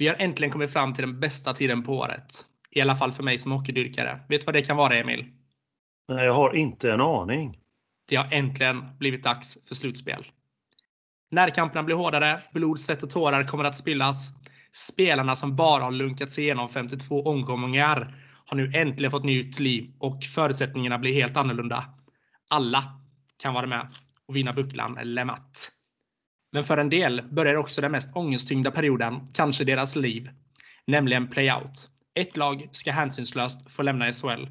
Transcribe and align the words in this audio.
Vi 0.00 0.08
har 0.08 0.16
äntligen 0.18 0.52
kommit 0.52 0.72
fram 0.72 0.94
till 0.94 1.02
den 1.02 1.20
bästa 1.20 1.54
tiden 1.54 1.82
på 1.82 1.98
året. 1.98 2.46
I 2.70 2.80
alla 2.80 2.96
fall 2.96 3.12
för 3.12 3.22
mig 3.22 3.38
som 3.38 3.52
hockeydyrkare. 3.52 4.20
Vet 4.28 4.40
du 4.40 4.44
vad 4.44 4.54
det 4.54 4.62
kan 4.62 4.76
vara 4.76 4.96
Emil? 4.96 5.26
Nej, 6.08 6.26
jag 6.26 6.34
har 6.34 6.56
inte 6.56 6.92
en 6.92 7.00
aning. 7.00 7.58
Det 8.08 8.16
har 8.16 8.28
äntligen 8.32 8.96
blivit 8.98 9.22
dags 9.22 9.58
för 9.68 9.74
slutspel. 9.74 10.26
Närkamperna 11.30 11.82
blir 11.82 11.96
hårdare, 11.96 12.40
blod, 12.52 12.80
svett 12.80 13.02
och 13.02 13.10
tårar 13.10 13.44
kommer 13.44 13.64
att 13.64 13.76
spillas. 13.76 14.32
Spelarna 14.72 15.36
som 15.36 15.56
bara 15.56 15.82
har 15.82 15.90
lunkat 15.90 16.30
sig 16.30 16.44
igenom 16.44 16.68
52 16.68 17.22
omgångar 17.22 18.14
har 18.46 18.56
nu 18.56 18.72
äntligen 18.74 19.10
fått 19.10 19.24
nytt 19.24 19.60
liv 19.60 19.92
och 19.98 20.24
förutsättningarna 20.24 20.98
blir 20.98 21.14
helt 21.14 21.36
annorlunda. 21.36 21.84
Alla 22.48 23.00
kan 23.42 23.54
vara 23.54 23.66
med 23.66 23.86
och 24.28 24.36
vinna 24.36 24.52
bucklan 24.52 24.98
Le 25.02 25.24
Mat. 25.24 25.79
Men 26.52 26.64
för 26.64 26.78
en 26.78 26.90
del 26.90 27.22
börjar 27.32 27.56
också 27.56 27.80
den 27.80 27.92
mest 27.92 28.16
ångesttyngda 28.16 28.70
perioden, 28.70 29.28
kanske 29.32 29.64
deras 29.64 29.96
liv, 29.96 30.30
nämligen 30.86 31.28
playout. 31.28 31.88
Ett 32.14 32.36
lag 32.36 32.68
ska 32.72 32.92
hänsynslöst 32.92 33.70
få 33.70 33.82
lämna 33.82 34.12
SHL. 34.12 34.46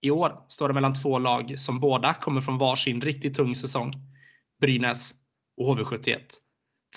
I 0.00 0.10
år 0.10 0.44
står 0.48 0.68
det 0.68 0.74
mellan 0.74 0.94
två 0.94 1.18
lag 1.18 1.58
som 1.58 1.80
båda 1.80 2.14
kommer 2.14 2.40
från 2.40 2.58
varsin 2.58 3.00
riktigt 3.00 3.34
tung 3.34 3.54
säsong. 3.54 3.92
Brynäs 4.60 5.14
och 5.56 5.78
HV71. 5.78 6.18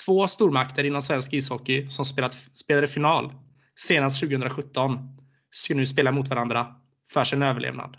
Två 0.05 0.27
stormakter 0.27 0.83
inom 0.83 1.01
svensk 1.01 1.33
ishockey 1.33 1.87
som 1.89 2.05
spelat, 2.05 2.33
spelade 2.33 2.87
final 2.87 3.33
senast 3.75 4.19
2017 4.19 5.17
ska 5.51 5.75
nu 5.75 5.85
spela 5.85 6.11
mot 6.11 6.27
varandra 6.27 6.75
för 7.11 7.23
sin 7.23 7.43
överlevnad. 7.43 7.97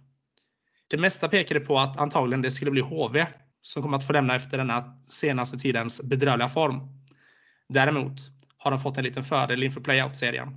Det 0.89 0.97
mesta 0.97 1.29
pekade 1.29 1.61
på 1.61 1.79
att 1.79 1.97
antagligen 1.97 2.43
det 2.43 2.51
skulle 2.51 2.71
bli 2.71 2.81
HV 2.81 3.27
som 3.63 3.83
kommer 3.83 3.97
att 3.97 4.07
få 4.07 4.13
lämna 4.13 4.35
efter 4.35 4.59
denna 4.59 4.99
senaste 5.07 5.59
tidens 5.59 6.03
bedrövliga 6.03 6.49
form. 6.49 6.81
Däremot 7.69 8.21
har 8.57 8.71
de 8.71 8.81
fått 8.81 8.99
en 8.99 9.05
liten 9.05 9.25
fördel 9.25 9.63
inför 9.63 9.81
playout-serien. 9.81 10.49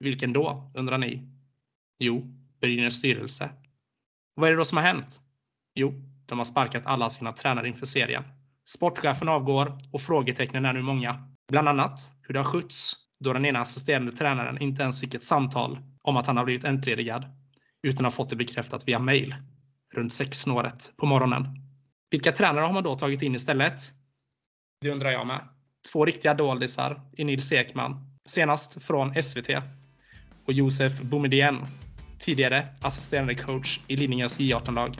Vilken 0.00 0.32
då, 0.32 0.72
undrar 0.74 0.98
ni? 0.98 1.28
Jo, 1.98 2.34
Brynäs 2.60 2.94
styrelse. 2.94 3.50
Vad 4.34 4.48
är 4.48 4.52
det 4.52 4.58
då 4.58 4.64
som 4.64 4.78
har 4.78 4.84
hänt? 4.84 5.22
Jo, 5.74 5.94
de 6.26 6.38
har 6.38 6.44
sparkat 6.44 6.86
alla 6.86 7.10
sina 7.10 7.32
tränare 7.32 7.68
inför 7.68 7.86
serien. 7.86 8.24
Sportchefen 8.64 9.28
avgår 9.28 9.78
och 9.92 10.00
frågetecknen 10.00 10.64
är 10.64 10.72
nu 10.72 10.82
många. 10.82 11.28
Bland 11.48 11.68
annat 11.68 12.12
hur 12.22 12.32
det 12.32 12.40
har 12.40 12.44
skötts 12.44 12.96
då 13.20 13.32
den 13.32 13.44
ena 13.44 13.60
assisterande 13.60 14.12
tränaren 14.12 14.62
inte 14.62 14.82
ens 14.82 15.00
fick 15.00 15.14
ett 15.14 15.24
samtal 15.24 15.78
om 16.02 16.16
att 16.16 16.26
han 16.26 16.36
har 16.36 16.44
blivit 16.44 16.64
entledigad 16.64 17.24
utan 17.82 18.04
har 18.04 18.10
fått 18.10 18.30
det 18.30 18.36
bekräftat 18.36 18.88
via 18.88 18.98
mail 18.98 19.34
runt 19.94 20.12
sexsnåret 20.12 20.92
på 20.96 21.06
morgonen. 21.06 21.67
Vilka 22.10 22.32
tränare 22.32 22.64
har 22.64 22.72
man 22.72 22.82
då 22.82 22.94
tagit 22.94 23.22
in 23.22 23.34
istället? 23.34 23.92
Det 24.80 24.90
undrar 24.90 25.10
jag 25.10 25.26
med. 25.26 25.48
Två 25.92 26.04
riktiga 26.04 26.34
doldisar 26.34 27.00
i 27.16 27.24
Nils 27.24 27.52
Ekman, 27.52 28.16
senast 28.28 28.82
från 28.82 29.22
SVT, 29.22 29.50
och 30.44 30.52
Josef 30.52 31.00
Boumedienne, 31.00 31.66
tidigare 32.18 32.66
assisterande 32.82 33.34
coach 33.34 33.80
i 33.86 33.96
Lidingös 33.96 34.40
J18-lag. 34.40 34.98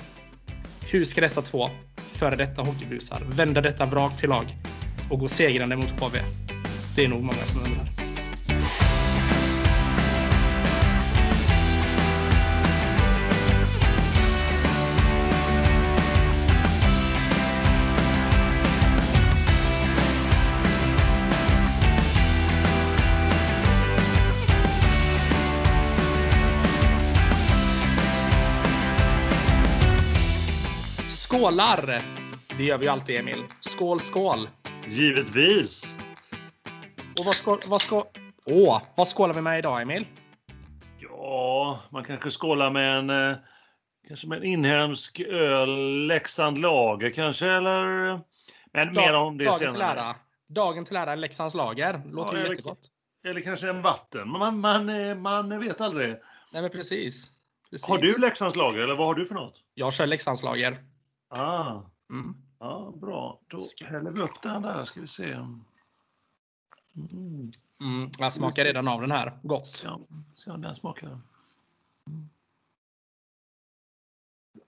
Hur 0.91 1.05
ska 1.05 1.21
dessa 1.21 1.43
två 1.43 1.71
före 1.97 2.37
detta 2.37 2.63
hockeybusar 2.63 3.23
vända 3.25 3.61
detta 3.61 3.87
vrak 3.87 4.17
till 4.17 4.29
lag 4.29 4.57
och 5.11 5.19
gå 5.19 5.29
segrande 5.29 5.77
mot 5.77 6.01
HV? 6.01 6.19
Det 6.97 7.05
är 7.05 7.09
nog 7.09 7.23
många 7.23 7.45
som 7.45 7.65
undrar. 7.65 7.98
Skålar! 31.39 32.03
Det 32.57 32.65
gör 32.65 32.79
vi 32.79 32.89
alltid 32.89 33.21
Emil. 33.21 33.45
Skål, 33.61 34.01
skål! 34.01 34.49
Givetvis! 34.89 35.95
Och 37.19 37.25
vad, 37.25 37.35
skål, 37.35 37.59
vad, 37.67 37.81
skål, 37.81 38.05
åh, 38.45 38.83
vad 38.97 39.09
skålar 39.09 39.35
vi 39.35 39.41
med 39.41 39.59
idag 39.59 39.83
Emil? 39.83 40.07
Ja, 41.01 41.81
man 41.91 42.05
kanske 42.05 42.31
skålar 42.31 42.71
med 42.71 42.99
en, 42.99 43.11
eh, 43.11 43.37
kanske 44.09 44.27
med 44.27 44.39
en 44.39 44.45
inhemsk 44.45 45.21
öl, 45.21 46.07
Leksand 46.07 46.59
Lager 46.59 47.11
kanske, 47.11 47.47
eller? 47.47 48.11
Men 48.73 48.95
Dag, 48.95 48.95
mer 48.95 49.15
om 49.15 49.39
det 49.39 49.45
dagen 49.45 49.59
senare. 49.59 49.73
Till 49.73 49.83
ära. 49.83 50.15
Dagen 50.49 50.85
till 50.85 50.97
ära 50.97 51.15
Leksands 51.15 51.55
lager. 51.55 52.03
Låter 52.13 52.33
Ja, 52.33 52.39
ju 52.39 52.45
eller- 52.45 52.55
jättegott. 52.55 52.81
Eller 53.27 53.41
kanske 53.41 53.69
en 53.69 53.83
vatten. 53.83 54.29
Man, 54.29 54.61
man, 54.61 54.89
eh, 54.89 55.15
man 55.15 55.61
vet 55.61 55.81
aldrig. 55.81 56.09
Nej 56.53 56.63
men 56.63 56.71
precis. 56.71 57.31
precis. 57.71 57.87
Har 57.89 57.99
du 57.99 58.15
Leksands 58.21 58.57
Lager 58.57 58.81
eller 58.81 58.97
vad 58.97 59.07
har 59.07 59.15
du 59.15 59.27
för 59.27 59.35
något? 59.35 59.63
Jag 59.75 59.93
kör 59.93 60.07
Leksands 60.07 60.43
lager. 60.43 60.79
Ah, 61.29 61.81
Mm. 62.11 62.35
ja, 62.59 62.93
bra. 63.01 63.41
Då 63.49 63.61
häller 63.87 64.11
vi 64.11 64.21
upp 64.21 64.43
den 64.43 64.63
där 64.63 64.85
ska 64.85 65.01
vi 65.01 65.07
se. 65.07 65.33
Mm. 65.33 65.65
Mm, 67.81 68.11
jag 68.19 68.33
smakar 68.33 68.65
redan 68.65 68.89
av 68.89 69.01
den 69.01 69.11
här. 69.11 69.39
Gott. 69.43 69.83
Ja, 69.85 70.01
om 70.47 70.61
den 70.61 70.75
smakar. 70.75 71.19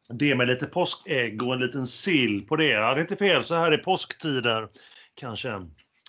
Det 0.08 0.34
med 0.34 0.46
lite 0.48 0.66
påskägg 0.66 1.42
och 1.42 1.54
en 1.54 1.60
liten 1.60 1.86
sill 1.86 2.46
på 2.46 2.56
det. 2.56 2.64
Ja, 2.68 2.94
det 2.94 3.00
är 3.00 3.02
inte 3.02 3.16
fel 3.16 3.44
så 3.44 3.54
här 3.54 3.74
i 3.74 3.78
påsktider. 3.78 4.68
Kanske. 5.14 5.66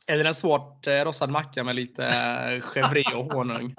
Eller 0.07 0.25
en 0.25 0.33
svårt 0.33 0.87
eh, 0.87 0.93
rostad 0.93 1.27
macka 1.27 1.63
med 1.63 1.75
lite 1.75 2.05
eh, 2.05 2.61
chèvre 2.61 3.13
och 3.13 3.33
honung. 3.33 3.75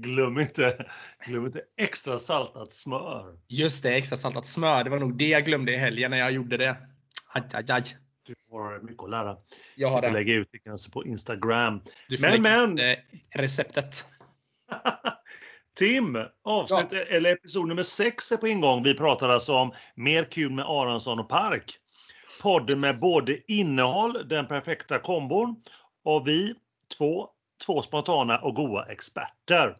Glöm 0.00 0.40
inte, 0.40 0.86
glöm 1.26 1.46
inte 1.46 1.62
extra 1.76 2.18
saltat 2.18 2.72
smör. 2.72 3.38
Just 3.48 3.82
det, 3.82 3.94
extra 3.94 4.16
saltat 4.16 4.46
smör. 4.46 4.84
Det 4.84 4.90
var 4.90 4.98
nog 4.98 5.18
det 5.18 5.28
jag 5.28 5.44
glömde 5.44 5.72
i 5.72 5.76
helgen 5.76 6.10
när 6.10 6.18
jag 6.18 6.32
gjorde 6.32 6.56
det. 6.56 6.76
Aj, 7.32 7.42
aj, 7.52 7.64
aj. 7.68 7.82
Du 8.26 8.34
har 8.50 8.80
mycket 8.80 9.02
att 9.02 9.10
lära. 9.10 9.36
Jag 9.76 9.88
har 9.88 10.02
det. 10.02 10.10
lägga 10.10 10.34
ut 10.34 10.48
det 10.52 10.58
kanske 10.58 10.90
på 10.90 11.04
Instagram. 11.04 11.80
Du 12.08 12.16
får 12.16 12.38
Men, 12.38 12.42
men. 12.74 12.78
eh, 12.78 12.96
receptet. 13.34 14.04
Tim, 15.78 16.18
avsnitt 16.44 16.92
eller 16.92 17.32
episod 17.32 17.68
nummer 17.68 17.82
6 17.82 18.32
är 18.32 18.36
på 18.36 18.48
ingång. 18.48 18.82
Vi 18.82 18.94
pratar 18.94 19.28
alltså 19.28 19.54
om 19.54 19.72
Mer 19.94 20.24
kul 20.24 20.50
med 20.52 20.64
Aronsson 20.64 21.20
och 21.20 21.28
Park. 21.28 21.78
Podden 22.42 22.80
med 22.80 22.94
både 23.00 23.52
innehåll, 23.52 24.28
den 24.28 24.46
perfekta 24.46 24.98
kombon, 24.98 25.62
och 26.04 26.28
vi 26.28 26.54
två, 26.98 27.28
två 27.66 27.82
spontana 27.82 28.38
och 28.38 28.54
goa 28.54 28.84
experter. 28.84 29.76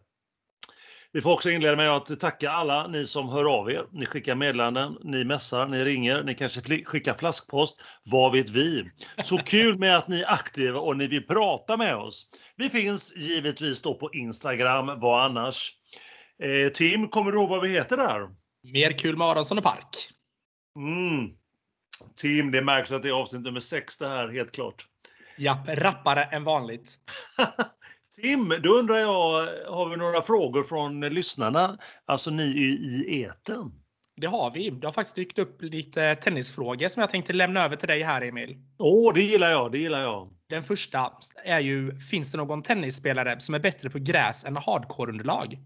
Vi 1.11 1.21
får 1.21 1.33
också 1.33 1.49
inleda 1.49 1.75
med 1.75 1.89
att 1.89 2.19
tacka 2.19 2.51
alla 2.51 2.87
ni 2.87 3.07
som 3.07 3.29
hör 3.29 3.59
av 3.59 3.71
er. 3.71 3.85
Ni 3.91 4.05
skickar 4.05 4.35
meddelanden, 4.35 4.97
ni 5.03 5.23
messar, 5.23 5.67
ni 5.67 5.85
ringer, 5.85 6.23
ni 6.23 6.35
kanske 6.35 6.83
skickar 6.85 7.13
flaskpost. 7.13 7.83
Vad 8.05 8.31
vet 8.31 8.49
vi? 8.49 8.91
Så 9.23 9.37
kul 9.37 9.77
med 9.77 9.97
att 9.97 10.07
ni 10.07 10.21
är 10.21 10.31
aktiva 10.31 10.79
och 10.79 10.97
ni 10.97 11.07
vill 11.07 11.27
prata 11.27 11.77
med 11.77 11.95
oss. 11.95 12.25
Vi 12.55 12.69
finns 12.69 13.15
givetvis 13.15 13.81
då 13.81 13.93
på 13.93 14.13
Instagram, 14.13 14.99
vad 14.99 15.25
annars? 15.25 15.73
Eh, 16.43 16.71
Tim, 16.71 17.07
kommer 17.07 17.31
du 17.31 17.37
ihåg 17.37 17.49
vad 17.49 17.61
vi 17.61 17.69
heter 17.69 17.97
där? 17.97 18.29
Mer 18.73 18.91
kul 18.91 19.17
med 19.17 19.27
Aronsson 19.27 19.57
och 19.57 19.63
Park. 19.63 20.09
Mm. 20.75 21.29
Tim, 22.15 22.51
det 22.51 22.61
märks 22.61 22.91
att 22.91 23.03
det 23.03 23.09
är 23.09 23.13
avsnitt 23.13 23.41
nummer 23.41 23.59
6 23.59 23.97
det 23.97 24.07
här, 24.07 24.29
helt 24.29 24.51
klart. 24.51 24.85
Japp, 25.37 25.67
rappare 25.67 26.23
än 26.23 26.43
vanligt. 26.43 26.95
Tim, 28.21 28.53
då 28.63 28.69
undrar 28.69 28.97
jag, 28.97 29.47
har 29.71 29.89
vi 29.89 29.97
några 29.97 30.21
frågor 30.21 30.63
från 30.63 30.99
lyssnarna? 30.99 31.77
Alltså 32.05 32.29
ni 32.29 32.43
i, 32.43 33.21
eten. 33.21 33.71
Det 34.15 34.27
har 34.27 34.51
vi. 34.51 34.69
Det 34.69 34.87
har 34.87 34.91
faktiskt 34.91 35.15
dykt 35.15 35.39
upp 35.39 35.61
lite 35.61 36.15
tennisfrågor 36.15 36.87
som 36.87 37.01
jag 37.01 37.09
tänkte 37.09 37.33
lämna 37.33 37.65
över 37.65 37.75
till 37.75 37.87
dig 37.87 38.03
här 38.03 38.21
Emil. 38.21 38.57
Åh, 38.79 39.13
det 39.13 39.21
gillar 39.21 39.49
jag, 39.49 39.71
det 39.71 39.77
gillar 39.77 40.01
jag. 40.01 40.29
Den 40.49 40.63
första 40.63 41.11
är 41.45 41.59
ju, 41.59 41.97
finns 41.97 42.31
det 42.31 42.37
någon 42.37 42.61
tennisspelare 42.61 43.39
som 43.39 43.55
är 43.55 43.59
bättre 43.59 43.89
på 43.89 43.99
gräs 43.99 44.45
än 44.45 44.57
hardcore-underlag? 44.57 45.57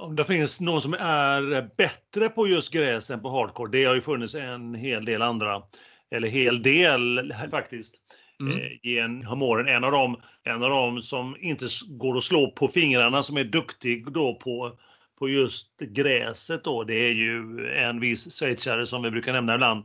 Om 0.00 0.16
det 0.16 0.24
finns 0.24 0.60
någon 0.60 0.80
som 0.80 0.94
är 0.94 1.70
bättre 1.76 2.28
på 2.28 2.46
just 2.48 2.72
gräs 2.72 3.10
än 3.10 3.22
på 3.22 3.30
hardcore, 3.30 3.70
det 3.70 3.84
har 3.84 3.94
ju 3.94 4.00
funnits 4.00 4.34
en 4.34 4.74
hel 4.74 5.04
del 5.04 5.22
andra. 5.22 5.62
Eller 6.10 6.28
hel 6.28 6.62
del 6.62 7.34
faktiskt. 7.50 7.94
Mm. 8.40 8.58
Eh, 8.58 8.68
genom 8.82 9.42
åren. 9.42 9.68
En 9.68 9.84
av, 9.84 9.92
dem, 9.92 10.16
en 10.44 10.62
av 10.62 10.70
dem 10.70 11.02
som 11.02 11.36
inte 11.40 11.66
går 11.88 12.18
att 12.18 12.24
slå 12.24 12.50
på 12.50 12.68
fingrarna 12.68 13.22
som 13.22 13.36
är 13.36 13.44
duktig 13.44 14.12
då 14.12 14.34
på, 14.34 14.78
på 15.18 15.28
just 15.28 15.78
gräset 15.78 16.64
då, 16.64 16.84
det 16.84 16.94
är 16.94 17.12
ju 17.12 17.66
en 17.76 18.00
viss 18.00 18.40
schweizare 18.40 18.86
som 18.86 19.02
vi 19.02 19.10
brukar 19.10 19.32
nämna 19.32 19.54
ibland. 19.54 19.84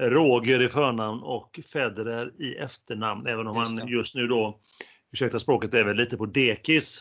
Roger 0.00 0.62
i 0.62 0.68
förnamn 0.68 1.22
och 1.22 1.60
Federer 1.72 2.32
i 2.38 2.54
efternamn, 2.54 3.26
även 3.26 3.46
om 3.46 3.56
Just 3.56 3.78
han 3.78 3.88
just 3.88 4.14
nu 4.14 4.26
då, 4.26 4.60
ursäkta 5.12 5.38
språket, 5.38 5.74
är 5.74 5.84
väl 5.84 5.96
lite 5.96 6.16
på 6.16 6.26
dekis. 6.26 7.00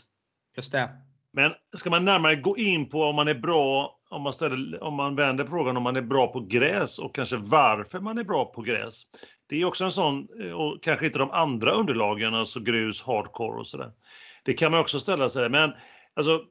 Just 0.55 0.71
det. 0.71 0.89
Men 1.33 1.51
ska 1.75 1.89
man 1.89 2.05
närmare 2.05 2.35
gå 2.35 2.57
in 2.57 2.89
på 2.89 3.03
om 3.03 3.15
man 3.15 3.27
är 3.27 3.35
bra 3.35 3.96
om 4.09 4.21
man, 4.21 4.33
ställer, 4.33 4.83
om 4.83 4.93
man 4.93 5.15
vänder 5.15 5.43
på 5.43 5.49
frågan 5.49 5.77
om 5.77 5.83
man 5.83 5.95
är 5.95 6.01
bra 6.01 6.27
på 6.27 6.39
gräs 6.39 6.99
och 6.99 7.15
kanske 7.15 7.37
varför 7.37 7.99
man 7.99 8.17
är 8.17 8.23
bra 8.23 8.45
på 8.45 8.61
gräs. 8.61 9.03
Det 9.49 9.61
är 9.61 9.65
också 9.65 9.83
en 9.83 9.91
sån, 9.91 10.27
eh, 10.41 10.51
och 10.51 10.83
kanske 10.83 11.05
inte 11.05 11.19
de 11.19 11.31
andra 11.31 11.71
underlagen, 11.71 12.35
alltså 12.35 12.59
grus, 12.59 13.03
hardcore 13.03 13.59
och 13.59 13.67
sådär. 13.67 13.91
Det 14.43 14.53
kan 14.53 14.71
man 14.71 14.79
också 14.79 14.99
ställa 14.99 15.29
sig, 15.29 15.49
men 15.49 15.73
alltså 16.15 16.41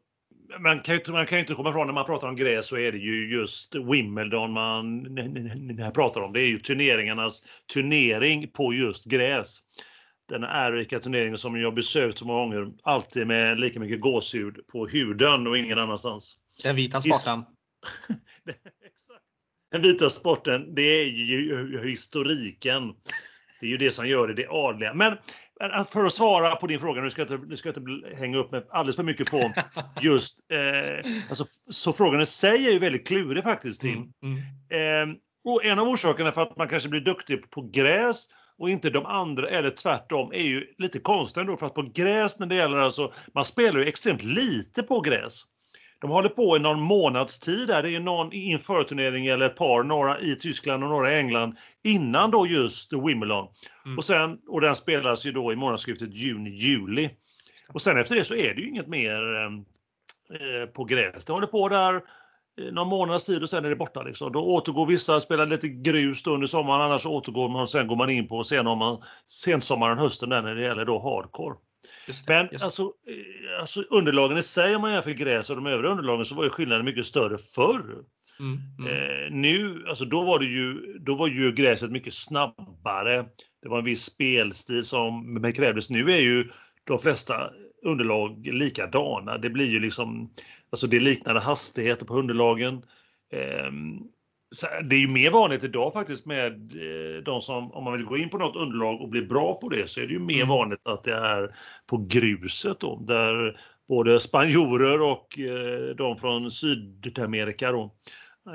man 0.59 0.81
kan, 0.81 0.95
ju, 0.95 1.13
man 1.13 1.27
kan 1.27 1.39
ju 1.39 1.41
inte 1.41 1.55
komma 1.55 1.71
ifrån 1.71 1.87
när 1.87 1.95
man 1.95 2.05
pratar 2.05 2.29
om 2.29 2.37
gräs 2.37 2.67
så 2.67 2.77
är 2.77 2.93
det 2.93 2.99
ju 2.99 3.39
just 3.39 3.75
Wimbledon 3.75 4.53
man 4.53 5.03
när 5.03 5.91
pratar 5.91 6.21
om. 6.21 6.33
Det 6.33 6.41
är 6.41 6.47
ju 6.47 6.59
turneringarnas 6.59 7.43
turnering 7.75 8.51
på 8.51 8.73
just 8.73 9.05
gräs. 9.05 9.59
Den 10.29 10.45
ärorika 10.45 10.99
turneringen 10.99 11.39
som 11.39 11.61
jag 11.61 11.75
besökt 11.75 12.19
så 12.19 12.27
många 12.27 12.41
gånger, 12.41 12.73
alltid 12.83 13.27
med 13.27 13.61
lika 13.61 13.81
mycket 13.81 14.01
gåshud 14.01 14.67
på 14.73 14.87
huden 14.87 15.47
och 15.47 15.59
ingen 15.59 15.79
annanstans. 15.79 16.39
Den 16.63 16.77
vita 16.77 17.01
sporten. 17.01 17.45
Den 19.73 19.83
vita 19.83 20.11
sporten, 20.11 20.75
det 20.75 20.83
är 20.83 21.05
ju 21.05 21.89
historiken. 21.89 22.95
Det 23.61 23.67
är 23.67 23.71
ju 23.71 23.77
det 23.77 23.91
som 23.91 24.09
gör 24.09 24.29
det, 24.29 24.35
det 24.35 24.47
adliga. 24.49 24.95
Men 24.95 25.17
för 25.91 26.05
att 26.05 26.13
svara 26.13 26.57
på 26.57 26.67
din 26.67 26.81
fråga, 26.81 27.03
nu 27.03 27.11
ska 27.11 27.23
jag 27.23 27.31
inte, 27.31 27.47
nu 27.47 27.57
ska 27.57 27.69
jag 27.69 27.77
inte 27.77 28.17
hänga 28.17 28.39
upp 28.39 28.53
mig 28.53 28.67
alldeles 28.71 28.97
för 28.97 29.03
mycket 29.03 29.31
på 29.31 29.53
just, 30.01 30.39
eh, 30.53 31.13
alltså, 31.29 31.45
så 31.71 31.93
frågan 31.93 32.21
i 32.21 32.27
sig 32.27 32.67
är 32.67 32.73
ju 32.73 32.79
väldigt 32.79 33.07
klurig 33.07 33.43
faktiskt 33.43 33.81
Tim. 33.81 34.13
Mm, 34.23 34.43
mm. 34.71 35.11
Eh, 35.11 35.17
och 35.45 35.65
en 35.65 35.79
av 35.79 35.89
orsakerna 35.89 36.33
för 36.33 36.43
att 36.43 36.57
man 36.57 36.69
kanske 36.69 36.89
blir 36.89 37.01
duktig 37.01 37.51
på 37.51 37.63
gräs 37.63 38.27
och 38.59 38.71
inte 38.71 38.91
de 38.91 39.07
andra 39.07 39.49
eller 39.49 39.71
tvärtom 39.71 40.33
är 40.33 40.43
ju 40.43 40.75
lite 40.79 40.99
konstigt 40.99 41.41
ändå 41.41 41.57
för 41.57 41.67
att 41.67 41.75
på 41.75 41.83
gräs 41.83 42.39
när 42.39 42.47
det 42.47 42.55
gäller 42.55 42.77
alltså, 42.77 43.13
man 43.35 43.45
spelar 43.45 43.81
ju 43.81 43.87
extremt 43.87 44.23
lite 44.23 44.83
på 44.83 45.01
gräs. 45.01 45.43
De 46.07 46.13
håller 46.13 46.29
på 46.29 46.57
i 46.57 46.61
någon 46.61 46.81
månads 46.81 47.39
tid 47.39 47.69
där. 47.69 47.83
Det 47.83 47.95
är 47.95 48.01
någon 48.01 48.33
inför 48.33 48.85
turnering 48.85 49.27
eller 49.27 49.47
ett 49.47 49.57
par, 49.57 49.83
några 49.83 50.21
i 50.21 50.37
Tyskland 50.37 50.85
och 50.85 50.91
några 50.91 51.13
i 51.13 51.19
England 51.19 51.57
innan 51.85 52.31
då 52.31 52.47
just 52.47 52.93
Wimbledon. 52.93 53.49
Mm. 53.85 53.99
Och, 53.99 54.05
sen, 54.05 54.39
och 54.49 54.61
den 54.61 54.77
spelas 54.77 55.27
ju 55.27 55.33
då 55.33 55.53
i 55.53 55.57
månadsskiftet 55.57 56.15
juni-juli. 56.15 57.11
Och 57.69 57.83
sen 57.83 57.99
efter 57.99 58.15
det 58.15 58.25
så 58.25 58.35
är 58.35 58.55
det 58.55 58.61
ju 58.61 58.69
inget 58.69 58.87
mer 58.87 59.47
eh, 60.31 60.67
på 60.67 60.85
gräs. 60.85 61.25
Det 61.25 61.33
håller 61.33 61.47
på 61.47 61.69
där 61.69 61.95
eh, 61.95 62.73
någon 62.73 62.89
månads 62.89 63.27
tid 63.27 63.43
och 63.43 63.51
sen 63.51 63.65
är 63.65 63.69
det 63.69 63.77
borta. 63.77 64.03
Liksom. 64.03 64.33
Då 64.33 64.41
återgår 64.41 64.87
vissa, 64.87 65.21
spelar 65.21 65.47
lite 65.47 65.69
grus 65.69 66.23
då 66.23 66.35
under 66.35 66.47
sommaren, 66.47 66.81
annars 66.81 67.07
återgår 67.07 67.49
man 67.49 67.63
och 67.63 67.71
sen 67.71 67.87
går 67.87 67.97
man 67.97 68.11
in 68.11 68.29
på 68.29 68.45
sen 68.45 68.67
om 68.67 68.79
man, 68.79 69.03
sensommaren, 69.27 69.99
hösten 69.99 70.29
där 70.29 70.43
när 70.43 70.55
det 70.55 70.63
gäller 70.63 70.85
då 70.85 70.99
hardcore. 70.99 71.55
Det, 72.07 72.23
Men 72.27 72.49
alltså, 72.63 72.83
eh, 72.83 73.61
alltså 73.61 73.83
underlagen 73.83 74.39
i 74.39 74.43
sig 74.43 74.77
om 74.77 74.83
man 74.83 74.93
jämför 74.93 75.11
gräs 75.11 75.51
och 75.51 75.57
de 75.57 75.67
övriga 75.67 75.93
underlagen 75.93 76.25
så 76.25 76.35
var 76.35 76.45
ju 76.45 76.51
skillnaden 76.51 76.85
mycket 76.85 77.07
större 77.07 77.39
förr. 77.39 78.05
Mm, 78.41 78.61
mm. 78.79 78.93
Eh, 78.93 79.31
nu, 79.31 79.85
alltså 79.89 80.05
då 80.05 80.23
var 80.23 80.39
det 80.39 80.47
ju, 80.47 80.99
då 80.99 81.15
var 81.15 81.29
ju 81.29 81.53
gräset 81.53 81.91
mycket 81.91 82.15
snabbare. 82.15 83.25
Det 83.63 83.69
var 83.69 83.79
en 83.79 83.85
viss 83.85 84.05
spelstil 84.05 84.85
som 84.85 85.53
krävdes. 85.57 85.91
Nu 85.91 86.13
är 86.13 86.21
ju 86.21 86.51
de 86.85 86.99
flesta 86.99 87.51
underlag 87.83 88.47
likadana. 88.47 89.39
Det 89.39 89.51
blir 89.51 89.71
ju 89.71 89.81
liksom, 89.81 90.31
alltså 90.71 90.87
det 90.87 91.01
liknande 91.01 91.41
hastigheter 91.41 92.07
på 92.07 92.19
underlagen. 92.19 92.83
Eh, 93.33 93.71
det 94.83 94.97
är 94.97 95.01
ju 95.01 95.09
mer 95.09 95.31
vanligt 95.31 95.65
idag 95.65 95.93
faktiskt 95.93 96.27
med 96.27 96.53
eh, 96.53 97.23
de 97.23 97.43
som, 97.43 97.73
om 97.73 97.85
man 97.85 97.93
vill 97.93 98.07
gå 98.07 98.17
in 98.17 98.31
på 98.31 98.39
något 98.39 98.57
underlag 98.57 99.01
och 99.01 99.09
bli 99.09 99.23
bra 99.23 99.55
på 99.55 99.69
det, 99.69 99.91
så 99.91 100.01
är 100.01 100.07
det 100.07 100.13
ju 100.13 100.19
mer 100.19 100.35
mm. 100.35 100.49
vanligt 100.49 100.87
att 100.87 101.05
det 101.05 101.15
är 101.15 101.57
på 101.87 102.07
gruset 102.09 102.81
då, 102.81 103.05
där 103.07 103.61
både 103.89 104.21
spanjorer 104.21 105.03
och 105.03 105.39
eh, 105.39 105.97
de 105.97 106.17
från 106.17 106.51
Sydamerika 106.51 107.73
då 107.73 107.95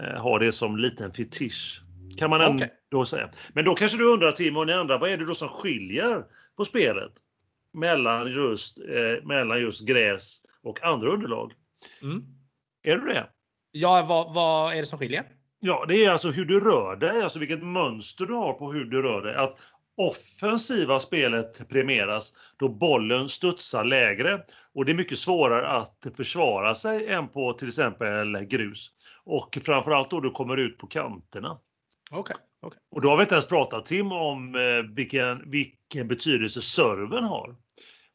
eh, 0.02 0.22
har 0.22 0.40
det 0.40 0.52
som 0.52 0.78
liten 0.78 1.14
fetisch. 1.14 1.82
Kan 2.18 2.30
man 2.30 2.42
ändå 2.42 2.66
okay. 2.92 3.06
säga. 3.06 3.30
Men 3.54 3.66
då 3.66 3.76
kanske 3.76 3.98
du 3.98 4.14
undrar 4.14 4.32
Tim 4.32 4.58
och 4.58 4.68
ni 4.68 4.74
andra, 4.74 4.98
vad 4.98 5.10
är 5.10 5.18
det 5.18 5.26
då 5.26 5.36
som 5.36 5.50
skiljer 5.50 6.24
på 6.58 6.66
spelet 6.66 7.12
mellan 7.74 8.32
just, 8.32 8.80
eh, 8.80 9.28
mellan 9.28 9.62
just 9.62 9.88
gräs 9.88 10.42
och 10.64 10.84
andra 10.84 11.10
underlag? 11.10 11.54
Mm. 12.02 12.24
Är 12.84 12.98
du 12.98 13.08
det? 13.08 13.28
Ja, 13.72 14.06
vad, 14.10 14.34
vad 14.34 14.74
är 14.74 14.78
det 14.78 14.86
som 14.86 15.00
skiljer? 15.00 15.26
Ja, 15.64 15.86
det 15.88 16.06
är 16.06 16.12
alltså 16.12 16.32
hur 16.32 16.46
du 16.46 16.60
rör 16.60 16.96
dig, 16.96 17.22
alltså 17.24 17.40
vilket 17.40 17.64
mönster 17.64 18.26
du 18.26 18.34
har 18.34 18.54
på 18.54 18.72
hur 18.72 18.86
du 18.86 19.02
rör 19.02 19.22
dig. 19.22 19.36
Att 19.36 19.58
offensiva 19.96 21.00
spelet 21.00 21.70
premieras 21.70 22.34
då 22.58 22.70
bollen 22.70 23.30
studsar 23.30 23.84
lägre 23.84 24.42
och 24.74 24.86
det 24.86 24.92
är 24.92 24.96
mycket 24.96 25.18
svårare 25.18 25.68
att 25.68 26.08
försvara 26.18 26.76
sig 26.76 27.08
än 27.08 27.28
på 27.28 27.54
till 27.54 27.68
exempel 27.68 28.38
grus. 28.46 28.90
Och 29.24 29.58
framförallt 29.66 30.10
då 30.10 30.20
du 30.20 30.32
kommer 30.32 30.58
ut 30.58 30.78
på 30.78 30.88
kanterna. 30.88 31.58
Okay, 32.12 32.38
okay. 32.62 32.80
Och 32.92 33.02
då 33.02 33.10
har 33.10 33.18
vi 33.18 33.24
inte 33.24 33.36
ens 33.36 33.48
pratat 33.48 33.86
Tim 33.86 34.12
om 34.12 34.56
eh, 34.56 34.94
vilken, 34.96 35.52
vilken 35.52 36.08
betydelse 36.08 36.62
serven 36.62 37.24
har. 37.24 37.56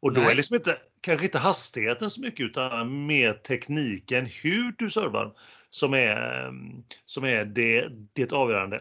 Och 0.01 0.13
då 0.13 0.21
Nej. 0.21 0.31
är 0.31 0.35
liksom 0.35 0.57
inte, 0.57 0.79
kanske 1.01 1.25
inte 1.25 1.39
hastigheten 1.39 2.11
så 2.11 2.21
mycket 2.21 2.47
utan 2.47 3.07
mer 3.07 3.33
tekniken 3.33 4.27
hur 4.27 4.75
du 4.79 4.91
servar 4.91 5.33
som 5.77 5.95
är, 5.95 6.47
ehm, 6.47 6.85
som 7.07 7.25
är 7.25 7.45
det, 7.45 7.89
det 8.13 8.33
avgörande. 8.33 8.81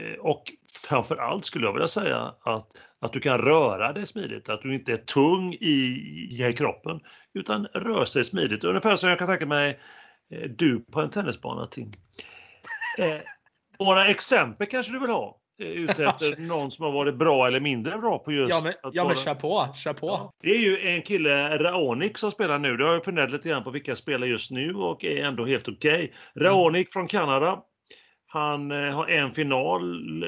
Eh, 0.00 0.18
och 0.18 0.52
framför 0.88 1.16
allt 1.16 1.44
skulle 1.44 1.66
jag 1.66 1.72
vilja 1.72 1.88
säga 1.88 2.34
att, 2.40 2.68
att 3.00 3.12
du 3.12 3.20
kan 3.20 3.38
röra 3.38 3.92
dig 3.92 4.06
smidigt, 4.06 4.48
att 4.48 4.62
du 4.62 4.74
inte 4.74 4.92
är 4.92 4.96
tung 4.96 5.54
i, 5.54 5.98
i 6.30 6.52
kroppen 6.56 7.00
utan 7.34 7.66
rör 7.66 8.04
sig 8.04 8.24
smidigt. 8.24 8.64
Ungefär 8.64 8.96
som 8.96 9.08
jag 9.08 9.18
kan 9.18 9.28
tänka 9.28 9.46
mig 9.46 9.80
eh, 10.30 10.50
du 10.50 10.80
på 10.80 11.00
en 11.00 11.10
tennisbana 11.10 11.66
Tim. 11.66 11.90
Eh, 12.98 13.20
några 13.78 14.06
exempel 14.06 14.66
kanske 14.66 14.92
du 14.92 14.98
vill 14.98 15.10
ha? 15.10 15.41
Eh, 15.62 15.70
ute 15.70 16.06
efter 16.06 16.36
någon 16.36 16.70
som 16.70 16.84
har 16.84 16.92
varit 16.92 17.14
bra 17.14 17.46
eller 17.46 17.60
mindre 17.60 17.98
bra 17.98 18.18
på 18.18 18.32
just... 18.32 18.50
Ja 18.50 18.60
men, 18.64 18.92
ja, 18.92 19.04
men 19.04 19.16
kör 19.16 19.34
på, 19.34 19.68
kör 19.76 19.92
på. 19.92 20.06
Ja. 20.06 20.32
Det 20.42 20.50
är 20.50 20.58
ju 20.58 20.88
en 20.88 21.02
kille, 21.02 21.58
Raonic, 21.58 22.18
som 22.18 22.30
spelar 22.30 22.58
nu. 22.58 22.76
Det 22.76 22.84
har 22.84 22.92
jag 22.92 23.04
funderat 23.04 23.30
lite 23.30 23.48
grann 23.48 23.64
på 23.64 23.70
vilka 23.70 23.96
spelar 23.96 24.26
just 24.26 24.50
nu 24.50 24.74
och 24.74 25.04
är 25.04 25.24
ändå 25.24 25.46
helt 25.46 25.68
okej. 25.68 26.12
Okay. 26.34 26.46
Raonic 26.46 26.74
mm. 26.74 26.86
från 26.92 27.06
Kanada. 27.06 27.62
Han 28.26 28.70
eh, 28.70 28.94
har 28.94 29.08
en 29.08 29.32
final 29.32 29.80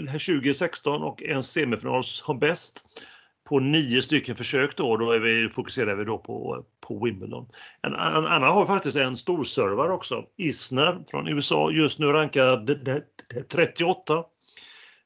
2016 0.06 1.02
och 1.02 1.22
en 1.22 1.42
semifinal 1.42 2.04
som 2.04 2.38
bäst 2.38 2.84
på 3.48 3.58
nio 3.58 4.02
stycken 4.02 4.36
försök 4.36 4.76
då. 4.76 4.96
Då 4.96 5.10
är 5.10 5.20
vi, 5.20 5.48
fokuserar 5.48 5.94
vi 5.94 6.04
då 6.04 6.18
på, 6.18 6.64
på 6.88 7.04
Wimbledon. 7.04 7.48
En, 7.82 7.92
en 7.92 8.26
annan 8.26 8.52
har 8.52 8.66
faktiskt 8.66 8.96
en 8.96 9.16
storservare 9.16 9.92
också. 9.92 10.24
Isner 10.36 11.04
från 11.10 11.28
USA, 11.28 11.70
just 11.70 11.98
nu 11.98 12.06
rankad 12.06 12.70
38. 13.48 14.24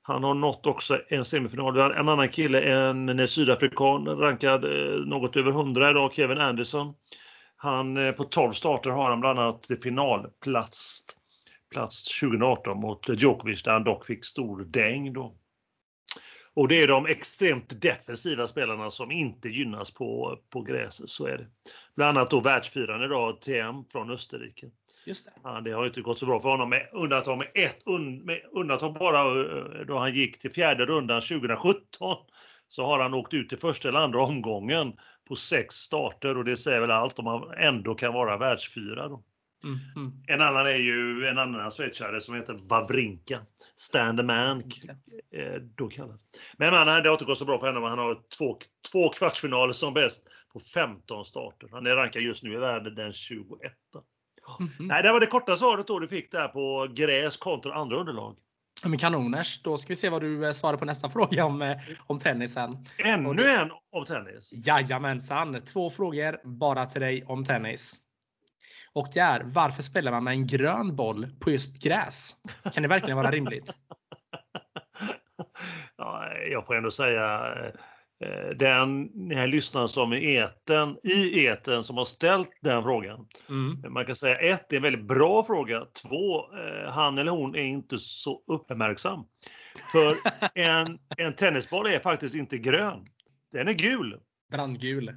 Han 0.09 0.25
har 0.25 0.35
nått 0.35 0.67
också 0.67 1.01
en 1.09 1.25
semifinal. 1.25 1.75
Vi 1.75 1.81
har 1.81 1.91
En 1.91 2.09
annan 2.09 2.29
kille, 2.29 2.61
en 2.61 3.29
sydafrikan, 3.29 4.07
rankad 4.07 4.65
eh, 4.65 5.01
något 5.07 5.37
över 5.37 5.51
100 5.51 5.91
idag, 5.91 6.15
Kevin 6.15 6.39
Anderson. 6.39 6.95
Han, 7.57 7.97
eh, 7.97 8.13
på 8.13 8.25
12 8.25 8.53
starter 8.53 8.91
har 8.91 9.11
han 9.11 9.21
bland 9.21 9.39
annat 9.39 9.67
finalplats 9.83 11.03
plats 11.73 12.21
2018 12.21 12.81
mot 12.81 13.09
Djokovic 13.09 13.63
där 13.63 13.73
han 13.73 13.85
dock 13.85 14.07
fick 14.07 14.25
stor 14.25 14.65
däng 14.65 15.13
då. 15.13 15.35
Och 16.55 16.69
det 16.69 16.83
är 16.83 16.89
de 16.89 17.07
extremt 17.07 17.83
defensiva 17.83 18.47
spelarna 18.47 18.91
som 18.91 19.11
inte 19.11 19.49
gynnas 19.49 19.91
på, 19.91 20.39
på 20.51 20.63
gräset, 20.63 21.09
så 21.09 21.27
är 21.27 21.39
det. 21.39 21.47
Bland 21.97 22.19
annat 22.19 22.31
då 22.31 22.41
världsfyran 22.41 23.03
idag, 23.03 23.41
TM 23.41 23.85
från 23.93 24.11
Österrike. 24.11 24.71
Just 25.09 25.25
det. 25.25 25.33
Ja, 25.45 25.61
det 25.61 25.71
har 25.71 25.87
inte 25.87 26.01
gått 26.01 26.19
så 26.19 26.27
bra 26.27 26.41
för 26.41 26.49
honom 26.49 26.71
med 26.71 26.89
undantag 26.93 27.39
med 27.39 27.51
ett 27.55 27.87
med 28.25 28.41
undantag 28.53 28.95
bara 28.95 29.41
eh, 29.41 29.87
då 29.87 29.99
han 29.99 30.15
gick 30.15 30.39
till 30.39 30.53
fjärde 30.53 30.87
rundan 30.87 31.21
2017. 31.21 32.17
Så 32.69 32.87
har 32.87 32.99
han 32.99 33.15
åkt 33.15 33.35
ut 33.35 33.49
till 33.49 33.59
första 33.59 33.89
eller 33.89 33.99
andra 33.99 34.23
omgången 34.23 34.93
på 35.29 35.37
sex 35.37 35.75
starter 35.75 36.37
och 36.37 36.45
det 36.45 36.57
säger 36.57 36.81
väl 36.81 36.91
allt 36.91 37.19
om 37.19 37.27
han 37.27 37.51
ändå 37.51 37.95
kan 37.95 38.13
vara 38.13 38.37
världsfyra. 38.37 39.09
Då. 39.09 39.25
Mm, 39.65 39.79
mm. 39.97 40.13
En 40.27 40.41
annan 40.41 40.67
är 40.67 40.79
ju 40.79 41.27
en 41.27 41.39
annan 41.39 41.71
schweizare 41.71 42.21
som 42.21 42.35
heter 42.35 42.57
Wawrinka. 42.71 43.41
Stand 43.77 44.25
man, 44.25 44.63
eh, 45.33 45.55
då 45.55 45.89
kallad. 45.89 46.19
Men 46.57 46.75
han 46.75 46.89
har 46.89 47.13
inte 47.13 47.25
gått 47.25 47.39
så 47.39 47.45
bra 47.45 47.59
för 47.59 47.67
honom. 47.67 47.83
Han 47.83 47.99
har 47.99 48.21
två, 48.39 48.59
två 48.93 49.09
kvartsfinaler 49.09 49.73
som 49.73 49.95
bäst 49.95 50.29
på 50.53 50.61
15 50.61 51.25
starter. 51.25 51.69
Han 51.73 51.87
är 51.87 51.97
rankad 51.97 52.23
just 52.23 52.43
nu 52.43 52.55
i 52.55 52.59
världen 52.59 52.95
den 52.95 53.13
21. 53.13 53.73
Mm 54.61 54.73
-hmm. 54.73 54.87
Nej, 54.87 55.03
det 55.03 55.13
var 55.13 55.21
det 55.21 55.27
korta 55.27 55.57
svaret 55.57 55.87
då 55.87 55.99
du 55.99 56.09
fick 56.09 56.33
där 56.33 56.49
på 56.49 56.89
gräs 56.95 57.37
kontra 57.37 57.75
andra 57.75 57.97
underlag. 57.97 58.37
Ja, 58.83 58.89
men 58.89 58.99
kanoners, 58.99 59.63
då 59.63 59.79
ska 59.79 59.89
vi 59.89 59.97
se 59.97 60.09
vad 60.09 60.23
du 60.23 60.47
eh, 60.47 60.53
svarar 60.53 60.77
på 60.77 60.85
nästa 60.85 61.09
fråga 61.09 61.45
om, 61.45 61.63
eh, 61.63 61.77
om 62.07 62.19
tennisen. 62.19 62.87
Ännu 63.05 63.35
du, 63.35 63.51
en 63.51 63.71
om 63.93 64.05
tennis? 64.05 64.51
Jajamensan! 64.53 65.61
Två 65.61 65.91
frågor 65.91 66.41
bara 66.45 66.87
till 66.87 67.01
dig 67.01 67.25
om 67.25 67.45
tennis. 67.45 67.97
Och 68.93 69.09
det 69.15 69.21
är, 69.21 69.43
varför 69.45 69.83
spelar 69.83 70.13
man 70.13 70.25
med 70.25 70.33
en 70.33 70.47
grön 70.47 70.97
boll 70.97 71.27
på 71.41 71.51
just 71.51 71.83
gräs? 71.83 72.37
Kan 72.73 72.83
det 72.83 72.89
verkligen 72.89 73.17
vara 73.17 73.31
rimligt? 73.31 73.73
ja, 75.97 76.33
jag 76.51 76.67
får 76.67 76.77
ändå 76.77 76.91
säga, 76.91 77.55
eh, 77.57 77.73
den 78.57 79.11
här 79.33 79.47
lyssnaren 79.47 79.89
som 79.89 80.13
i 80.13 80.35
eten, 80.35 80.97
i 81.03 81.45
eten 81.45 81.85
som 81.85 81.97
har 81.97 82.05
ställt 82.05 82.51
den 82.61 82.83
frågan. 82.83 83.27
Mm. 83.49 83.93
Man 83.93 84.07
kan 84.07 84.17
säga 84.17 84.39
ett, 84.39 84.67
det 84.69 84.75
är 84.75 84.79
en 84.79 84.83
väldigt 84.83 85.09
bra 85.09 85.45
fråga. 85.45 85.85
Två, 86.03 86.39
eh, 86.39 86.93
han 86.93 87.19
eller 87.19 87.33
hon 87.33 87.55
är 87.55 87.63
inte 87.63 87.99
så 87.99 88.43
uppmärksam. 88.47 89.25
För 89.93 90.17
en, 90.55 90.99
en 91.17 91.35
tennisboll 91.35 91.87
är 91.87 92.01
faktiskt 92.01 92.35
inte 92.35 92.59
grön. 92.59 93.07
Den 93.53 93.69
är 93.69 93.73
gul. 93.73 94.21
Brandgul. 94.51 95.09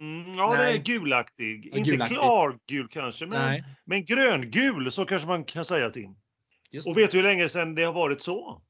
Mm, 0.00 0.32
ja, 0.36 0.54
den 0.54 0.64
Nej. 0.64 0.76
är 0.76 0.82
gulaktig. 0.82 1.68
Ja, 1.72 1.78
inte 1.78 1.90
gulaktig. 1.90 2.18
klargul 2.18 2.88
kanske, 2.88 3.26
men, 3.26 3.46
Nej, 3.46 3.64
men 3.84 4.04
gröngul 4.04 4.92
så 4.92 5.04
kanske 5.04 5.28
man 5.28 5.44
kan 5.44 5.64
säga 5.64 5.90
Tim. 5.90 6.16
Och 6.86 6.96
vet 6.98 7.10
du 7.10 7.18
hur 7.18 7.24
länge 7.24 7.48
sedan 7.48 7.74
det 7.74 7.84
har 7.84 7.92
varit 7.92 8.20
så? 8.20 8.62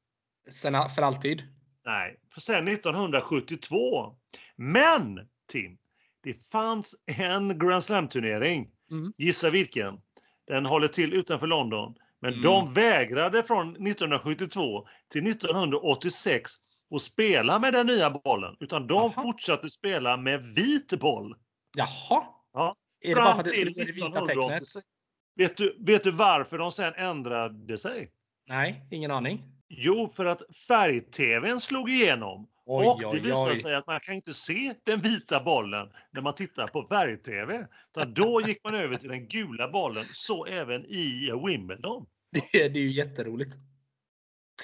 Sen, 0.49 0.89
för 0.95 1.01
alltid. 1.01 1.43
Nej, 1.85 2.19
för 2.33 2.41
sedan 2.41 2.67
1972. 2.67 4.15
Men 4.55 5.19
Tim, 5.51 5.77
det 6.23 6.33
fanns 6.51 6.95
en 7.05 7.59
Grand 7.59 7.83
Slam-turnering. 7.83 8.69
Mm. 8.91 9.13
Gissa 9.17 9.49
vilken? 9.49 10.01
Den 10.47 10.65
håller 10.65 10.87
till 10.87 11.13
utanför 11.13 11.47
London. 11.47 11.95
Men 12.21 12.31
Mm. 12.33 12.43
de 12.43 12.73
vägrade 12.73 13.43
från 13.43 13.69
1972 13.69 14.87
till 15.11 15.23
1986 15.27 16.51
att 16.95 17.01
spela 17.01 17.59
med 17.59 17.73
den 17.73 17.87
nya 17.87 18.09
bollen. 18.09 18.55
Utan 18.59 18.87
de 18.87 19.11
Jaha. 19.15 19.23
fortsatte 19.23 19.69
spela 19.69 20.17
med 20.17 20.43
vit 20.55 20.99
boll. 20.99 21.35
Jaha. 21.77 22.23
Ja. 22.53 22.75
Är 23.01 23.09
det 23.09 23.15
bara 23.15 23.25
för 23.25 23.31
Fram 23.31 23.39
att 23.39 23.43
det 23.45 23.49
skulle 23.49 23.71
bli 23.71 23.83
det 23.83 23.91
vita 23.91 24.07
1986. 24.07 24.73
tecknet? 24.73 24.85
Vet 25.35 25.57
du, 25.57 25.77
vet 25.79 26.03
du 26.03 26.11
varför 26.11 26.57
de 26.57 26.71
sen 26.71 26.93
ändrade 26.93 27.77
sig? 27.77 28.11
Nej, 28.47 28.87
ingen 28.91 29.11
aning. 29.11 29.43
Jo, 29.69 30.09
för 30.15 30.25
att 30.25 30.55
färg-tvn 30.67 31.59
slog 31.59 31.89
igenom. 31.89 32.47
Oj, 32.65 33.05
och 33.05 33.15
det 33.15 33.19
visade 33.19 33.55
sig 33.55 33.75
att 33.75 33.87
man 33.87 33.99
kan 33.99 34.15
inte 34.15 34.33
se 34.33 34.73
den 34.83 34.99
vita 34.99 35.43
bollen 35.43 35.89
när 36.11 36.21
man 36.21 36.33
tittar 36.33 36.67
på 36.67 36.87
färg-tv. 36.87 37.67
Då 38.15 38.41
gick 38.41 38.63
man 38.63 38.75
över 38.75 38.97
till 38.97 39.09
den 39.09 39.27
gula 39.27 39.69
bollen, 39.69 40.05
så 40.11 40.45
även 40.45 40.85
i 40.85 41.31
Wimbledon. 41.45 42.05
Det, 42.31 42.59
är- 42.61 42.69
det 42.69 42.79
är 42.79 42.83
ju 42.83 42.91
jätteroligt. 42.91 43.55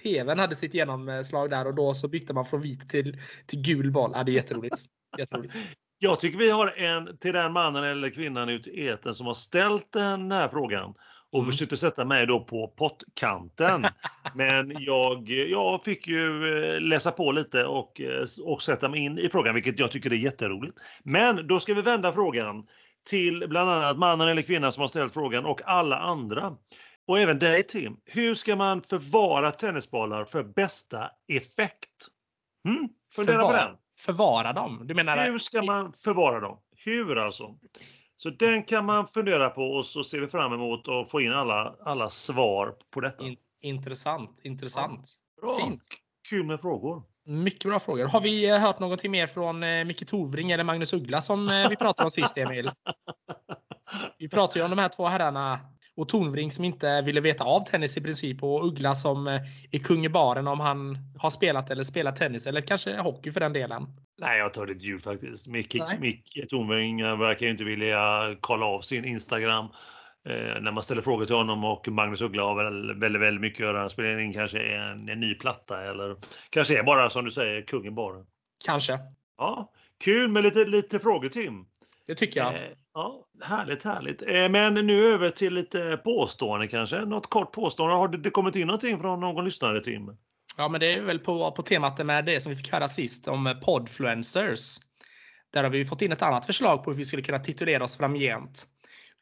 TVn 0.03 0.39
hade 0.39 0.55
sitt 0.55 0.73
genomslag 0.73 1.49
där 1.49 1.67
och 1.67 1.75
då 1.75 1.93
så 1.93 2.07
bytte 2.07 2.33
man 2.33 2.45
från 2.45 2.61
vit 2.61 2.89
till, 2.89 3.21
till 3.45 3.61
gul 3.61 3.91
boll. 3.91 4.11
Ja, 4.13 4.23
det 4.23 4.31
är 4.31 4.33
jätteroligt. 4.33 4.75
jätteroligt. 5.17 5.55
Jag 5.99 6.19
tycker 6.19 6.37
vi 6.37 6.49
har 6.49 6.67
en 6.67 7.17
till 7.17 7.33
den 7.33 7.51
mannen 7.53 7.83
eller 7.83 8.09
kvinnan 8.09 8.49
ute 8.49 8.69
i 8.69 8.87
etern 8.87 9.13
som 9.13 9.25
har 9.27 9.33
ställt 9.33 9.91
den 9.91 10.31
här 10.31 10.47
frågan 10.47 10.93
och 11.35 11.41
Mm. 11.41 11.51
försökte 11.51 11.77
sätta 11.77 12.05
mig 12.05 12.25
då 12.27 12.39
på 12.39 12.67
pottkanten. 12.67 13.85
Men 14.35 14.75
jag, 14.79 15.29
jag 15.29 15.83
fick 15.83 16.07
ju 16.07 16.57
eh, 16.75 16.81
läsa 16.81 17.11
på 17.11 17.31
lite 17.31 17.65
och, 17.65 18.01
eh, 18.01 18.25
och 18.43 18.61
sätta 18.61 18.89
mig 18.89 18.99
in 18.99 19.17
i 19.17 19.29
frågan, 19.29 19.55
vilket 19.55 19.79
jag 19.79 19.91
tycker 19.91 20.11
är 20.13 20.15
jätteroligt. 20.15 20.77
Men 21.03 21.47
då 21.47 21.59
ska 21.59 21.73
vi 21.73 21.81
vända 21.81 22.13
frågan 22.13 22.67
till 23.09 23.45
bland 23.49 23.69
annat 23.69 23.97
mannen 23.97 24.27
eller 24.29 24.41
kvinnan 24.41 24.71
som 24.71 24.81
har 24.81 24.87
ställt 24.87 25.13
frågan 25.13 25.45
och 25.45 25.61
alla 25.65 25.97
andra. 25.99 26.53
Och 27.07 27.19
även 27.19 27.39
dig 27.39 27.63
Tim. 27.63 27.97
Hur 28.05 28.35
ska 28.35 28.55
man 28.55 28.81
förvara 28.81 29.51
tennisbollar 29.51 30.25
för 30.25 30.43
bästa 30.43 31.09
effekt? 31.33 32.07
Mm? 32.67 32.89
Fundera 33.15 33.39
på 33.39 33.45
Förvara- 33.47 33.65
den. 33.65 33.75
Förvara 33.99 34.53
dem? 34.53 34.81
Du 34.85 34.93
menar? 34.93 35.25
Hur 35.25 35.37
ska 35.39 35.61
man 35.63 35.93
förvara 35.93 36.39
dem? 36.39 36.57
Hur 36.85 37.17
alltså? 37.17 37.55
Så 38.17 38.29
den 38.29 38.63
kan 38.63 38.85
man 38.85 39.07
fundera 39.07 39.49
på 39.49 39.61
och 39.61 39.85
så 39.85 40.03
ser 40.03 40.19
vi 40.19 40.27
fram 40.27 40.53
emot 40.53 40.87
att 40.87 41.09
få 41.09 41.21
in 41.21 41.31
alla, 41.31 41.75
alla 41.83 42.09
svar 42.09 42.75
på 42.91 42.99
detta. 42.99 43.23
In, 43.23 43.35
intressant, 43.61 44.39
intressant. 44.43 45.13
Bra. 45.41 45.57
Fint. 45.57 45.83
Kul 46.29 46.45
med 46.45 46.61
frågor. 46.61 47.03
Mycket 47.27 47.63
bra 47.69 47.79
frågor. 47.79 48.05
Har 48.05 48.21
vi 48.21 48.49
eh, 48.49 48.57
hört 48.57 48.79
någonting 48.79 49.11
mer 49.11 49.27
från 49.27 49.63
eh, 49.63 49.85
Micke 49.85 50.07
Tovring 50.07 50.51
eller 50.51 50.63
Magnus 50.63 50.93
Uggla 50.93 51.21
som 51.21 51.49
eh, 51.49 51.69
vi 51.69 51.75
pratade 51.75 52.05
om 52.05 52.11
sist 52.11 52.37
Emil? 52.37 52.71
Vi 54.17 54.29
pratade 54.29 54.59
ju 54.59 54.63
om 54.63 54.69
de 54.69 54.79
här 54.79 54.89
två 54.89 55.07
herrarna 55.07 55.59
och 55.97 56.09
Tornvring 56.09 56.51
som 56.51 56.65
inte 56.65 57.01
ville 57.01 57.21
veta 57.21 57.43
av 57.43 57.61
tennis 57.61 57.97
i 57.97 58.01
princip 58.01 58.43
och 58.43 58.67
Uggla 58.67 58.95
som 58.95 59.27
eh, 59.27 59.41
är 59.71 59.79
kung 59.79 60.05
i 60.05 60.09
baren 60.09 60.47
om 60.47 60.59
han 60.59 60.97
har 61.17 61.29
spelat 61.29 61.69
eller 61.69 61.83
spelat 61.83 62.15
tennis 62.15 62.47
eller 62.47 62.61
kanske 62.61 62.97
hockey 62.97 63.31
för 63.31 63.39
den 63.39 63.53
delen. 63.53 63.87
Nej, 64.17 64.39
jag 64.39 64.53
tar 64.53 64.65
ditt 64.65 64.81
ljud 64.81 65.03
faktiskt. 65.03 65.47
Micke. 65.47 65.99
Micke 65.99 66.49
Tornving 66.49 67.03
verkar 67.03 67.45
ju 67.45 67.51
inte 67.51 67.63
vilja 67.63 68.35
kolla 68.39 68.65
av 68.65 68.81
sin 68.81 69.05
Instagram 69.05 69.65
eh, 70.29 70.61
när 70.61 70.71
man 70.71 70.83
ställer 70.83 71.01
frågor 71.01 71.25
till 71.25 71.35
honom 71.35 71.65
och 71.65 71.87
Magnus 71.87 72.21
Uggla 72.21 72.43
har 72.43 72.55
väl 72.55 72.99
väldigt, 72.99 73.21
väldigt 73.21 73.41
mycket 73.41 73.59
att 73.59 73.65
göra. 73.65 73.79
Han 73.79 73.89
spelar 73.89 74.19
in 74.19 74.33
kanske 74.33 74.59
en, 74.59 75.09
en 75.09 75.19
ny 75.19 75.35
platta 75.35 75.83
eller 75.89 76.15
kanske 76.49 76.79
är 76.79 76.83
bara 76.83 77.09
som 77.09 77.25
du 77.25 77.31
säger 77.31 77.61
kung 77.61 77.85
i 77.85 77.91
baren. 77.91 78.25
Kanske. 78.65 78.99
Ja, 79.37 79.71
kul 80.03 80.31
med 80.31 80.43
lite, 80.43 80.65
lite 80.65 80.99
frågor 80.99 81.29
Tim. 81.29 81.65
Det 82.07 82.15
tycker 82.15 82.39
jag. 82.39 82.53
Eh, 82.53 82.61
Ja, 82.95 83.25
härligt, 83.43 83.83
härligt. 83.83 84.21
Eh, 84.21 84.49
Men 84.49 84.73
nu 84.73 85.07
över 85.07 85.29
till 85.29 85.53
lite 85.53 85.97
påstående 86.03 86.67
kanske. 86.67 87.05
Något 87.05 87.29
kort 87.29 87.51
påstående. 87.51 87.95
Har 87.95 88.07
det, 88.07 88.17
det 88.17 88.29
kommit 88.29 88.55
in 88.55 88.67
någonting 88.67 88.99
från 88.99 89.19
någon 89.19 89.45
lyssnare 89.45 89.83
Tim? 89.83 90.17
Ja, 90.57 90.67
men 90.67 90.79
det 90.79 90.93
är 90.93 91.01
väl 91.01 91.19
på, 91.19 91.51
på 91.51 91.61
temat 91.63 92.05
med 92.05 92.25
det 92.25 92.41
som 92.41 92.49
vi 92.49 92.55
fick 92.55 92.71
höra 92.71 92.87
sist 92.87 93.27
om 93.27 93.47
eh, 93.47 93.53
podfluencers. 93.53 94.77
Där 95.53 95.63
har 95.63 95.69
vi 95.69 95.85
fått 95.85 96.01
in 96.01 96.11
ett 96.11 96.21
annat 96.21 96.45
förslag 96.45 96.83
på 96.83 96.91
hur 96.91 96.97
vi 96.97 97.05
skulle 97.05 97.21
kunna 97.21 97.39
titulera 97.39 97.83
oss 97.83 97.97
framgent. 97.97 98.65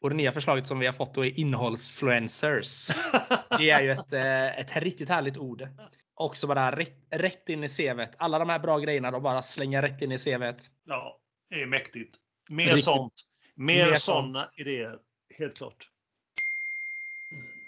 Och 0.00 0.10
det 0.10 0.16
nya 0.16 0.32
förslaget 0.32 0.66
som 0.66 0.78
vi 0.78 0.86
har 0.86 0.92
fått 0.92 1.14
då 1.14 1.24
är 1.24 1.38
innehållsfluencers. 1.38 2.88
Det 3.58 3.70
är 3.70 3.82
ju 3.82 3.90
ett, 3.90 4.12
ett 4.60 4.82
riktigt 4.82 5.08
härligt 5.08 5.36
ord. 5.36 5.68
Också 6.14 6.46
bara 6.46 6.76
rätt, 6.76 7.06
rätt 7.10 7.48
in 7.48 7.64
i 7.64 7.68
CVt. 7.68 8.10
Alla 8.18 8.38
de 8.38 8.48
här 8.48 8.58
bra 8.58 8.78
grejerna 8.78 9.10
de 9.10 9.22
bara 9.22 9.42
slänger 9.42 9.82
rätt 9.82 10.02
in 10.02 10.12
i 10.12 10.18
CVt. 10.18 10.70
Ja, 10.84 11.20
det 11.50 11.62
är 11.62 11.66
mäktigt. 11.66 12.23
Mer 12.48 12.64
Riktigt. 12.64 12.84
sånt. 12.84 13.12
Mer, 13.54 13.90
Mer 13.90 13.96
sådana 13.96 14.34
sånt. 14.38 14.50
idéer. 14.56 14.98
Helt 15.38 15.56
klart. 15.56 15.88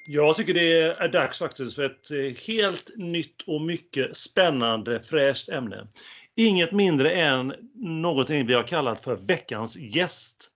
Jag 0.08 0.36
tycker 0.36 0.54
det 0.54 0.82
är 0.82 1.08
dags 1.08 1.38
faktiskt 1.38 1.74
för 1.74 1.82
ett 1.82 2.10
eh, 2.10 2.46
helt 2.46 2.90
nytt 2.96 3.42
och 3.46 3.60
mycket 3.60 4.16
spännande 4.16 5.00
fräscht 5.00 5.48
ämne. 5.48 5.86
Inget 6.36 6.72
mindre 6.72 7.10
än 7.10 7.54
någonting 7.74 8.46
vi 8.46 8.54
har 8.54 8.62
kallat 8.62 9.04
för 9.04 9.16
veckans 9.16 9.76
gäst. 9.76 10.50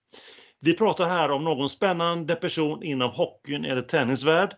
Vi 0.61 0.77
pratar 0.77 1.09
här 1.09 1.31
om 1.31 1.43
någon 1.43 1.69
spännande 1.69 2.35
person 2.35 2.83
inom 2.83 3.11
hockeyn 3.11 3.65
eller 3.65 3.81
tennisvärld. 3.81 4.53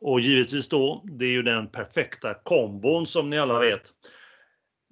Och 0.00 0.20
givetvis 0.20 0.68
då, 0.68 1.02
det 1.04 1.24
är 1.24 1.30
ju 1.30 1.42
den 1.42 1.68
perfekta 1.68 2.34
kombon 2.34 3.06
som 3.06 3.30
ni 3.30 3.38
alla 3.38 3.58
vet. 3.58 3.92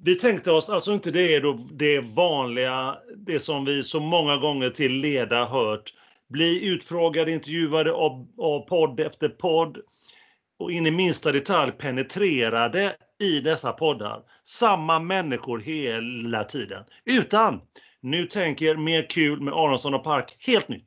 Vi 0.02 0.14
tänkte 0.14 0.50
oss 0.50 0.71
alltså 0.71 0.92
inte 0.92 1.11
det 1.11 1.40
då 1.40 1.59
det 1.73 2.00
vanliga, 2.00 2.97
det 3.16 3.40
som 3.40 3.64
vi 3.64 3.83
så 3.83 4.00
många 4.00 4.37
gånger 4.37 4.71
till 4.71 4.92
leda 4.92 5.45
hört. 5.45 5.95
Bli 6.28 6.66
utfrågade, 6.66 7.33
intervjuade 7.33 7.92
av, 7.92 8.26
av 8.38 8.61
podd 8.61 9.00
efter 9.00 9.28
podd 9.28 9.78
och 10.59 10.73
in 10.73 10.87
i 10.87 10.90
minsta 10.90 11.33
detalj 11.33 11.73
penetrerade 11.73 12.95
i 13.21 13.40
dessa 13.40 13.73
poddar. 13.73 14.23
Samma 14.45 14.99
människor 14.99 15.59
hela 15.59 16.45
tiden. 16.45 16.85
Utan, 17.04 17.61
nu 18.02 18.26
tänker 18.26 18.76
mer 18.76 19.09
kul 19.09 19.40
med 19.40 19.54
Aronsson 19.54 19.95
och 19.95 20.04
Park, 20.04 20.37
helt 20.47 20.69
nytt. 20.69 20.87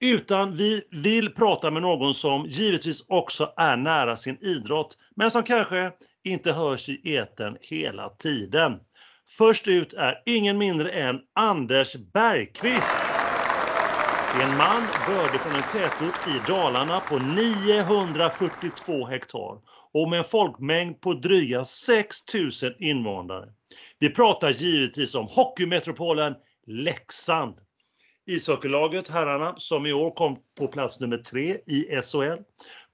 Utan 0.00 0.54
vi 0.54 0.82
vill 0.90 1.30
prata 1.30 1.70
med 1.70 1.82
någon 1.82 2.14
som 2.14 2.46
givetvis 2.46 3.04
också 3.08 3.52
är 3.56 3.76
nära 3.76 4.16
sin 4.16 4.38
idrott, 4.40 4.98
men 5.16 5.30
som 5.30 5.42
kanske 5.42 5.92
inte 6.26 6.52
hörs 6.52 6.88
i 6.88 7.14
eten 7.14 7.56
hela 7.60 8.08
tiden. 8.08 8.80
Först 9.38 9.68
ut 9.68 9.92
är 9.92 10.22
ingen 10.26 10.58
mindre 10.58 10.90
än 10.90 11.20
Anders 11.34 11.96
Bergqvist. 12.12 12.96
Det 14.34 14.42
är 14.42 14.50
en 14.50 14.56
man 14.56 14.82
bördig 15.06 15.40
från 15.40 15.54
en 15.54 15.62
tätort 15.62 16.28
i 16.28 16.50
Dalarna 16.52 17.00
på 17.00 17.18
942 17.18 19.06
hektar 19.06 19.58
och 19.92 20.10
med 20.10 20.18
en 20.18 20.24
folkmängd 20.24 21.00
på 21.00 21.12
dryga 21.12 21.64
6000 21.64 22.74
invånare. 22.78 23.48
Vi 23.98 24.10
pratar 24.10 24.50
givetvis 24.50 25.14
om 25.14 25.26
hockeymetropolen 25.26 26.34
Leksand. 26.66 27.54
Ishockeylaget, 28.26 29.08
herrarna, 29.08 29.54
som 29.56 29.86
i 29.86 29.92
år 29.92 30.10
kom 30.10 30.36
på 30.58 30.68
plats 30.68 31.00
nummer 31.00 31.18
tre 31.18 31.56
i 31.66 32.00
SHL, 32.02 32.42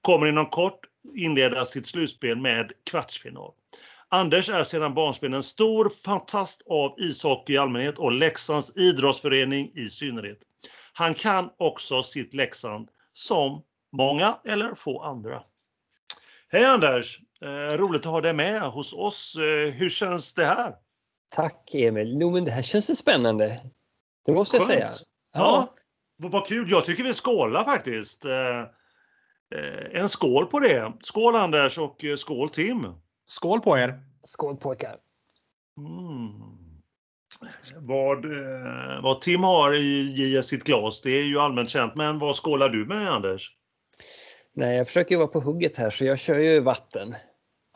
kommer 0.01 0.27
inom 0.27 0.45
kort 0.45 0.79
inleda 1.15 1.65
sitt 1.65 1.87
slutspel 1.87 2.37
med 2.37 2.71
kvartsfinal. 2.89 3.51
Anders 4.09 4.49
är 4.49 4.63
sedan 4.63 4.93
barnsben 4.93 5.33
en 5.33 5.43
stor 5.43 5.89
fantast 5.89 6.61
av 6.69 6.95
ishockey 6.99 7.53
i 7.53 7.57
allmänhet 7.57 7.99
och 7.99 8.11
Leksands 8.11 8.77
idrottsförening 8.77 9.71
i 9.75 9.89
synnerhet. 9.89 10.37
Han 10.93 11.13
kan 11.13 11.49
också 11.57 12.03
sitt 12.03 12.33
Leksand 12.33 12.89
som 13.13 13.63
många 13.91 14.37
eller 14.45 14.75
få 14.75 15.01
andra. 15.01 15.43
Hej 16.49 16.65
Anders! 16.65 17.19
Eh, 17.41 17.77
roligt 17.77 18.05
att 18.05 18.11
ha 18.11 18.21
dig 18.21 18.33
med 18.33 18.61
hos 18.61 18.93
oss. 18.93 19.35
Eh, 19.35 19.73
hur 19.73 19.89
känns 19.89 20.33
det 20.33 20.45
här? 20.45 20.75
Tack 21.29 21.75
Emil. 21.75 22.17
Jo, 22.21 22.31
men 22.31 22.45
det 22.45 22.51
här 22.51 22.61
känns 22.61 22.97
spännande. 22.97 23.59
Det 24.25 24.31
måste 24.31 24.57
jag 24.57 24.65
Skönt. 24.65 24.79
säga. 24.79 24.91
Ja, 25.33 25.73
vad 26.17 26.31
vad 26.31 26.47
kul. 26.47 26.71
Jag 26.71 26.85
tycker 26.85 27.03
vi 27.03 27.13
skålar 27.13 27.63
faktiskt. 27.63 28.25
Eh, 28.25 28.63
en 29.93 30.09
skål 30.09 30.45
på 30.45 30.59
det. 30.59 30.93
Skål 31.03 31.35
Anders 31.35 31.77
och 31.77 32.03
eh, 32.03 32.15
skål 32.15 32.49
Tim. 32.49 32.87
Skål 33.25 33.59
på 33.61 33.77
er! 33.77 33.99
Skål 34.23 34.57
pojkar. 34.57 34.95
Mm. 35.77 36.29
Vad, 37.75 38.25
eh, 38.25 39.01
vad 39.03 39.21
Tim 39.21 39.43
har 39.43 39.73
i, 39.75 40.23
i 40.37 40.43
sitt 40.43 40.63
glas, 40.63 41.01
det 41.01 41.09
är 41.09 41.23
ju 41.23 41.39
allmänt 41.39 41.69
känt. 41.69 41.95
Men 41.95 42.19
vad 42.19 42.35
skålar 42.35 42.69
du 42.69 42.85
med 42.85 43.09
Anders? 43.11 43.51
Nej, 44.55 44.77
jag 44.77 44.87
försöker 44.87 45.17
vara 45.17 45.27
på 45.27 45.39
hugget 45.39 45.77
här 45.77 45.89
så 45.89 46.05
jag 46.05 46.19
kör 46.19 46.39
ju 46.39 46.59
vatten. 46.59 47.15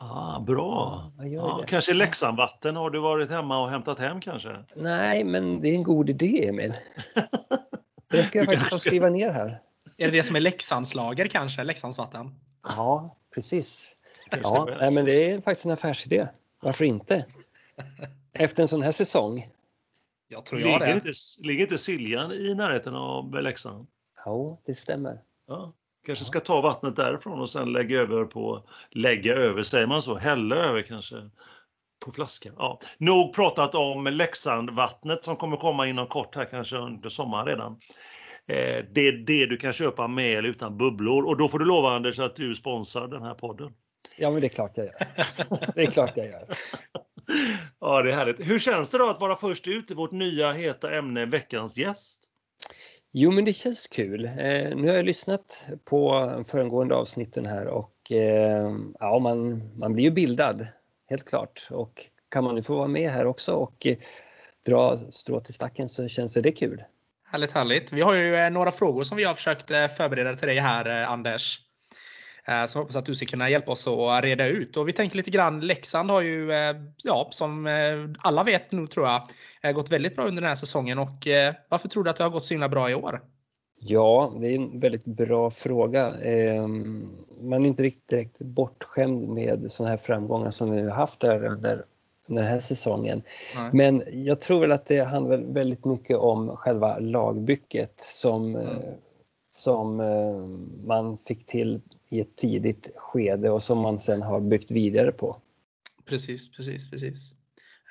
Ah, 0.00 0.40
bra! 0.40 1.02
Ja, 1.18 1.24
Ja, 1.26 1.64
kanske 1.66 1.94
Leksandsvatten 1.94 2.76
har 2.76 2.90
du 2.90 2.98
varit 2.98 3.30
hemma 3.30 3.62
och 3.62 3.70
hämtat 3.70 3.98
hem 3.98 4.20
kanske? 4.20 4.56
Nej, 4.76 5.24
men 5.24 5.60
det 5.60 5.68
är 5.68 5.74
en 5.74 5.82
god 5.82 6.10
idé 6.10 6.48
Emil. 6.48 6.74
Det 8.10 8.22
ska 8.22 8.38
jag 8.38 8.46
faktiskt 8.46 8.66
ska- 8.66 8.76
skriva 8.76 9.08
ner 9.08 9.30
här. 9.30 9.60
Är 9.98 10.06
det 10.06 10.10
det 10.18 10.22
som 10.22 10.36
är 10.36 10.40
Leksandslager 10.40 11.26
kanske? 11.26 11.64
Leksandsvatten? 11.64 12.34
Ja, 12.62 13.16
precis. 13.34 13.94
Ja, 14.42 14.68
nej, 14.80 14.90
men 14.90 15.04
det 15.04 15.30
är 15.30 15.40
faktiskt 15.40 15.64
en 15.64 15.70
affärsidé. 15.70 16.28
Varför 16.60 16.84
inte? 16.84 17.26
Efter 18.32 18.62
en 18.62 18.68
sån 18.68 18.82
här 18.82 18.92
säsong. 18.92 19.46
Jag 20.28 20.46
tror 20.46 20.60
jag 20.60 20.66
Ligger 20.66 20.86
det. 20.86 20.92
inte, 20.92 21.12
ligger 21.42 21.62
inte 21.64 21.78
Siljan 21.78 22.32
i 22.32 22.54
närheten 22.54 22.94
av 22.94 23.42
Leksand? 23.42 23.86
Ja, 24.24 24.60
det 24.66 24.74
stämmer. 24.74 25.20
Ja, 25.46 25.72
kanske 26.06 26.24
ska 26.24 26.40
ta 26.40 26.60
vattnet 26.60 26.96
därifrån 26.96 27.40
och 27.40 27.50
sen 27.50 27.72
lägga 27.72 28.00
över 28.00 28.24
på, 28.24 28.68
lägga 28.90 29.34
över, 29.34 29.62
säger 29.62 29.86
man 29.86 30.02
så? 30.02 30.14
Hälla 30.14 30.56
över 30.56 30.82
kanske 30.82 31.30
på 32.04 32.12
flaskan. 32.12 32.54
Ja. 32.56 32.80
Nog 32.98 33.34
pratat 33.34 33.74
om 33.74 34.06
Leksandsvattnet 34.06 35.24
som 35.24 35.36
kommer 35.36 35.56
komma 35.56 35.86
inom 35.86 36.06
kort 36.06 36.34
här 36.34 36.44
kanske 36.44 36.76
under 36.76 37.08
sommaren 37.08 37.46
redan. 37.46 37.80
Eh, 38.48 38.84
det 38.92 39.12
det 39.12 39.46
du 39.46 39.56
kan 39.56 39.72
köpa 39.72 40.08
med 40.08 40.38
eller 40.38 40.48
utan 40.48 40.78
bubblor 40.78 41.26
och 41.26 41.36
då 41.36 41.48
får 41.48 41.58
du 41.58 41.64
lova 41.64 41.88
Anders 41.88 42.18
att 42.18 42.36
du 42.36 42.54
sponsrar 42.54 43.08
den 43.08 43.22
här 43.22 43.34
podden. 43.34 43.72
Ja, 44.16 44.30
men 44.30 44.40
det 44.40 44.46
är 44.46 44.48
klart 44.48 44.72
jag 44.74 44.86
gör. 44.86 44.94
Det 45.74 45.82
är 45.82 45.90
klart 45.90 46.16
jag 46.16 46.26
gör. 46.26 46.48
Ja, 47.80 48.02
det 48.02 48.10
är 48.10 48.14
härligt. 48.14 48.40
Hur 48.40 48.58
känns 48.58 48.90
det 48.90 48.98
då 48.98 49.08
att 49.08 49.20
vara 49.20 49.36
först 49.36 49.66
ut 49.66 49.90
i 49.90 49.94
vårt 49.94 50.12
nya 50.12 50.52
heta 50.52 50.94
ämne 50.98 51.26
Veckans 51.26 51.76
gäst? 51.76 52.24
Jo, 53.12 53.30
men 53.30 53.44
det 53.44 53.52
känns 53.52 53.86
kul. 53.86 54.24
Eh, 54.24 54.76
nu 54.76 54.88
har 54.88 54.94
jag 54.94 55.04
lyssnat 55.04 55.66
på 55.84 56.30
föregående 56.48 56.94
avsnitten 56.94 57.46
här 57.46 57.66
och 57.66 58.12
eh, 58.12 58.76
ja, 59.00 59.18
man, 59.18 59.70
man 59.78 59.92
blir 59.92 60.04
ju 60.04 60.10
bildad, 60.10 60.66
helt 61.10 61.28
klart. 61.28 61.68
Och 61.70 62.04
kan 62.28 62.44
man 62.44 62.54
nu 62.54 62.62
få 62.62 62.74
vara 62.74 62.88
med 62.88 63.10
här 63.10 63.26
också 63.26 63.52
och 63.52 63.86
eh, 63.86 63.96
dra 64.66 64.98
strå 65.10 65.40
till 65.40 65.54
stacken 65.54 65.88
så 65.88 66.08
känns 66.08 66.32
det 66.32 66.52
kul. 66.52 66.82
Härligt, 67.30 67.52
härligt. 67.52 67.92
Vi 67.92 68.00
har 68.00 68.14
ju 68.14 68.36
eh, 68.36 68.50
några 68.50 68.72
frågor 68.72 69.04
som 69.04 69.16
vi 69.16 69.24
har 69.24 69.34
försökt 69.34 69.70
eh, 69.70 69.86
förbereda 69.86 70.36
till 70.36 70.48
dig 70.48 70.58
här 70.58 71.02
eh, 71.02 71.10
Anders. 71.10 71.60
Som 72.44 72.54
jag 72.54 72.80
hoppas 72.80 72.96
att 72.96 73.06
du 73.06 73.14
ska 73.14 73.26
kunna 73.26 73.50
hjälpa 73.50 73.72
oss 73.72 73.88
att 73.88 74.24
reda 74.24 74.46
ut. 74.46 74.76
Och 74.76 74.88
vi 74.88 74.92
tänker 74.92 75.16
lite 75.16 75.30
grann, 75.30 75.60
Leksand 75.60 76.10
har 76.10 76.22
ju, 76.22 76.50
ja, 77.04 77.28
som 77.30 77.66
alla 78.18 78.44
vet 78.44 78.72
nu 78.72 78.86
tror 78.86 79.06
jag, 79.62 79.74
gått 79.74 79.90
väldigt 79.90 80.16
bra 80.16 80.24
under 80.24 80.42
den 80.42 80.48
här 80.48 80.56
säsongen. 80.56 80.98
Och 80.98 81.26
varför 81.68 81.88
tror 81.88 82.04
du 82.04 82.10
att 82.10 82.16
det 82.16 82.24
har 82.24 82.30
gått 82.30 82.44
så 82.44 82.54
himla 82.54 82.68
bra 82.68 82.90
i 82.90 82.94
år? 82.94 83.20
Ja, 83.80 84.36
det 84.40 84.46
är 84.46 84.54
en 84.54 84.78
väldigt 84.78 85.04
bra 85.04 85.50
fråga. 85.50 86.14
Ehm, 86.14 87.08
man 87.40 87.64
är 87.64 87.68
inte 87.68 87.82
riktigt 87.82 88.08
direkt 88.08 88.38
bortskämd 88.38 89.28
med 89.28 89.70
sådana 89.70 89.90
här 89.90 89.98
framgångar 89.98 90.50
som 90.50 90.70
vi 90.70 90.82
har 90.82 90.90
haft 90.90 91.20
där 91.20 91.44
under 91.44 91.84
den 92.34 92.44
här 92.44 92.58
säsongen. 92.58 93.22
Nej. 93.56 93.70
Men 93.72 94.02
jag 94.24 94.40
tror 94.40 94.60
väl 94.60 94.72
att 94.72 94.86
det 94.86 95.00
handlar 95.04 95.36
väldigt 95.36 95.84
mycket 95.84 96.16
om 96.16 96.56
själva 96.56 96.98
lagbygget 96.98 98.00
som, 98.00 98.56
Mm. 98.56 98.66
eh, 98.66 98.76
som 99.50 100.00
eh, 100.00 100.36
man 100.86 101.18
fick 101.18 101.46
till 101.46 101.80
i 102.08 102.20
ett 102.20 102.36
tidigt 102.36 102.90
skede 102.96 103.50
och 103.50 103.62
som 103.62 103.78
man 103.78 104.00
sen 104.00 104.22
har 104.22 104.40
byggt 104.40 104.70
vidare 104.70 105.12
på. 105.12 105.36
Precis, 106.06 106.50
precis, 106.52 106.90
precis. 106.90 107.34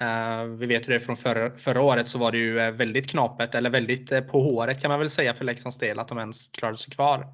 Eh, 0.01 0.43
vi 0.43 0.65
vet 0.65 0.89
ju 0.89 0.93
det 0.93 0.99
från 0.99 1.17
förra, 1.17 1.57
förra 1.57 1.81
året 1.81 2.07
så 2.07 2.17
var 2.17 2.31
det 2.31 2.37
ju 2.37 2.71
väldigt 2.71 3.07
knapert, 3.09 3.55
eller 3.55 3.69
väldigt 3.69 4.27
på 4.27 4.41
håret 4.41 4.81
kan 4.81 4.89
man 4.89 4.99
väl 4.99 5.09
säga 5.09 5.33
för 5.33 5.45
Leksands 5.45 5.77
del, 5.77 5.99
att 5.99 6.07
de 6.07 6.17
ens 6.17 6.47
klarade 6.47 6.77
sig 6.77 6.93
kvar. 6.93 7.27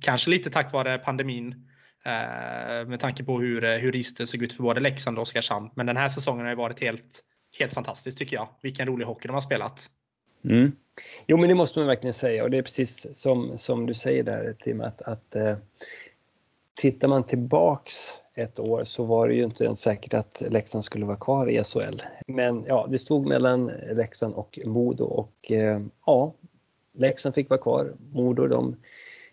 Kanske 0.00 0.30
lite 0.30 0.50
tack 0.50 0.72
vare 0.72 0.98
pandemin 0.98 1.69
Eh, 2.04 2.86
med 2.88 3.00
tanke 3.00 3.24
på 3.24 3.40
hur, 3.40 3.64
eh, 3.64 3.76
hur 3.76 3.92
registret 3.92 4.28
såg 4.28 4.42
ut 4.42 4.52
för 4.52 4.62
både 4.62 4.80
Leksand 4.80 5.18
och 5.18 5.22
Oskarshamn. 5.22 5.70
Men 5.74 5.86
den 5.86 5.96
här 5.96 6.08
säsongen 6.08 6.44
har 6.44 6.50
ju 6.50 6.56
varit 6.56 6.80
helt, 6.80 7.20
helt 7.58 7.72
fantastisk 7.72 8.18
tycker 8.18 8.36
jag. 8.36 8.48
Vilken 8.62 8.86
rolig 8.86 9.06
hockey 9.06 9.28
de 9.28 9.34
har 9.34 9.40
spelat. 9.40 9.90
Mm. 10.44 10.72
Jo 11.26 11.36
men 11.36 11.48
det 11.48 11.54
måste 11.54 11.78
man 11.78 11.88
verkligen 11.88 12.14
säga 12.14 12.44
och 12.44 12.50
det 12.50 12.58
är 12.58 12.62
precis 12.62 13.06
som, 13.12 13.58
som 13.58 13.86
du 13.86 13.94
säger 13.94 14.22
där 14.22 14.56
Tim 14.60 14.80
att, 14.80 15.02
att 15.02 15.34
eh, 15.36 15.56
tittar 16.74 17.08
man 17.08 17.24
tillbaks 17.24 17.94
ett 18.34 18.58
år 18.58 18.84
så 18.84 19.04
var 19.04 19.28
det 19.28 19.34
ju 19.34 19.44
inte 19.44 19.64
ens 19.64 19.80
säkert 19.80 20.14
att 20.14 20.42
Leksand 20.48 20.84
skulle 20.84 21.06
vara 21.06 21.16
kvar 21.16 21.50
i 21.50 21.64
SHL. 21.64 22.02
Men 22.26 22.64
ja, 22.66 22.86
det 22.90 22.98
stod 22.98 23.28
mellan 23.28 23.66
Leksand 23.92 24.34
och 24.34 24.58
Modo 24.64 25.04
och 25.04 25.52
eh, 25.52 25.80
ja, 26.06 26.34
Leksand 26.92 27.34
fick 27.34 27.50
vara 27.50 27.60
kvar. 27.60 27.94
Modo 28.12 28.46
de 28.46 28.76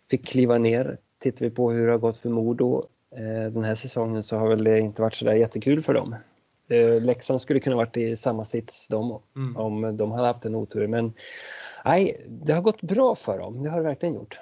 fick 0.09 0.27
kliva 0.27 0.57
ner. 0.57 0.97
Tittar 1.19 1.45
vi 1.45 1.51
på 1.51 1.71
hur 1.71 1.85
det 1.85 1.91
har 1.91 1.99
gått 1.99 2.17
för 2.17 2.29
Modo 2.29 2.83
eh, 3.15 3.51
den 3.51 3.63
här 3.63 3.75
säsongen 3.75 4.23
så 4.23 4.37
har 4.37 4.49
väl 4.49 4.63
det 4.63 4.79
inte 4.79 5.01
varit 5.01 5.13
så 5.13 5.25
där 5.25 5.33
jättekul 5.33 5.81
för 5.81 5.93
dem. 5.93 6.15
Eh, 6.69 7.01
Leksand 7.01 7.41
skulle 7.41 7.59
kunna 7.59 7.75
varit 7.75 7.97
i 7.97 8.15
samma 8.15 8.45
sits 8.45 8.87
de 8.87 9.21
Mm. 9.35 9.57
om 9.57 9.97
de 9.97 10.11
hade 10.11 10.27
haft 10.27 10.45
en 10.45 10.55
otur. 10.55 10.87
Men 10.87 11.13
nej, 11.85 12.25
det 12.27 12.53
har 12.53 12.61
gått 12.61 12.81
bra 12.81 13.15
för 13.15 13.39
dem. 13.39 13.63
Det 13.63 13.69
har 13.69 13.77
det 13.77 13.83
verkligen 13.83 14.15
gjort. 14.15 14.39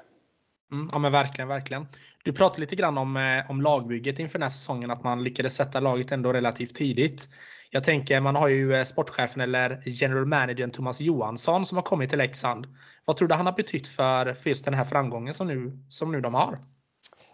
Mm, 0.71 0.89
ja 0.91 0.99
men 0.99 1.11
verkligen, 1.11 1.47
verkligen. 1.47 1.87
Du 2.23 2.33
pratade 2.33 2.61
lite 2.61 2.75
grann 2.75 2.97
om, 2.97 3.17
eh, 3.17 3.51
om 3.51 3.61
lagbygget 3.61 4.19
inför 4.19 4.39
den 4.39 4.43
här 4.43 4.49
säsongen, 4.49 4.91
att 4.91 5.03
man 5.03 5.23
lyckades 5.23 5.55
sätta 5.55 5.79
laget 5.79 6.11
ändå 6.11 6.33
relativt 6.33 6.75
tidigt. 6.75 7.29
Jag 7.75 7.83
tänker, 7.83 8.21
man 8.21 8.35
har 8.35 8.47
ju 8.47 8.75
eh, 8.75 8.83
sportchefen 8.83 9.41
eller 9.41 9.81
general 9.85 10.25
managern 10.25 10.71
Thomas 10.71 11.01
Johansson 11.01 11.65
som 11.65 11.77
har 11.77 11.83
kommit 11.83 12.09
till 12.09 12.17
Leksand. 12.17 12.67
Vad 13.05 13.17
tror 13.17 13.27
du 13.27 13.35
han 13.35 13.45
har 13.45 13.53
betytt 13.53 13.87
för, 13.87 14.33
för 14.33 14.49
just 14.49 14.65
den 14.65 14.73
här 14.73 14.83
framgången 14.83 15.33
som 15.33 15.47
nu, 15.47 15.77
som 15.89 16.11
nu 16.11 16.21
de 16.21 16.33
har? 16.33 16.59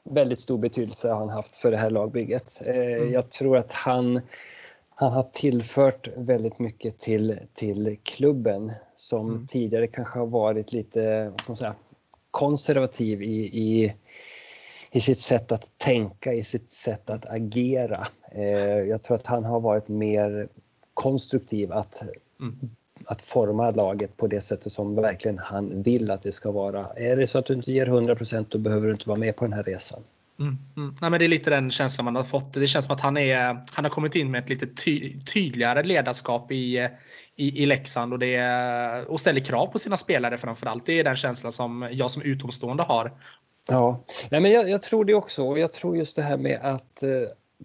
Väldigt 0.04 0.40
stor 0.42 0.58
betydelse 0.58 1.10
har 1.10 1.20
han 1.20 1.30
haft 1.30 1.56
för 1.56 1.72
det 1.72 1.78
här 1.78 1.90
lagbygget. 1.90 2.62
Eh, 2.66 2.76
Mm. 2.76 3.12
Jag 3.14 3.30
tror 3.32 3.58
att 3.58 3.72
han, 3.72 4.22
han 4.96 5.12
har 5.12 5.24
tillfört 5.34 6.08
väldigt 6.18 6.60
mycket 6.60 7.00
till, 7.00 7.40
till 7.54 7.98
klubben 8.04 8.72
som 8.96 9.30
Mm. 9.30 9.48
tidigare 9.48 9.88
kanske 9.88 10.20
har 10.20 10.28
varit 10.28 10.74
lite 10.74 11.30
vad 11.30 11.42
ska 11.42 11.52
man 11.52 11.58
säga, 11.58 11.76
konservativ 12.32 13.24
i, 13.24 13.40
i, 13.44 13.94
i 14.92 15.00
sitt 15.00 15.20
sätt 15.20 15.52
att 15.52 15.78
tänka, 15.78 16.34
i 16.34 16.44
sitt 16.44 16.72
sätt 16.72 17.10
att 17.10 17.26
agera. 17.26 18.08
Eh, 18.32 18.44
Jag 18.80 19.04
tror 19.04 19.16
att 19.16 19.26
han 19.26 19.46
har 19.46 19.60
varit 19.60 19.88
mer 19.88 20.48
konstruktiv 20.94 21.72
att 21.72 22.04
Mm. 22.42 22.70
att 23.06 23.22
forma 23.22 23.72
laget 23.72 24.18
på 24.18 24.28
det 24.28 24.42
sättet 24.42 24.72
som 24.72 24.96
verkligen 24.96 25.38
han 25.38 25.84
vill 25.84 26.12
att 26.12 26.24
det 26.24 26.32
ska 26.32 26.52
vara. 26.52 26.88
Är 26.96 27.16
det 27.16 27.28
så 27.28 27.40
att 27.40 27.46
du 27.46 27.54
inte 27.54 27.72
ger 27.72 27.86
100% 27.86 28.46
då 28.50 28.58
behöver 28.58 28.88
du 28.88 28.94
inte 28.94 29.10
vara 29.10 29.20
med 29.20 29.36
på 29.36 29.46
den 29.46 29.54
här 29.54 29.64
resan. 29.64 30.04
Mm, 30.40 30.58
mm. 30.78 30.96
Nej, 31.02 31.10
men 31.12 31.20
det 31.20 31.26
är 31.26 31.28
lite 31.28 31.50
den 31.50 31.72
känslan 31.72 32.06
man 32.06 32.16
har 32.16 32.24
fått. 32.24 32.54
Det 32.54 32.68
känns 32.68 32.86
som 32.86 32.96
att 32.96 33.02
han, 33.02 33.18
är, 33.18 33.58
han 33.72 33.86
har 33.86 33.90
kommit 33.90 34.16
in 34.16 34.32
med 34.32 34.44
ett 34.44 34.50
lite 34.50 34.68
ty, 34.68 35.20
tydligare 35.22 35.84
ledarskap 35.84 36.52
i, 36.52 36.88
i, 37.36 37.64
i 37.64 37.66
Leksand 37.66 38.14
och, 38.14 38.20
det, 38.20 39.06
och 39.08 39.20
ställer 39.20 39.40
krav 39.42 39.68
på 39.68 39.80
sina 39.80 39.98
spelare 39.98 40.38
framförallt. 40.38 40.86
Det 40.86 41.00
är 41.00 41.04
den 41.04 41.16
känslan 41.16 41.52
som 41.52 41.90
jag 41.92 42.12
som 42.12 42.22
utomstående 42.22 42.84
har. 42.84 43.12
Ja, 43.70 44.00
Nej, 44.32 44.42
men 44.42 44.52
jag, 44.52 44.70
jag 44.70 44.82
tror 44.82 45.06
det 45.06 45.14
också 45.14 45.48
och 45.48 45.60
jag 45.60 45.72
tror 45.72 45.98
just 45.98 46.16
det 46.16 46.22
här 46.22 46.38
med 46.38 46.60
att 46.62 47.04
eh, 47.04 47.10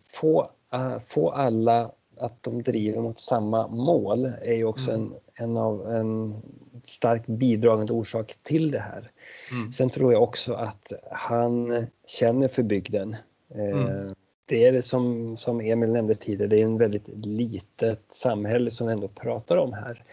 få, 0.08 0.50
eh, 0.72 0.98
få 1.06 1.30
alla 1.30 1.90
att 2.18 2.42
de 2.42 2.62
driver 2.62 3.00
mot 3.00 3.20
samma 3.20 3.68
mål 3.68 4.32
är 4.42 4.54
ju 4.54 4.64
också 4.64 4.90
Mm. 4.90 5.12
en, 5.34 5.44
en, 5.44 5.56
av, 5.56 5.94
en 5.94 6.42
starkt 6.86 7.26
bidragande 7.26 7.92
orsak 7.92 8.34
till 8.42 8.70
det 8.70 8.78
här. 8.78 9.10
Mm. 9.52 9.72
Sen 9.72 9.90
tror 9.90 10.12
jag 10.12 10.22
också 10.22 10.54
att 10.54 10.92
han 11.10 11.86
känner 12.06 12.48
för 12.48 12.62
bygden. 12.62 13.16
Eh, 13.54 13.60
Mm. 13.80 14.14
Det 14.48 14.64
är 14.64 14.72
det 14.72 14.82
som, 14.82 15.36
som 15.36 15.60
Emil 15.60 15.92
nämnde 15.92 16.14
tidigare, 16.14 16.48
det 16.50 16.60
är 16.60 16.64
en 16.64 16.78
väldigt 16.78 17.08
litet 17.08 18.00
samhälle 18.10 18.70
som 18.70 18.86
vi 18.86 18.92
ändå 18.92 19.08
pratar 19.08 19.56
om 19.56 19.72
här. 19.72 20.04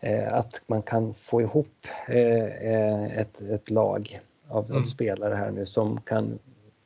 Eh, 0.00 0.34
Att 0.34 0.62
man 0.66 0.82
kan 0.82 1.14
få 1.14 1.40
ihop 1.40 1.86
eh, 2.08 2.44
eh, 2.44 3.18
ett, 3.18 3.40
ett 3.40 3.70
lag 3.70 4.20
av, 4.50 4.64
av 4.64 4.70
Mm. 4.70 4.84
spelare 4.84 5.34
här 5.34 5.50
nu 5.50 5.66
som 5.66 6.00
kan 6.00 6.38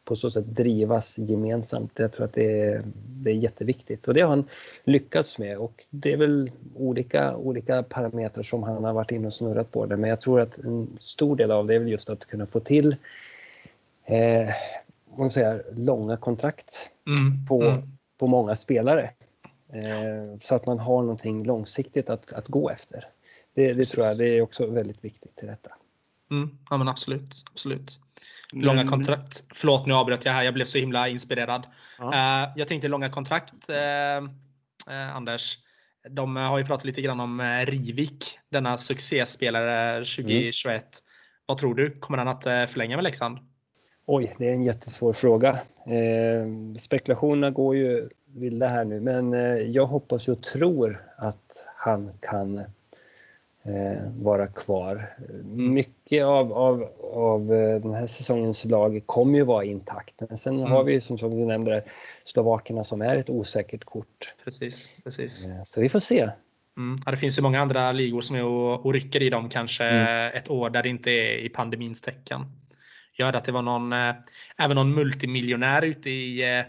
på 0.05 0.17
så 0.17 0.31
sätt 0.31 0.47
drivas 0.47 1.19
gemensamt. 1.19 1.93
Jag 1.97 2.13
tror 2.13 2.25
att 2.27 2.33
det 2.33 2.61
är, 2.61 2.83
det 3.07 3.31
är 3.31 3.35
jätteviktigt 3.35 4.09
och 4.09 4.15
det 4.15 4.21
har 4.21 4.29
han 4.29 4.49
lyckats 4.85 5.39
med 5.39 5.59
och 5.59 5.85
det 5.91 6.13
är 6.13 6.17
väl 6.17 6.51
olika, 6.77 7.37
olika 7.37 7.83
parametrar 7.83 8.43
som 8.43 8.63
han 8.63 8.85
har 8.85 8.93
varit 8.93 9.11
inne 9.13 9.27
och 9.27 9.33
snurrat 9.35 9.73
på 9.73 9.87
det 9.87 9.97
men 9.97 10.11
jag 10.11 10.21
tror 10.21 10.41
att 10.41 10.59
en 10.59 10.89
stor 10.99 11.37
del 11.37 11.51
av 11.51 11.67
det 11.67 11.75
är 11.75 11.79
väl 11.79 11.89
just 11.89 12.11
att 12.11 12.25
kunna 12.27 12.47
få 12.47 12.61
till 12.61 12.97
eh, 14.05 14.49
man 15.19 15.31
säger, 15.31 15.65
långa 15.73 16.17
kontrakt 16.17 16.91
Mm. 17.07 17.47
på, 17.47 17.63
Mm. 17.63 17.83
på 18.19 18.27
många 18.27 18.57
spelare. 18.57 19.11
Eh, 19.73 20.37
så 20.41 20.55
att 20.55 20.67
man 20.67 20.79
har 20.79 21.03
någonting 21.03 21.45
långsiktigt 21.45 22.11
att, 22.11 22.33
att 22.33 22.49
gå 22.49 22.71
efter. 22.71 23.07
Det, 23.55 23.73
det 23.73 23.85
tror 23.85 24.07
jag 24.07 24.19
det 24.19 24.29
är 24.39 24.43
också 24.43 24.67
väldigt 24.67 25.05
viktigt 25.05 25.37
till 25.37 25.47
detta. 25.49 25.71
Mm. 26.43 26.59
Ja 26.71 26.77
men 26.77 26.89
absolut. 26.89 27.45
absolut. 27.53 28.01
Långa 28.53 28.77
Men- 28.77 28.87
kontrakt. 28.89 29.45
Förlåt 29.55 29.87
nu 29.87 29.95
avbröt 29.95 30.25
jag 30.25 30.33
här. 30.33 30.43
Jag 30.43 30.55
blev 30.55 30.65
så 30.65 30.79
himla 30.79 31.09
inspirerad. 31.09 31.67
Ja. 31.99 32.15
Eh, 32.45 32.53
jag 32.57 32.69
tänkte 32.69 32.89
långa 32.89 33.11
kontrakt 33.11 33.69
eh, 33.69 34.17
eh, 34.95 35.17
Anders. 35.17 35.59
De 36.11 36.37
har 36.37 36.59
ju 36.59 36.65
pratat 36.65 36.85
lite 36.85 37.03
grann 37.03 37.21
om 37.21 37.43
Rivik, 37.67 38.39
denna 38.49 38.77
succéspelare 38.79 39.99
2021. 40.05 40.83
Mm. 40.83 40.83
Vad 41.47 41.59
tror 41.59 41.75
du? 41.75 41.91
Kommer 41.91 42.19
han 42.19 42.29
att 42.29 42.43
förlänga 42.45 42.97
med 42.97 43.05
Leksand? 43.05 43.39
Oj, 44.07 44.35
det 44.39 44.49
är 44.49 44.53
en 44.53 44.63
jättesvår 44.63 45.13
fråga. 45.13 45.51
Eh, 45.87 46.75
spekulationerna 46.79 47.51
går 47.51 47.77
ju 47.77 48.09
vilda 48.27 48.67
här 48.69 48.85
nu, 48.85 49.01
men 49.01 49.33
jag 49.73 49.87
hoppas 49.87 50.29
och 50.29 50.43
tror 50.43 51.05
att 51.19 51.67
han 51.77 52.13
kan 52.21 52.65
vara 54.17 54.47
kvar. 54.47 55.17
Mycket 55.45 56.25
av, 56.25 56.53
av, 56.53 56.89
av 57.15 57.53
eh, 57.53 57.81
den 57.81 57.95
här 57.95 58.07
säsongens 58.07 58.65
lag 58.65 59.03
kommer 59.07 59.39
ju 59.39 59.45
vara 59.45 59.65
intakt, 59.65 60.15
men 60.29 60.39
sen 60.39 60.59
mm. 60.59 60.71
har 60.71 60.85
vi 60.85 61.01
som, 61.01 61.19
som 61.19 61.31
du 61.31 61.47
nämnde 61.47 61.85
Slovakerna 62.25 62.85
som 62.85 63.03
är 63.03 63.17
ett 63.17 63.31
osäkert 63.31 63.85
kort. 63.85 64.35
Precis, 64.45 64.97
precis. 65.05 65.47
Eh, 65.47 65.63
så 65.65 65.81
vi 65.81 65.89
får 65.89 66.01
se. 66.01 66.31
Mm. 66.77 66.99
Ja, 67.05 67.11
det 67.11 67.17
finns 67.17 67.39
ju 67.39 67.43
många 67.43 67.61
andra 67.61 67.93
ligor 67.93 68.21
som 68.21 68.37
är 68.37 68.45
och, 68.45 68.87
och 68.87 68.93
rycker 68.93 69.23
i 69.23 69.31
dem 69.31 69.49
kanske 69.49 69.85
mm. 69.85 70.37
ett 70.37 70.51
år 70.51 70.71
där 70.71 70.83
det 70.83 70.89
inte 70.89 71.11
är 71.11 71.39
i 71.39 71.49
pandemins 71.49 72.01
tecken. 72.01 72.47
Jag 73.17 73.27
hörde 73.27 73.39
att 73.39 73.45
det 73.45 73.53
var 73.53 73.63
någon, 73.63 73.93
eh, 73.93 74.15
även 74.57 74.75
någon 74.75 74.95
multimiljonär 74.95 75.83
ute 75.83 76.11
i, 76.11 76.59
eh, 76.59 76.65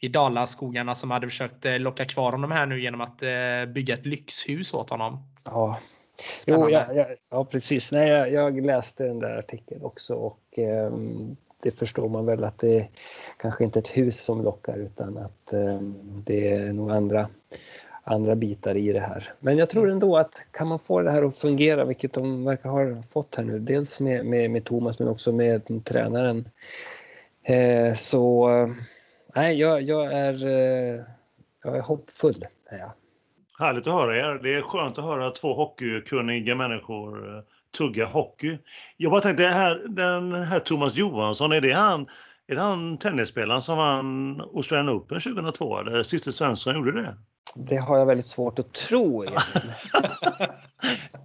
i 0.00 0.08
Dalaskogarna 0.08 0.94
som 0.94 1.10
hade 1.10 1.28
försökt 1.28 1.64
eh, 1.64 1.78
locka 1.78 2.04
kvar 2.04 2.32
honom 2.32 2.50
här 2.50 2.66
nu 2.66 2.80
genom 2.80 3.00
att 3.00 3.22
bygga 3.74 3.94
ett 3.94 4.06
lyxhus 4.06 4.74
åt 4.74 4.90
honom. 4.90 5.22
Ja, 5.44 5.80
jo, 6.46 6.70
ja, 6.70 6.92
ja, 6.92 7.06
ja 7.30 7.44
precis. 7.44 7.92
Nej, 7.92 8.08
jag, 8.08 8.32
jag, 8.32 8.66
läste 8.66 9.04
den 9.04 9.18
där 9.18 9.36
artikeln 9.38 9.82
också 9.82 10.14
och 10.14 10.58
eh, 10.58 10.92
det 11.62 11.70
förstår 11.70 12.08
man 12.08 12.26
väl 12.26 12.44
att 12.44 12.58
det 12.58 12.88
kanske 13.36 13.64
inte 13.64 13.78
är 13.78 13.82
ett 13.82 13.96
hus 13.96 14.20
som 14.20 14.42
lockar 14.42 14.76
utan 14.76 15.18
att 15.18 15.52
eh, 15.52 15.80
det 16.24 16.52
är 16.52 16.72
nog 16.72 16.90
andra 16.90 17.28
andra 18.08 18.36
bitar 18.36 18.76
i 18.76 18.92
det 18.92 19.00
här. 19.00 19.32
Men 19.40 19.58
jag 19.58 19.68
tror 19.68 19.90
ändå 19.90 20.16
att 20.16 20.46
kan 20.50 20.68
man 20.68 20.78
få 20.78 21.00
det 21.00 21.10
här 21.10 21.22
att 21.22 21.36
fungera, 21.36 21.84
vilket 21.84 22.12
de 22.12 22.44
verkar 22.44 22.70
ha 22.70 23.02
fått 23.02 23.36
här 23.36 23.44
nu, 23.44 23.58
dels 23.58 24.00
med, 24.00 24.26
med, 24.26 24.50
med 24.50 24.64
Thomas 24.64 24.98
men 24.98 25.08
också 25.08 25.32
med 25.32 25.84
tränaren. 25.84 26.48
Eh, 27.42 27.94
så 27.94 28.48
nej, 29.34 29.60
jag, 29.60 29.82
jag, 29.82 30.12
är, 30.12 30.46
eh, 30.46 31.04
jag 31.64 31.76
är 31.76 31.80
hoppfull. 31.80 32.46
Ja. 32.70 32.94
Härligt 33.58 33.86
att 33.86 33.92
höra 33.92 34.16
er. 34.16 34.40
Det 34.42 34.54
är 34.54 34.62
skönt 34.62 34.98
att 34.98 35.04
höra 35.04 35.30
två 35.30 35.54
hockeykunniga 35.54 36.54
människor 36.54 37.36
eh, 37.36 37.42
tugga 37.78 38.06
hockey. 38.06 38.58
Jag 38.96 39.10
bara 39.10 39.20
tänkte, 39.20 39.44
här, 39.44 39.84
den 39.88 40.34
här 40.34 40.60
Thomas 40.60 40.96
Johansson, 40.96 41.52
är 41.52 41.60
det 41.60 41.72
han, 41.72 42.06
är 42.46 42.54
det 42.54 42.60
han 42.60 42.98
tennisspelaren 42.98 43.62
som 43.62 43.78
vann 43.78 44.40
Australian 44.40 44.90
Open 44.96 45.20
2002? 45.20 45.78
Eller 45.78 46.02
Siste 46.02 46.32
Svensson 46.32 46.74
gjorde 46.74 47.02
det? 47.02 47.16
Det 47.54 47.76
har 47.76 47.98
jag 47.98 48.06
väldigt 48.06 48.26
svårt 48.26 48.58
att 48.58 48.72
tro. 48.72 49.24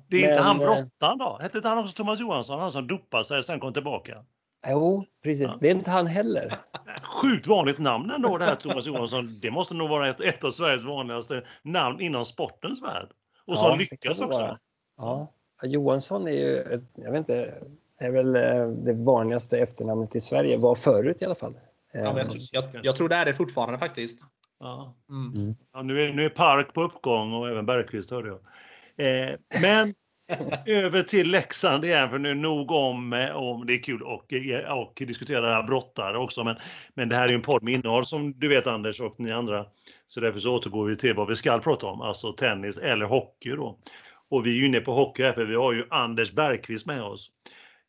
det 0.08 0.18
är 0.18 0.30
inte 0.30 0.30
Men, 0.30 0.44
han 0.44 0.62
eh, 0.62 0.66
brottan 0.66 1.18
då? 1.18 1.40
Hette 1.42 1.58
inte 1.58 1.70
han 1.70 1.78
också 1.78 1.94
Thomas 1.96 2.20
Johansson, 2.20 2.60
han 2.60 2.72
som 2.72 2.88
dopade 2.88 3.26
sig 3.26 3.40
och 3.40 3.46
sen 3.46 3.60
kom 3.60 3.74
tillbaka? 3.74 4.18
Jo, 4.68 5.06
precis. 5.24 5.48
Ja. 5.48 5.58
Det 5.62 5.68
är 5.68 5.72
inte 5.72 5.92
han 5.92 6.08
heller. 6.08 6.54
Sjukt 7.24 7.48
vanligt 7.48 7.80
namn 7.80 8.12
ändå 8.12 8.38
det 8.38 8.46
här 8.46 8.56
Thomas 8.56 8.86
Johansson. 8.86 9.30
Det 9.42 9.52
måste 9.52 9.76
nog 9.76 9.90
vara 9.90 10.10
ett, 10.10 10.22
ett 10.22 10.44
av 10.44 10.52
Sveriges 10.52 10.84
vanligaste 10.84 11.44
namn 11.62 12.02
inom 12.02 12.26
sportens 12.26 12.82
värld. 12.82 13.08
Och 13.46 13.58
som 13.58 13.70
ja, 13.70 13.76
lyckas 13.76 14.20
också. 14.20 14.58
Ja. 14.98 15.34
Johansson 15.64 16.28
är 16.28 16.32
ju, 16.32 16.82
jag 16.96 17.12
vet 17.12 17.20
inte, 17.20 17.54
är 17.98 18.12
väl 18.12 18.36
eh, 18.36 18.68
det 18.68 18.94
vanligaste 18.94 19.60
efternamnet 19.60 20.16
i 20.16 20.22
Sverige, 20.22 20.58
var 20.58 20.76
förut 20.76 21.22
i 21.22 21.26
alla 21.26 21.36
fall. 21.36 21.54
Ja, 21.92 22.20
jag, 22.20 22.28
jag, 22.52 22.86
jag, 22.86 22.96
tror 22.96 23.10
det 23.10 23.16
är 23.16 23.26
det 23.26 23.34
fortfarande 23.34 23.80
faktiskt. 23.80 24.20
Ja. 24.60 24.96
Mm. 25.10 25.34
mm. 25.36 25.56
Ja, 25.74 25.82
nu, 25.82 26.02
är, 26.02 26.14
nu 26.14 26.26
är 26.26 26.30
Park 26.30 26.74
på 26.74 26.84
uppgång 26.84 27.34
och 27.34 27.50
även 27.50 27.66
Bergqvist 27.66 28.12
hörde 28.12 28.28
jag. 28.28 28.40
Eh, 29.08 29.36
men 29.62 29.94
över 30.66 31.04
till 31.04 31.32
Leksand 31.32 31.86
igen, 31.86 32.10
för 32.10 32.20
nu 32.20 32.34
nog 32.34 32.72
om, 32.72 33.14
eh, 33.14 33.36
om 33.36 33.66
det 33.66 33.74
är 33.74 33.84
kul 33.84 34.02
och, 34.02 34.34
eh, 34.34 34.78
och 34.78 34.94
diskutera 35.08 35.64
brottare 35.64 36.18
också. 36.18 36.44
Men, 36.44 36.56
men 36.94 37.10
det 37.10 37.16
här 37.16 37.24
är 37.24 37.30
ju 37.30 37.36
en 37.36 37.42
podd 37.42 37.64
med 37.64 37.74
innehåll 37.74 38.06
som 38.06 38.34
du 38.40 38.48
vet 38.48 38.68
Anders 38.68 39.02
och 39.02 39.20
ni 39.20 39.32
andra. 39.32 39.66
Så 40.08 40.20
därför 40.20 40.40
så 40.40 40.56
återgår 40.56 40.86
vi 40.86 40.96
till 40.96 41.14
vad 41.14 41.28
vi 41.28 41.36
ska 41.36 41.60
prata 41.60 41.88
om, 41.88 42.02
alltså 42.02 42.34
tennis 42.34 42.78
eller 42.78 43.06
hockey 43.06 43.50
då. 43.50 43.80
Och 44.30 44.46
vi 44.46 44.52
är 44.52 44.60
ju 44.60 44.66
inne 44.66 44.80
på 44.80 44.94
hockey 44.94 45.24
här 45.24 45.34
för 45.34 45.46
vi 45.46 45.56
har 45.56 45.74
ju 45.74 45.86
Anders 45.90 46.32
Bergqvist 46.32 46.86
med 46.86 47.04
oss. 47.04 47.32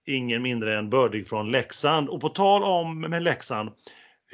Ingen 0.06 0.42
mindre 0.42 0.78
än 0.78 0.90
bördig 0.90 1.28
från 1.28 1.50
Leksand. 1.50 2.08
Och 2.08 2.20
på 2.20 2.28
tal 2.28 2.62
om 2.62 3.00
med 3.00 3.22
Leksand 3.22 3.70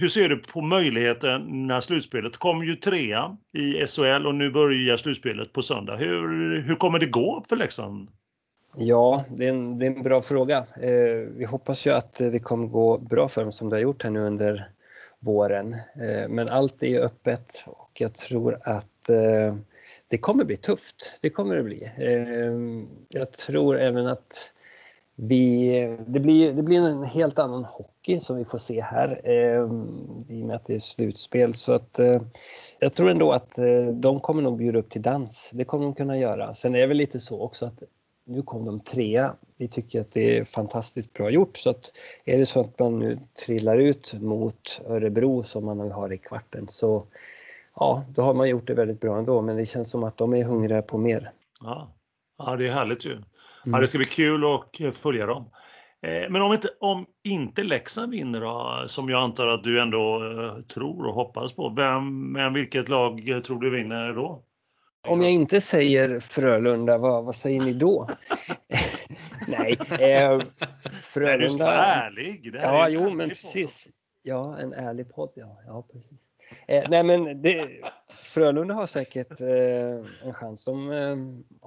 hur 0.00 0.08
ser 0.08 0.28
du 0.28 0.36
på 0.36 0.60
möjligheten 0.60 1.66
när 1.66 1.80
slutspelet 1.80 2.36
kommer 2.36 2.64
ju 2.64 2.74
trea 2.74 3.36
i 3.52 3.86
SHL 3.86 4.26
och 4.26 4.34
nu 4.34 4.50
börjar 4.50 4.96
slutspelet 4.96 5.52
på 5.52 5.62
söndag. 5.62 5.96
Hur, 5.96 6.60
hur 6.60 6.74
kommer 6.74 6.98
det 6.98 7.06
gå 7.06 7.44
för 7.48 7.56
Leksand? 7.56 8.08
Ja, 8.76 9.24
det 9.36 9.44
är 9.44 9.48
en, 9.48 9.78
det 9.78 9.86
är 9.86 9.90
en 9.90 10.02
bra 10.02 10.22
fråga. 10.22 10.66
Eh, 10.80 11.28
vi 11.36 11.44
hoppas 11.44 11.86
ju 11.86 11.90
att 11.90 12.14
det 12.14 12.38
kommer 12.38 12.66
gå 12.66 12.98
bra 12.98 13.28
för 13.28 13.42
dem 13.42 13.52
som 13.52 13.68
det 13.68 13.76
har 13.76 13.80
gjort 13.80 14.02
här 14.02 14.10
nu 14.10 14.20
under 14.20 14.70
våren. 15.18 15.72
Eh, 15.74 16.28
men 16.28 16.48
allt 16.48 16.82
är 16.82 16.86
ju 16.86 16.98
öppet 16.98 17.64
och 17.66 17.90
jag 17.94 18.14
tror 18.14 18.58
att 18.62 19.08
eh, 19.08 19.56
det 20.08 20.18
kommer 20.18 20.44
bli 20.44 20.56
tufft. 20.56 21.18
Det 21.20 21.30
kommer 21.30 21.56
det 21.56 21.62
bli. 21.62 21.92
Eh, 21.98 22.52
jag 23.08 23.32
tror 23.32 23.78
även 23.78 24.06
att 24.06 24.52
vi, 25.22 25.96
det, 26.06 26.20
blir, 26.20 26.52
det 26.52 26.62
blir 26.62 26.80
en 26.80 27.02
helt 27.02 27.38
annan 27.38 27.64
hockey 27.64 28.20
som 28.20 28.36
vi 28.36 28.44
får 28.44 28.58
se 28.58 28.80
här 28.80 29.20
eh, 29.24 29.64
i 30.28 30.42
och 30.42 30.46
med 30.46 30.56
att 30.56 30.66
det 30.66 30.74
är 30.74 30.78
slutspel. 30.78 31.54
Så 31.54 31.72
att, 31.72 31.98
eh, 31.98 32.22
jag 32.78 32.94
tror 32.94 33.10
ändå 33.10 33.32
att 33.32 33.58
eh, 33.58 33.86
de 33.86 34.20
kommer 34.20 34.42
nog 34.42 34.58
bjuda 34.58 34.78
upp 34.78 34.90
till 34.90 35.02
dans. 35.02 35.50
Det 35.52 35.64
kommer 35.64 35.84
de 35.84 35.94
kunna 35.94 36.18
göra. 36.18 36.54
Sen 36.54 36.74
är 36.74 36.80
det 36.80 36.86
väl 36.86 36.96
lite 36.96 37.18
så 37.18 37.40
också 37.40 37.66
att 37.66 37.82
nu 38.24 38.42
kom 38.42 38.64
de 38.64 38.80
trea. 38.80 39.34
Vi 39.56 39.68
tycker 39.68 40.00
att 40.00 40.12
det 40.12 40.38
är 40.38 40.44
fantastiskt 40.44 41.12
bra 41.12 41.30
gjort. 41.30 41.56
Så 41.56 41.70
att 41.70 41.92
är 42.24 42.38
det 42.38 42.46
så 42.46 42.60
att 42.60 42.78
man 42.78 42.98
nu 42.98 43.18
trillar 43.46 43.78
ut 43.78 44.14
mot 44.20 44.80
Örebro 44.86 45.42
som 45.42 45.64
man 45.64 45.90
har 45.90 46.12
i 46.12 46.18
kvarten 46.18 46.68
så 46.68 47.06
ja, 47.76 48.04
då 48.14 48.22
har 48.22 48.34
man 48.34 48.48
gjort 48.48 48.66
det 48.66 48.74
väldigt 48.74 49.00
bra 49.00 49.18
ändå. 49.18 49.42
Men 49.42 49.56
det 49.56 49.66
känns 49.66 49.90
som 49.90 50.04
att 50.04 50.16
de 50.16 50.34
är 50.34 50.44
hungriga 50.44 50.82
på 50.82 50.98
mer. 50.98 51.32
Ja, 51.60 51.92
ja 52.38 52.56
det 52.56 52.68
är 52.68 52.72
härligt 52.72 53.04
ju. 53.04 53.18
Ja, 53.64 53.80
det 53.80 53.86
ska 53.86 53.98
bli 53.98 54.06
kul 54.06 54.44
att 54.44 54.96
följa 54.96 55.26
dem. 55.26 55.50
Eh, 56.02 56.30
men 56.30 56.42
om 56.42 56.52
inte, 56.52 56.68
om 56.80 57.06
inte 57.24 57.62
Leksand 57.62 58.12
vinner 58.12 58.40
då, 58.40 58.84
som 58.88 59.08
jag 59.08 59.22
antar 59.22 59.46
att 59.46 59.64
du 59.64 59.80
ändå 59.80 60.16
eh, 60.16 60.62
tror 60.62 61.06
och 61.06 61.14
hoppas 61.14 61.52
på, 61.52 61.68
vem, 61.68 62.32
men 62.32 62.54
vilket 62.54 62.88
lag 62.88 63.42
tror 63.44 63.60
du 63.60 63.70
vinner 63.70 64.12
då? 64.12 64.44
Om 65.08 65.22
jag 65.22 65.30
inte 65.30 65.60
säger 65.60 66.20
Frölunda, 66.20 66.98
vad, 66.98 67.24
vad 67.24 67.34
säger 67.34 67.60
ni 67.60 67.72
då? 67.72 68.08
Nej, 69.48 69.76
eh, 69.90 70.40
Frölunda... 71.02 71.44
Du 71.44 71.50
ska 71.50 71.64
vara 71.64 71.84
ärlig. 71.84 72.50
ja, 72.62 72.88
jo, 72.88 73.10
men 73.10 73.28
precis. 73.28 73.88
Ja, 74.22 74.58
en 74.58 74.72
ärlig 74.72 75.14
podd, 75.14 75.32
ja. 75.34 75.60
ja 75.66 75.86
precis. 75.92 76.18
Eh, 76.68 76.84
nej, 76.88 77.02
men 77.02 77.42
det, 77.42 77.68
Frölunda 78.22 78.74
har 78.74 78.86
säkert 78.86 79.40
eh, 79.40 80.26
en 80.26 80.34
chans. 80.34 80.64
De 80.64 80.92
eh, 80.92 81.16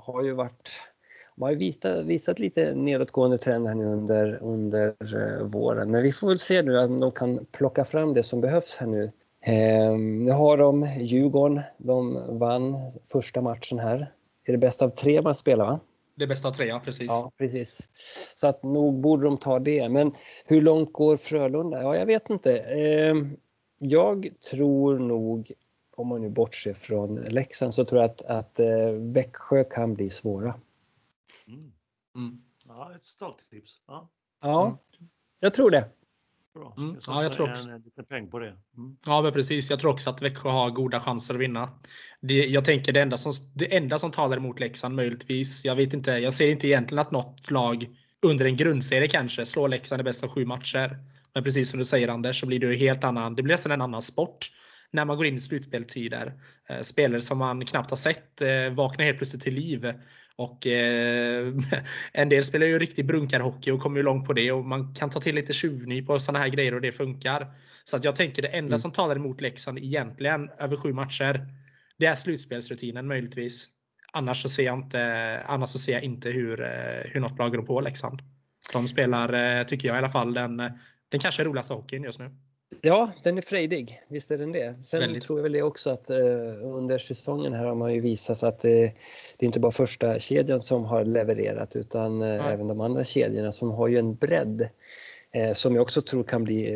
har 0.04 0.24
ju 0.24 0.34
varit 0.34 0.72
de 1.36 1.44
har 1.44 1.54
visat, 1.54 2.06
visat 2.06 2.40
lite 2.40 2.74
nedåtgående 2.74 3.38
trend 3.38 3.68
här 3.68 3.76
nu 3.76 3.86
under, 3.86 4.40
under 4.42 4.88
eh, 5.16 5.46
våren. 5.46 5.92
Men 5.92 6.04
vi 6.04 6.12
får 6.12 6.28
väl 6.28 6.40
se 6.40 6.62
nu 6.62 6.80
att 6.80 7.00
de 7.00 7.12
kan 7.12 7.46
plocka 7.52 7.86
fram 7.86 8.14
det 8.14 8.24
som 8.24 8.42
behövs 8.42 8.78
här 8.80 8.88
nu. 8.88 9.12
Eh, 9.42 9.98
nu 9.98 10.32
har 10.32 10.58
de 10.58 10.88
Djurgården. 11.00 11.62
De 11.78 12.22
vann 12.40 12.76
första 13.12 13.42
matchen 13.42 13.80
här. 13.80 14.12
Är 14.46 14.52
det 14.52 14.58
bäst 14.58 14.82
av 14.82 14.90
tre 14.90 15.22
man 15.22 15.36
spelar 15.36 15.66
va? 15.66 15.80
Det 16.16 16.28
bästa 16.28 16.48
av 16.48 16.52
tre, 16.52 16.66
ja 16.66 16.82
precis. 16.86 17.08
Ja, 17.08 17.32
precis. 17.38 17.88
Så 18.36 18.48
att 18.48 18.64
nog 18.64 18.94
borde 18.94 19.24
de 19.24 19.38
ta 19.38 19.60
det. 19.60 19.90
Men 19.90 20.12
hur 20.46 20.62
långt 20.62 20.94
går 20.94 21.18
Frölunda? 21.18 21.82
Ja, 21.82 21.96
jag 21.98 22.06
vet 22.06 22.30
inte. 22.30 22.58
Eh, 22.58 23.16
jag 23.78 24.30
tror 24.52 25.00
nog, 25.00 25.52
om 25.96 26.08
man 26.08 26.22
nu 26.22 26.30
bortser 26.30 26.74
från 26.74 27.16
Leksand, 27.16 27.74
så 27.74 27.86
tror 27.86 28.02
jag 28.02 28.12
att, 28.12 28.22
att 28.22 28.60
eh, 28.60 28.90
Växjö 28.92 29.64
kan 29.64 29.94
bli 29.94 30.10
svåra. 30.10 30.54
Mm. 31.48 31.74
Mm. 32.16 32.42
Ja, 32.68 32.96
ett 32.96 33.04
stalltips. 33.04 33.82
Ja. 33.88 34.10
ja, 34.42 34.66
mm. 34.66 34.78
jag 35.40 35.54
tror 35.54 35.72
det. 35.72 35.90
Bra. 36.54 36.76
Mm. 36.78 36.98
Ja, 37.08 37.24
jag 37.24 37.32
tror 37.34 37.52
också. 37.52 37.68
En, 37.68 37.76
en 37.76 37.82
liten 37.82 38.06
peng 38.06 38.30
på 38.30 38.40
det. 38.40 38.58
Mm. 38.78 38.98
Ja, 39.06 39.22
men 39.22 39.34
precis. 39.34 39.70
Jag 39.70 39.80
tror 39.80 39.92
också 39.92 40.10
att 40.10 40.22
Växjö 40.22 40.50
har 40.50 40.70
goda 40.70 41.00
chanser 41.00 41.34
att 41.34 41.40
vinna. 41.40 41.70
Det, 42.22 42.34
jag 42.34 42.66
tänker 42.66 42.94
det 42.94 43.02
enda, 43.02 43.18
som, 43.18 43.34
det 43.54 43.76
enda 43.76 44.00
som 44.00 44.12
talar 44.12 44.38
emot 44.38 44.60
Leksand 44.60 44.96
möjligtvis. 44.96 45.66
Jag 45.66 45.76
vet 45.76 45.94
inte. 45.94 46.12
Jag 46.12 46.34
ser 46.34 46.50
inte 46.50 46.68
egentligen 46.68 47.00
att 47.00 47.12
något 47.12 47.52
lag 47.52 47.98
under 48.22 48.46
en 48.46 48.58
grundserie 48.58 49.08
kanske 49.08 49.46
slår 49.46 49.70
Leksand 49.70 50.02
i 50.02 50.04
bästa 50.04 50.30
sju 50.30 50.46
matcher. 50.46 50.98
Men 51.34 51.44
precis 51.44 51.70
som 51.70 51.80
du 51.80 51.86
säger 51.86 52.08
Anders 52.08 52.40
så 52.40 52.46
blir 52.46 52.60
det 52.60 52.76
helt 52.76 53.04
annan. 53.04 53.36
Det 53.36 53.44
blir 53.44 53.54
nästan 53.54 53.72
en 53.72 53.82
annan 53.82 54.02
sport 54.02 54.52
när 54.94 55.06
man 55.06 55.18
går 55.18 55.26
in 55.26 55.36
i 55.36 55.42
slutspelstider. 55.42 56.34
Eh, 56.70 56.82
spelare 56.82 57.22
som 57.22 57.38
man 57.38 57.66
knappt 57.66 57.90
har 57.90 57.98
sett 57.98 58.42
eh, 58.42 58.70
vaknar 58.72 59.06
helt 59.06 59.18
plötsligt 59.18 59.44
till 59.44 59.54
liv. 59.54 59.94
Och 60.36 60.68
eh, 60.68 61.54
en 62.12 62.30
del 62.30 62.46
spelar 62.46 62.68
ju 62.68 62.80
riktig 62.80 63.06
brunkarhockey 63.06 63.72
och 63.72 63.80
kommer 63.80 63.98
ju 63.98 64.04
långt 64.04 64.26
på 64.26 64.34
det 64.34 64.52
och 64.52 64.66
man 64.66 64.96
kan 64.96 65.10
ta 65.10 65.20
till 65.20 65.36
lite 65.36 65.54
tjuvnyp 65.54 66.10
och 66.10 66.22
sådana 66.22 66.40
här 66.40 66.50
grejer 66.50 66.74
och 66.74 66.82
det 66.82 66.92
funkar. 66.92 67.54
Så 67.84 67.98
att 67.98 68.04
jag 68.04 68.16
tänker 68.16 68.42
det 68.42 68.48
enda 68.48 68.68
mm. 68.68 68.80
som 68.80 68.92
talar 68.92 69.16
emot 69.16 69.42
Leksand 69.42 69.78
egentligen 69.78 70.50
över 70.60 70.78
sju 70.78 70.94
matcher 70.94 71.48
det 71.98 72.06
är 72.06 72.16
slutspelsrutinen 72.16 73.08
möjligtvis. 73.08 73.70
Annars 74.12 74.42
så 74.42 74.50
ser 74.50 74.64
jag 74.64 74.80
inte, 74.80 75.42
annars 75.46 75.70
så 75.70 75.80
ser 75.80 75.94
jag 75.94 76.04
inte 76.04 76.30
hur, 76.30 76.58
hur 77.14 77.20
något 77.20 77.40
lag 77.40 77.52
går 77.52 77.62
på 77.62 77.82
Leksand. 77.82 78.22
De 78.74 78.88
spelar, 78.88 79.64
tycker 79.64 79.88
jag 79.88 79.96
i 79.96 79.98
alla 79.98 80.10
fall, 80.10 80.34
den, 80.34 80.58
den 81.10 81.20
kanske 81.20 81.44
roligaste 81.44 81.74
hockeyn 81.74 82.04
just 82.04 82.20
nu. 82.20 82.32
Ja, 82.86 83.12
den 83.24 83.38
är 83.38 83.42
frejdig. 83.42 84.02
Visst 84.08 84.32
är 84.32 84.38
den 84.38 84.52
det. 84.52 84.76
Sen 84.84 85.00
Väldigt. 85.00 85.24
tror 85.24 85.40
jag 85.40 85.44
väl 85.44 85.52
det 85.52 85.62
också 85.62 85.90
att 85.90 86.10
eh, 86.10 86.18
under 86.64 86.98
säsongen 86.98 87.54
här 87.54 87.66
har 87.66 87.76
man 87.76 87.94
ju 87.94 88.00
visat 88.02 88.44
att 88.44 88.60
det, 88.60 88.80
det 89.38 89.46
är 89.46 89.46
inte 89.46 89.60
bara 89.60 89.72
första 89.72 90.20
kedjan 90.20 90.62
som 90.62 90.86
har 90.86 91.06
levererat 91.06 91.76
utan 91.76 92.22
eh, 92.22 92.28
Nej. 92.28 92.54
även 92.54 92.68
de 92.68 92.82
andra 92.82 93.04
kedjorna 93.04 93.52
som 93.52 93.72
har 93.72 93.88
ju 93.88 94.00
en 94.00 94.16
bredd 94.16 94.70
eh, 95.32 95.54
som 95.54 95.76
jag 95.76 95.82
också 95.82 96.02
tror 96.02 96.24
kan 96.24 96.44
bli 96.44 96.74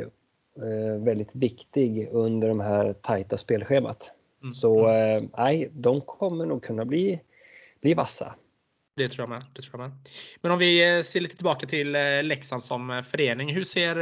eh, 0.57 0.97
väldigt 1.03 1.35
viktig 1.35 2.09
under 2.11 2.47
de 2.47 2.59
här 2.59 2.93
tajta 2.93 3.37
spelschemat. 3.37 4.11
Mm. 4.41 4.49
Så 4.49 4.85
Mm. 4.87 5.23
eh, 5.23 5.29
nej, 5.37 5.69
de 5.71 6.01
kommer 6.01 6.45
nog 6.45 6.63
kunna 6.63 6.85
bli, 6.85 7.19
bli 7.81 7.93
vassa. 7.93 8.35
Det 8.97 9.09
tror 9.09 9.23
jag 9.23 9.29
med. 9.29 9.45
Det 9.53 9.61
tror 9.61 9.81
jag 9.81 9.89
med. 9.89 9.97
Men 10.41 10.51
om 10.51 10.59
vi 10.59 10.97
eh, 10.97 11.01
ser 11.01 11.19
lite 11.19 11.35
tillbaka 11.35 11.67
till 11.67 11.95
eh, 11.95 12.23
Leksand 12.23 12.63
som 12.63 12.91
eh, 12.91 13.01
förening. 13.01 13.53
Hur 13.53 13.63
ser 13.63 13.95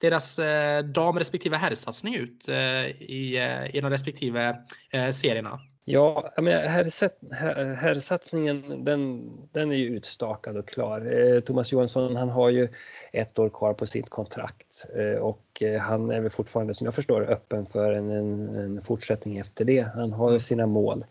deras 0.00 0.40
dam 0.84 1.18
respektive 1.18 1.56
herrsatsning 1.56 2.14
ut 2.14 2.48
i, 2.48 3.38
i 3.72 3.80
de 3.80 3.90
respektive 3.90 4.56
serierna? 5.12 5.60
Ja, 5.84 6.32
herrsatsningen 7.76 8.84
den, 8.84 9.30
den 9.52 9.72
är 9.72 9.76
ju 9.76 9.86
utstakad 9.86 10.56
och 10.56 10.68
klar. 10.68 11.40
Thomas 11.40 11.72
Johansson 11.72 12.16
han 12.16 12.28
har 12.28 12.50
ju 12.50 12.68
ett 13.12 13.38
år 13.38 13.48
kvar 13.48 13.74
på 13.74 13.86
sitt 13.86 14.10
kontrakt 14.10 14.86
och 15.20 15.62
han 15.80 16.10
är 16.10 16.20
väl 16.20 16.30
fortfarande 16.30 16.74
som 16.74 16.84
jag 16.84 16.94
förstår 16.94 17.30
öppen 17.30 17.66
för 17.66 17.92
en, 17.92 18.10
en, 18.10 18.56
en 18.56 18.82
fortsättning 18.82 19.38
efter 19.38 19.64
det. 19.64 19.86
Han 19.94 20.12
har 20.12 20.32
ju 20.32 20.38
sina 20.38 20.66
mål. 20.66 21.04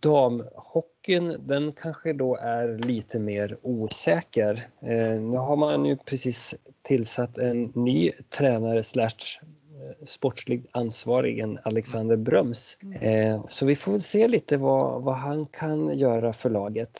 Damhockeyn 0.00 1.46
den 1.46 1.72
kanske 1.72 2.12
då 2.12 2.36
är 2.36 2.78
lite 2.78 3.18
mer 3.18 3.58
osäker. 3.62 4.68
Eh, 4.80 5.20
nu 5.20 5.36
har 5.36 5.56
man 5.56 5.84
ju 5.84 5.96
precis 5.96 6.54
tillsatt 6.82 7.38
en 7.38 7.72
ny 7.74 8.10
tränare 8.10 8.82
slash 8.82 9.40
eh, 9.42 10.04
sportslig 10.04 10.66
ansvarig, 10.70 11.44
Alexander 11.62 12.16
Bröms. 12.16 12.78
Eh, 13.00 13.46
så 13.48 13.66
vi 13.66 13.76
får 13.76 13.98
se 13.98 14.28
lite 14.28 14.56
vad, 14.56 15.02
vad 15.02 15.14
han 15.14 15.46
kan 15.46 15.98
göra 15.98 16.32
för 16.32 16.50
laget. 16.50 16.98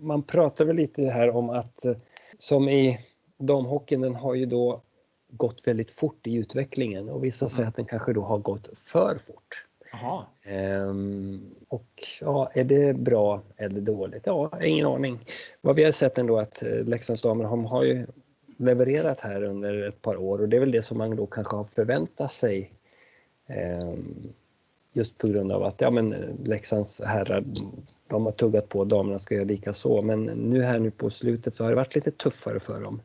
Man 0.00 0.22
pratar 0.22 0.64
väl 0.64 0.76
lite 0.76 1.02
här 1.02 1.36
om 1.36 1.50
att 1.50 1.86
som 2.38 2.68
i 2.68 2.98
damhockeyn, 3.38 4.00
den 4.00 4.14
har 4.14 4.34
ju 4.34 4.46
då 4.46 4.82
gått 5.28 5.66
väldigt 5.66 5.90
fort 5.90 6.26
i 6.26 6.34
utvecklingen 6.34 7.08
och 7.08 7.24
vissa 7.24 7.48
säger 7.48 7.68
att 7.68 7.76
den 7.76 7.86
kanske 7.86 8.12
då 8.12 8.22
har 8.22 8.38
gått 8.38 8.68
för 8.78 9.18
fort. 9.18 9.66
Ehm, 10.42 11.54
och 11.68 12.04
ja, 12.20 12.50
är 12.54 12.64
det 12.64 12.96
bra 12.96 13.42
eller 13.56 13.80
dåligt? 13.80 14.26
Ja, 14.26 14.62
ingen 14.62 14.86
aning. 14.86 15.18
Vad 15.60 15.76
vi 15.76 15.84
har 15.84 15.92
sett 15.92 16.18
ändå 16.18 16.38
att 16.38 16.62
eh, 16.62 16.84
Leksands 16.84 17.22
damer 17.22 17.44
har 17.44 17.82
ju 17.82 18.06
levererat 18.56 19.20
här 19.20 19.42
under 19.42 19.88
ett 19.88 20.02
par 20.02 20.16
år 20.16 20.38
och 20.40 20.48
det 20.48 20.56
är 20.56 20.60
väl 20.60 20.70
det 20.72 20.82
som 20.82 20.98
man 20.98 21.16
då 21.16 21.26
kanske 21.26 21.56
har 21.56 21.64
förväntat 21.64 22.32
sig. 22.32 22.72
ehm, 23.46 24.32
just 24.92 25.18
på 25.18 25.26
grund 25.26 25.52
av 25.52 25.62
att 25.64 25.80
ja, 25.80 25.90
men 25.90 26.12
eh, 26.12 26.28
Leksands 26.44 27.00
herrar 27.04 27.44
de 28.08 28.24
har 28.24 28.32
tuggat 28.32 28.68
på, 28.68 28.84
damerna 28.84 29.18
ska 29.18 29.34
göra 29.34 29.44
lika 29.44 29.72
så. 29.72 30.02
Men 30.02 30.22
nu 30.24 30.62
här 30.62 30.78
nu 30.78 30.90
på 30.90 31.10
slutet 31.10 31.54
så 31.54 31.64
har 31.64 31.70
det 31.70 31.76
varit 31.76 31.94
lite 31.94 32.10
tuffare 32.10 32.60
för 32.60 32.80
dem. 32.80 33.00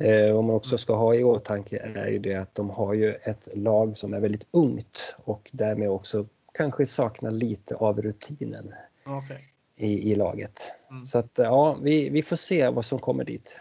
Eh, 0.00 0.34
vad 0.34 0.44
man 0.44 0.56
också 0.56 0.78
ska 0.78 0.94
ha 0.94 1.14
i 1.14 1.24
åtanke 1.24 1.78
är 1.78 2.08
ju 2.08 2.18
det 2.18 2.34
att 2.34 2.54
de 2.54 2.70
har 2.70 2.94
ju 2.94 3.14
ett 3.14 3.48
lag 3.54 3.96
som 3.96 4.14
är 4.14 4.20
väldigt 4.20 4.46
ungt 4.50 5.14
och 5.24 5.50
därmed 5.52 5.90
också 5.90 6.26
kanske 6.54 6.86
saknar 6.86 7.30
lite 7.30 7.74
av 7.74 8.02
rutinen 8.02 8.74
Okej. 9.04 9.52
i, 9.76 10.12
i 10.12 10.14
laget. 10.14 10.72
Mm. 10.90 11.02
Så 11.02 11.18
att 11.18 11.30
ja, 11.34 11.78
vi, 11.82 12.08
vi 12.08 12.22
får 12.22 12.36
se 12.36 12.68
vad 12.68 12.84
som 12.84 12.98
kommer 12.98 13.24
dit. 13.24 13.60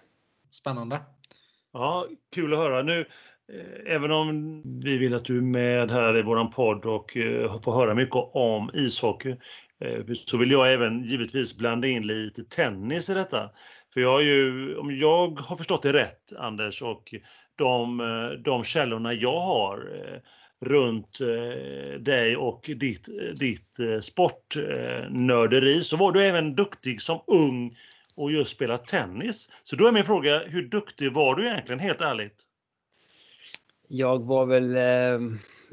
Spännande. 0.50 1.02
Ja, 1.74 2.08
kul 2.36 2.54
att 2.54 2.60
höra. 2.60 2.84
Nu, 2.84 3.00
eh, 3.54 3.96
även 3.96 4.12
om 4.12 4.62
vi 4.84 4.98
vill 4.98 5.14
att 5.14 5.26
du 5.26 5.38
är 5.38 5.42
med 5.42 5.92
här 5.92 6.18
i 6.18 6.22
våran 6.22 6.52
podd 6.52 6.86
och 6.86 7.18
eh, 7.18 7.62
får 7.62 7.74
höra 7.74 7.96
mycket 7.96 8.30
om 8.34 8.72
ishockey, 8.74 9.36
eh, 9.80 10.06
så 10.26 10.38
vill 10.38 10.52
jag 10.52 10.74
även 10.74 11.04
givetvis 11.04 11.58
blanda 11.58 11.88
in 11.88 12.08
lite 12.08 12.44
tennis 12.44 13.10
i 13.10 13.14
detta. 13.14 13.50
För 13.94 14.02
jag 14.02 14.12
har 14.12 14.22
ju, 14.22 14.76
om 14.78 14.98
jag 14.98 15.40
har 15.40 15.56
förstått 15.56 15.84
det 15.84 15.94
rätt 15.94 16.34
Anders 16.38 16.82
och 16.82 17.14
de, 17.56 18.00
eh, 18.00 18.30
de 18.30 18.64
källorna 18.64 19.14
jag 19.14 19.40
har 19.40 19.78
eh, 19.78 20.20
runt 20.68 21.22
eh, 21.22 22.00
dig 22.00 22.38
och 22.38 22.70
ditt, 22.76 23.10
ditt 23.40 23.78
sportnörderi 24.02 25.84
så 25.84 25.98
var 25.98 26.12
du 26.12 26.26
även 26.26 26.56
duktig 26.56 27.02
som 27.02 27.20
ung 27.28 27.78
och 28.16 28.32
just 28.32 28.52
spelat 28.52 28.88
tennis. 28.88 29.52
Så 29.64 29.76
då 29.76 29.88
är 29.88 29.92
min 29.92 30.06
fråga, 30.06 30.40
hur 30.40 30.70
duktig 30.70 31.14
var 31.14 31.36
du 31.36 31.48
egentligen 31.48 31.80
helt 31.80 32.02
ärligt? 32.02 32.46
Jag 33.88 34.26
var 34.26 34.46
väl, 34.46 34.76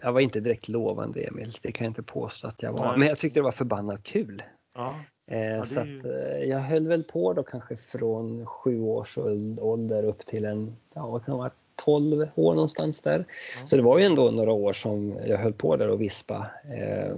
jag 0.02 0.12
var 0.12 0.20
inte 0.20 0.40
direkt 0.40 0.68
lovande 0.68 1.20
Emil, 1.20 1.52
det 1.62 1.72
kan 1.72 1.84
jag 1.84 1.90
inte 1.90 2.02
påstå 2.02 2.48
att 2.48 2.62
jag 2.62 2.72
var. 2.72 2.88
Nej. 2.88 2.98
Men 2.98 3.08
jag 3.08 3.18
tyckte 3.18 3.40
det 3.40 3.44
var 3.44 3.52
förbannat 3.52 4.02
kul. 4.02 4.42
Ja, 4.74 4.94
Eh, 5.28 5.60
det 5.60 5.66
så 5.66 5.80
ju- 5.80 6.12
eh, 6.14 6.44
jag 6.48 6.58
höll 6.58 6.88
väl 6.88 7.04
på 7.04 7.32
då 7.32 7.42
kanske 7.42 7.76
från 7.76 8.46
sju 8.46 8.80
års 8.80 9.18
åld- 9.18 9.60
ålder 9.60 10.02
upp 10.04 10.26
till 10.26 10.44
en, 10.44 10.76
ja 10.94 11.06
vad 11.06 11.24
kan 11.24 11.34
det 11.34 11.38
vara, 11.38 11.50
12 11.84 12.28
år 12.34 12.54
någonstans 12.54 13.02
där. 13.02 13.24
Så 13.64 13.76
det 13.76 13.82
var 13.82 13.98
ju 13.98 14.04
ändå 14.04 14.30
några 14.30 14.52
år 14.52 14.72
som 14.72 15.14
jag 15.26 15.38
höll 15.38 15.52
på 15.52 15.76
där 15.76 15.88
och 15.88 16.00
vispa. 16.00 16.50
Eh, 16.76 17.16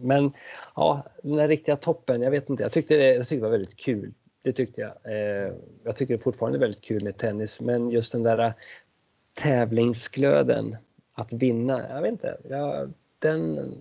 men 0.00 0.32
ja, 0.76 1.02
den 1.22 1.36
där 1.36 1.48
riktiga 1.48 1.76
toppen, 1.76 2.22
jag 2.22 2.30
vet 2.30 2.50
inte, 2.50 2.62
jag 2.62 2.72
tyckte 2.72 2.96
det, 2.96 3.14
jag 3.14 3.28
tyckte 3.28 3.36
det 3.36 3.42
var 3.42 3.50
väldigt 3.58 3.76
kul. 3.76 4.12
Det 4.42 4.52
tyckte 4.52 4.80
jag. 4.80 4.92
Jag 5.84 5.96
tycker 5.96 6.14
det 6.14 6.18
fortfarande 6.22 6.58
är 6.58 6.60
väldigt 6.60 6.84
kul 6.84 7.04
med 7.04 7.16
tennis, 7.16 7.60
men 7.60 7.90
just 7.90 8.12
den 8.12 8.22
där 8.22 8.54
tävlingsglöden, 9.34 10.76
att 11.14 11.32
vinna, 11.32 11.88
jag 11.90 12.02
vet 12.02 12.12
inte, 12.12 12.36
jag, 12.48 12.92
den, 13.18 13.74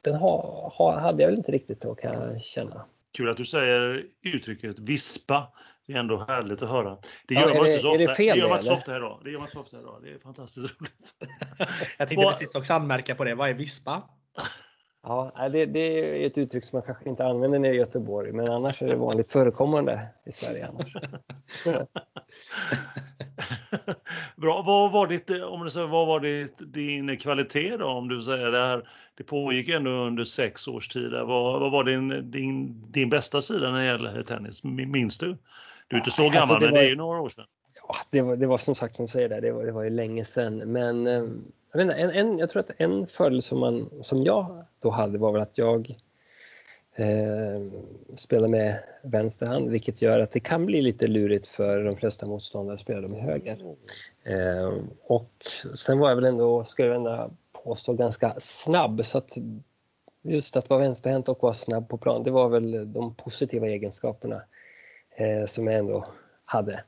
den 0.00 0.14
ha, 0.14 0.68
ha, 0.78 0.98
hade 1.00 1.22
jag 1.22 1.28
väl 1.30 1.38
inte 1.38 1.52
riktigt 1.52 1.80
då 1.80 1.94
kan 1.94 2.12
jag 2.12 2.40
känna. 2.40 2.84
kul 3.16 3.28
att 3.30 3.36
du 3.36 3.44
säger 3.44 4.04
uttrycket 4.22 4.78
vispa. 4.78 5.52
Det 5.86 5.92
är 5.94 5.98
ändå 5.98 6.24
härligt 6.28 6.62
att 6.62 6.68
höra. 6.68 6.98
Det 7.28 7.34
Ja, 7.34 7.40
gör 7.40 7.50
är 7.50 7.54
man 7.54 7.64
det- 7.64 7.70
inte 7.70 7.82
så 7.82 7.92
ofta. 7.92 8.04
det 8.06 8.14
fel 8.14 8.38
gör 8.38 8.48
man 8.48 8.50
det, 8.50 8.54
inte 8.56 8.66
så 8.66 8.74
ofta 8.74 8.96
idag. 8.96 9.20
Det 9.24 9.30
gör 9.30 9.38
man 9.38 9.48
så 9.48 9.60
ofta 9.60 9.78
idag. 9.80 10.00
Det 10.02 10.10
är 10.10 10.18
fantastiskt 10.18 10.80
roligt. 10.80 11.14
Jag 11.98 12.08
tänkte 12.08 12.26
precis 12.26 12.54
också 12.54 12.74
anmärka 12.74 13.14
på 13.14 13.24
det. 13.24 13.34
Vad 13.34 13.48
är 13.50 13.54
vispa? 13.54 14.02
Ja, 15.02 15.48
det, 15.52 15.66
det 15.66 15.80
är 15.80 16.26
ett 16.26 16.38
uttryck 16.38 16.64
som 16.64 16.76
man 16.76 16.86
kanske 16.86 17.08
inte 17.08 17.24
använder 17.24 17.58
nere 17.58 17.74
i 17.74 17.76
Göteborg, 17.76 18.32
men 18.32 18.48
annars 18.50 18.82
är 18.82 18.86
det 18.86 18.96
vanligt 18.96 19.28
förekommande 19.32 20.00
i 20.26 20.32
Sverige. 20.32 20.66
Annars. 20.68 20.92
Bra. 24.36 24.62
Vad 24.62 24.92
var, 24.92 25.06
ditt, 25.06 25.30
om 25.30 25.64
du 25.64 25.70
säger, 25.70 25.86
vad 25.86 26.06
var 26.06 26.20
ditt, 26.20 26.54
din 26.58 27.16
kvalitet 27.18 27.76
då? 27.76 27.86
Om 27.86 28.08
du 28.08 28.22
säger 28.22 28.50
det 28.50 28.58
här, 28.58 28.88
det 29.18 29.24
pågick 29.24 29.68
ändå 29.68 29.90
under 29.90 30.24
sex 30.24 30.68
års 30.68 30.88
tid. 30.88 31.12
Vad, 31.12 31.60
vad 31.60 31.72
var 31.72 31.84
din, 31.84 32.30
din, 32.30 32.84
din 32.92 33.10
bästa 33.10 33.42
sida 33.42 33.70
när 33.72 33.78
det 33.78 33.86
gäller 33.86 34.22
tennis? 34.22 34.64
Min- 34.64 34.90
Minns 34.90 35.18
du? 35.18 35.36
Du 35.88 35.96
är 35.96 36.00
inte 36.00 36.10
så 36.10 36.22
Alltså, 36.24 36.38
gammal, 36.40 36.60
det 36.60 36.66
men 36.66 36.74
var- 36.74 36.80
det 36.80 36.86
är 36.86 36.90
ju 36.90 36.96
några 36.96 37.20
år 37.20 37.28
sedan. 37.28 37.44
Ja, 37.88 37.94
det, 38.10 38.22
var, 38.22 38.36
det 38.36 38.46
var 38.46 38.58
som 38.58 38.74
sagt 38.74 38.96
som 38.96 39.04
du 39.06 39.10
säger, 39.12 39.28
där, 39.28 39.40
det, 39.40 39.52
var, 39.52 39.64
det 39.64 39.72
var 39.72 39.82
ju 39.82 39.90
länge 39.90 40.24
sedan. 40.24 40.58
Men 40.58 41.06
eh, 41.06 41.22
jag, 41.72 41.82
inte, 41.82 41.94
en, 41.94 42.10
en, 42.10 42.38
jag 42.38 42.50
tror 42.50 42.60
att 42.60 42.70
en 42.76 43.06
fördel 43.06 43.42
som, 43.42 43.58
man, 43.58 43.90
som 44.02 44.22
jag 44.24 44.64
då 44.82 44.90
hade 44.90 45.18
var 45.18 45.32
väl 45.32 45.42
att 45.42 45.58
jag 45.58 45.94
eh, 46.96 47.62
spelar 48.14 48.48
med 48.48 48.78
vänster 49.02 49.46
hand, 49.46 49.70
vilket 49.70 50.02
gör 50.02 50.18
att 50.18 50.32
det 50.32 50.40
kan 50.40 50.66
bli 50.66 50.82
lite 50.82 51.06
lurigt 51.06 51.46
för 51.46 51.84
de 51.84 51.96
flesta 51.96 52.26
motståndare 52.26 52.74
att 52.74 52.80
spela 52.80 53.08
med 53.08 53.20
höger. 53.22 53.58
Eh, 54.24 54.72
och 55.06 55.32
sen 55.74 55.98
var 55.98 56.08
jag 56.08 56.16
väl 56.16 56.24
ändå, 56.24 56.64
skulle 56.64 56.88
jag 56.88 56.96
ändå 56.96 57.30
påstå, 57.64 57.94
ganska 57.94 58.34
snabb. 58.38 59.04
Så 59.04 59.18
att 59.18 59.36
just 60.22 60.56
att 60.56 60.70
vara 60.70 60.80
vänsterhänt 60.80 61.28
och 61.28 61.42
vara 61.42 61.54
snabb 61.54 61.88
på 61.88 61.98
plan, 61.98 62.24
det 62.24 62.30
var 62.30 62.48
väl 62.48 62.92
de 62.92 63.14
positiva 63.14 63.66
egenskaperna 63.66 64.42
eh, 65.16 65.46
som 65.46 65.66
jag 65.66 65.78
ändå 65.78 66.04
hade. 66.44 66.84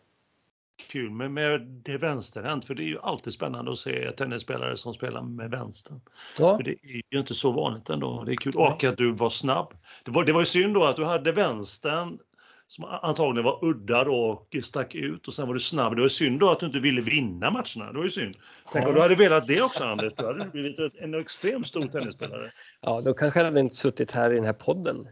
Kul 0.88 1.10
med, 1.10 1.30
med 1.30 1.60
det 1.60 1.98
vänsterhänt, 1.98 2.64
för 2.64 2.74
det 2.74 2.82
är 2.82 2.86
ju 2.86 2.98
alltid 3.00 3.32
spännande 3.32 3.72
att 3.72 3.78
se 3.78 4.12
tennisspelare 4.12 4.76
som 4.76 4.94
spelar 4.94 5.22
med 5.22 5.50
vänstern. 5.50 6.00
Ja. 6.38 6.56
För 6.56 6.62
det 6.62 6.70
är 6.70 7.02
ju 7.10 7.20
inte 7.20 7.34
så 7.34 7.52
vanligt 7.52 7.90
ändå. 7.90 8.24
Det 8.24 8.32
är 8.32 8.36
kul. 8.36 8.52
Och 8.56 8.84
att 8.84 8.96
du 8.96 9.12
var 9.12 9.30
snabb. 9.30 9.74
Det 10.04 10.10
var, 10.10 10.24
det 10.24 10.32
var 10.32 10.40
ju 10.40 10.46
synd 10.46 10.74
då 10.74 10.84
att 10.84 10.96
du 10.96 11.04
hade 11.04 11.32
vänstern 11.32 12.18
som 12.70 12.84
antagligen 12.84 13.44
var 13.44 13.64
udda 13.64 14.04
då 14.04 14.14
och 14.14 14.56
stack 14.64 14.94
ut 14.94 15.28
och 15.28 15.34
sen 15.34 15.46
var 15.46 15.54
du 15.54 15.60
snabb. 15.60 15.96
Det 15.96 16.00
var 16.00 16.08
synd 16.08 16.40
då 16.40 16.50
att 16.50 16.60
du 16.60 16.66
inte 16.66 16.80
ville 16.80 17.00
vinna 17.00 17.50
matcherna. 17.50 17.92
Det 17.92 17.98
var 17.98 18.04
ju 18.04 18.10
synd. 18.10 18.36
Tänk 18.72 18.86
om 18.86 18.94
du 18.94 19.00
hade 19.00 19.14
velat 19.14 19.46
det 19.46 19.62
också 19.62 19.84
Anders. 19.84 20.12
Då 20.16 20.26
hade 20.26 20.44
du 20.44 20.50
blivit 20.50 20.96
en 20.96 21.14
extremt 21.14 21.66
stor 21.66 21.86
tennisspelare. 21.86 22.50
Ja, 22.80 23.00
då 23.00 23.14
kanske 23.14 23.40
jag 23.40 23.44
hade 23.44 23.60
inte 23.60 23.76
suttit 23.76 24.10
här 24.10 24.32
i 24.32 24.34
den 24.34 24.44
här 24.44 24.52
podden. 24.52 25.08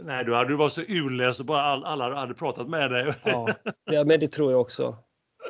Nej, 0.00 0.24
då 0.24 0.34
hade 0.34 0.48
du 0.48 0.56
varit 0.56 0.72
så 0.72 0.80
urläst 0.80 1.40
och 1.40 1.46
bara 1.46 1.62
all, 1.62 1.84
alla 1.84 2.14
hade 2.14 2.34
pratat 2.34 2.68
med 2.68 2.90
dig. 2.90 3.14
Ja, 3.24 3.48
ja 3.84 4.04
men 4.04 4.20
det 4.20 4.28
tror 4.28 4.52
jag 4.52 4.60
också 4.60 4.96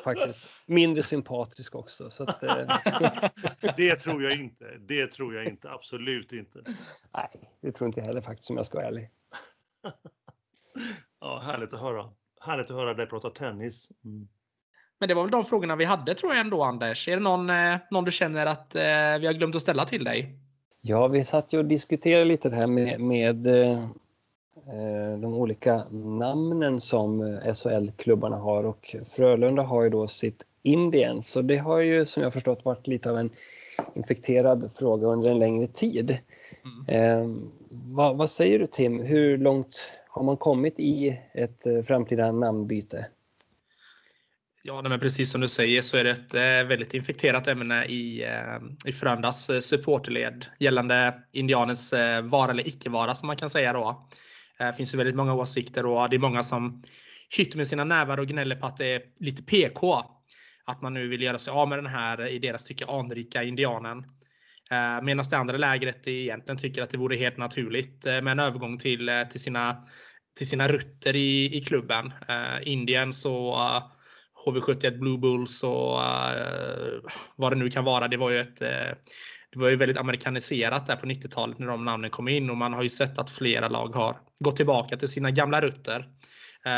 faktiskt. 0.05 0.41
Mindre 0.67 1.03
sympatisk 1.03 1.75
också. 1.75 2.11
Så 2.11 2.23
att, 2.23 2.43
eh. 2.43 2.57
det 3.77 3.95
tror 3.95 4.23
jag 4.23 4.33
inte. 4.33 4.65
Det 4.89 5.07
tror 5.07 5.35
jag 5.35 5.47
inte. 5.47 5.71
Absolut 5.71 6.33
inte. 6.33 6.63
Nej, 7.15 7.31
det 7.63 7.73
tror 7.73 7.87
inte 7.87 8.01
jag 8.01 8.07
heller 8.07 8.21
faktiskt 8.21 8.51
om 8.51 8.57
jag 8.57 8.67
ska 8.67 8.79
vara 8.79 8.89
ärlig. 8.89 9.11
ja, 11.21 11.43
härligt 11.45 11.73
att 11.73 11.81
höra. 11.81 12.05
Härligt 12.41 12.71
att 12.71 12.77
höra 12.77 12.95
dig 12.95 13.07
prata 13.07 13.31
tennis. 13.31 13.89
Mm. 14.05 14.29
Men 14.99 15.09
det 15.09 15.15
var 15.15 15.23
väl 15.23 15.31
de 15.31 15.45
frågorna 15.45 15.77
vi 15.77 15.85
hade 15.85 16.15
tror 16.15 16.33
jag 16.33 16.41
ändå 16.41 16.63
Anders. 16.63 17.09
Är 17.09 17.17
det 17.17 17.23
någon, 17.23 17.51
eh, 17.51 17.77
någon 17.91 18.05
du 18.05 18.11
känner 18.11 18.47
att 18.47 18.75
eh, 18.75 18.83
vi 19.21 19.27
har 19.27 19.33
glömt 19.33 19.55
att 19.55 19.63
ställa 19.63 19.85
till 19.85 20.05
dig? 20.05 20.39
Ja, 20.81 21.09
vi 21.09 21.25
satt 21.25 21.53
ju 21.53 21.59
och 21.59 21.65
diskuterade 21.65 22.25
lite 22.25 22.49
det 22.49 22.57
här 22.57 22.67
med, 22.67 23.01
med 23.01 23.47
eh, 23.47 23.89
de 25.19 25.35
olika 25.35 25.85
namnen 25.91 26.81
som 26.81 27.41
SHL-klubbarna 27.55 28.37
har 28.37 28.65
och 28.65 28.97
Frölunda 29.07 29.63
har 29.63 29.83
ju 29.83 29.91
då 29.91 30.07
sitt 30.07 30.45
Indien 30.63 31.23
så 31.23 31.43
det 31.43 31.57
har 31.57 31.79
ju 31.79 32.07
som 32.07 32.23
jag 32.23 32.33
förstått 32.33 32.65
varit 32.65 32.87
lite 32.87 33.11
av 33.11 33.19
en 33.19 33.31
infekterad 33.95 34.71
fråga 34.73 35.07
under 35.07 35.31
en 35.31 35.39
längre 35.39 35.67
tid. 35.67 36.19
Mm. 36.65 36.87
Eh, 36.89 37.37
vad, 37.71 38.17
vad, 38.17 38.31
säger 38.31 38.59
du 38.59 38.67
Tim, 38.67 39.01
hur 39.01 39.39
långt 39.39 39.77
har 40.19 40.25
man 40.25 40.37
kommit 40.37 40.75
i 40.79 41.21
ett 41.35 41.67
eh, 41.67 41.83
framtida 41.83 42.33
namnbyte? 42.33 43.07
Ja, 44.63 44.83
men 44.83 45.01
precis 45.01 45.31
som 45.31 45.41
du 45.41 45.49
säger 45.49 45.83
så 45.83 45.97
är 45.97 46.05
det 46.05 46.11
ett 46.11 46.35
eh, 46.35 46.69
väldigt 46.69 46.95
infekterat 46.95 47.47
ämne 47.47 47.85
i, 47.85 48.25
eh, 48.25 48.59
i 48.87 48.93
Frölundas 48.93 49.51
supporterled 49.61 50.47
gällande 50.59 51.23
indianens 51.33 51.95
vara 52.23 52.51
eller 52.51 52.69
icke 52.69 52.91
vara 52.91 53.15
som 53.15 53.27
man 53.27 53.37
kan 53.37 53.51
säga 53.51 53.73
då. 53.73 54.09
Det 54.59 54.73
finns 54.73 54.95
ju 54.95 54.99
väldigt 54.99 55.17
många 55.17 55.35
åsikter 55.35 55.87
och 55.87 56.11
det 56.11 56.17
är 56.17 56.21
många 56.21 56.43
som 56.43 56.83
hytter 57.37 57.57
med 57.57 57.67
sina 57.67 57.85
nävar 57.85 58.21
och 58.21 58.27
gnäller 58.27 58.57
på 58.57 58.67
att 58.67 58.77
det 58.77 58.87
är 58.87 59.03
lite 59.21 59.43
PK. 59.43 60.05
Att 60.65 60.83
man 60.83 60.95
nu 60.95 61.09
vill 61.09 61.23
göra 61.23 61.39
sig 61.39 61.51
av 61.51 61.69
med 61.69 61.79
den 61.79 61.87
här 61.87 62.27
i 62.27 62.39
deras 62.39 62.65
tycke 62.65 62.87
anrika 62.87 63.43
indianen. 63.43 64.05
Medan 65.03 65.25
det 65.31 65.37
andra 65.37 65.57
lägret 65.57 66.09
egentligen 66.09 66.59
tycker 66.59 66.83
att 66.83 66.91
det 66.91 66.99
vore 66.99 67.17
helt 67.17 67.37
naturligt 67.37 68.05
med 68.05 68.29
en 68.29 68.39
övergång 68.39 68.79
till, 68.79 69.11
till, 69.31 69.41
sina, 69.41 69.89
till 70.39 70.49
sina 70.49 70.69
rötter 70.69 71.17
i, 71.17 71.57
i 71.57 71.61
klubben. 71.61 72.13
Eh, 72.29 72.69
Indien 72.69 73.13
så 73.13 73.53
eh, 73.53 73.83
HV71 74.47 74.99
Blue 74.99 75.19
Bulls 75.19 75.63
och 75.63 75.99
uh, 75.99 77.11
vad 77.37 77.53
det 77.53 77.57
nu 77.57 77.71
kan 77.71 77.85
vara. 77.85 78.09
Det 78.09 78.17
var 78.17 78.31
ju 78.31 78.39
ett 78.39 78.63
uh, 78.63 78.97
det 79.53 79.59
var 79.59 79.69
ju 79.69 79.77
väldigt 79.77 79.99
amerikaniserat 79.99 80.87
där 80.87 80.97
på 80.97 81.07
90-talet 81.07 81.59
när 81.59 81.67
de 81.67 81.85
namnen 81.85 82.11
kom 82.11 82.29
in 82.29 82.51
och 82.51 82.57
man 82.57 82.73
har 82.73 82.83
ju 82.83 82.89
sett 82.89 83.19
att 83.19 83.31
flera 83.31 83.69
lag 83.69 83.89
har 83.89 84.17
gått 84.45 84.57
tillbaka 84.57 84.97
till 84.97 85.09
sina 85.09 85.31
gamla 85.31 85.61
rötter. 85.61 86.09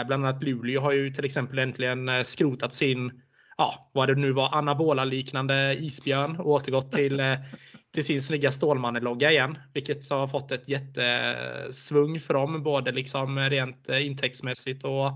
Bland 0.07 0.27
annat 0.27 0.43
Luleå 0.43 0.81
har 0.81 0.93
ju 0.93 1.11
till 1.11 1.25
exempel 1.25 1.59
äntligen 1.59 2.25
skrotat 2.25 2.73
sin, 2.73 3.23
ja 3.57 3.91
vad 3.93 4.09
det 4.09 4.15
nu 4.15 4.33
var, 4.33 4.55
anabola 4.55 5.05
liknande 5.05 5.77
isbjörn 5.81 6.37
och 6.37 6.51
återgått 6.51 6.93
till 6.93 7.21
till 7.95 8.05
sin 8.05 8.23
snygga 8.23 8.51
Stålmannen-logga 8.51 9.31
igen. 9.31 9.59
Vilket 9.75 10.11
har 10.11 10.27
fått 10.27 10.53
ett 10.53 10.69
jättesvung 10.69 12.21
för 12.21 12.35
dem, 12.35 12.63
både 12.63 12.93
liksom 12.93 13.39
rent 13.39 13.89
intäktsmässigt 13.89 14.85
och 14.85 15.13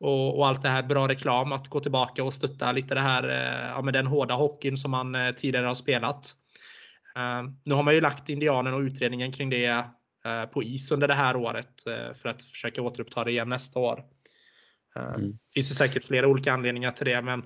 och, 0.00 0.38
och, 0.38 0.46
allt 0.46 0.62
det 0.62 0.68
här 0.68 0.82
bra 0.82 1.08
reklam 1.08 1.52
att 1.52 1.68
gå 1.68 1.80
tillbaka 1.80 2.24
och 2.24 2.34
stötta 2.34 2.72
lite 2.72 2.94
det 2.94 3.00
här 3.00 3.28
eh, 3.28 3.68
ja, 3.68 3.82
med 3.82 3.94
den 3.94 4.06
hårda 4.06 4.34
hockeyn 4.34 4.76
som 4.76 4.90
man 4.90 5.14
eh, 5.14 5.32
tidigare 5.32 5.66
har 5.66 5.74
spelat. 5.74 6.34
Nu 7.64 7.74
har 7.74 7.82
man 7.82 7.94
ju 7.94 8.00
lagt 8.00 8.28
Indianen 8.28 8.74
och 8.74 8.80
utredningen 8.80 9.32
kring 9.32 9.50
det 9.50 9.84
på 10.52 10.62
is 10.62 10.90
under 10.90 11.08
det 11.08 11.14
här 11.14 11.36
året 11.36 11.82
för 12.14 12.28
att 12.28 12.42
försöka 12.42 12.82
återuppta 12.82 13.24
det 13.24 13.30
igen 13.30 13.48
nästa 13.48 13.78
år. 13.78 14.04
Mm. 14.96 15.30
Det 15.30 15.54
finns 15.54 15.70
ju 15.70 15.74
säkert 15.74 16.04
flera 16.04 16.28
olika 16.28 16.52
anledningar 16.52 16.90
till 16.90 17.06
det 17.06 17.22
men 17.22 17.42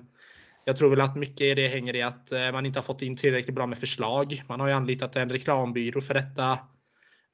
jag 0.65 0.77
tror 0.77 0.89
väl 0.89 1.01
att 1.01 1.15
mycket 1.15 1.41
i 1.41 1.53
det 1.53 1.67
hänger 1.67 1.95
i 1.95 2.01
att 2.01 2.31
eh, 2.31 2.51
man 2.51 2.65
inte 2.65 2.79
har 2.79 2.83
fått 2.83 3.01
in 3.01 3.15
tillräckligt 3.15 3.55
bra 3.55 3.67
med 3.67 3.77
förslag. 3.77 4.43
Man 4.47 4.59
har 4.59 4.67
ju 4.67 4.73
anlitat 4.73 5.15
en 5.15 5.29
reklambyrå 5.29 6.01
för 6.01 6.13
detta. 6.13 6.59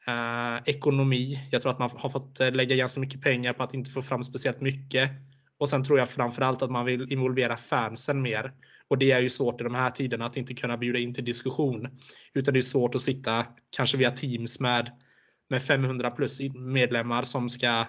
Eh, 0.07 0.57
ekonomi. 0.65 1.47
Jag 1.51 1.61
tror 1.61 1.71
att 1.71 1.79
man 1.79 1.89
har 1.95 2.09
fått 2.09 2.39
eh, 2.39 2.51
lägga 2.51 2.75
ganska 2.75 2.99
mycket 2.99 3.21
pengar 3.21 3.53
på 3.53 3.63
att 3.63 3.73
inte 3.73 3.91
få 3.91 4.01
fram 4.01 4.23
speciellt 4.23 4.61
mycket. 4.61 5.09
Och 5.57 5.69
sen 5.69 5.83
tror 5.83 5.99
jag 5.99 6.09
framförallt 6.09 6.61
att 6.61 6.71
man 6.71 6.85
vill 6.85 7.11
involvera 7.11 7.57
fansen 7.57 8.21
mer. 8.21 8.53
Och 8.87 8.97
det 8.97 9.11
är 9.11 9.19
ju 9.19 9.29
svårt 9.29 9.61
i 9.61 9.63
de 9.63 9.75
här 9.75 9.91
tiderna 9.91 10.25
att 10.25 10.37
inte 10.37 10.53
kunna 10.53 10.77
bjuda 10.77 10.99
in 10.99 11.13
till 11.13 11.25
diskussion. 11.25 11.87
Utan 12.33 12.53
det 12.53 12.59
är 12.59 12.61
svårt 12.61 12.95
att 12.95 13.01
sitta 13.01 13.45
kanske 13.69 13.97
via 13.97 14.11
Teams 14.11 14.59
med, 14.59 14.91
med 15.49 15.61
500 15.61 16.11
plus 16.11 16.39
medlemmar 16.55 17.23
som 17.23 17.49
ska 17.49 17.85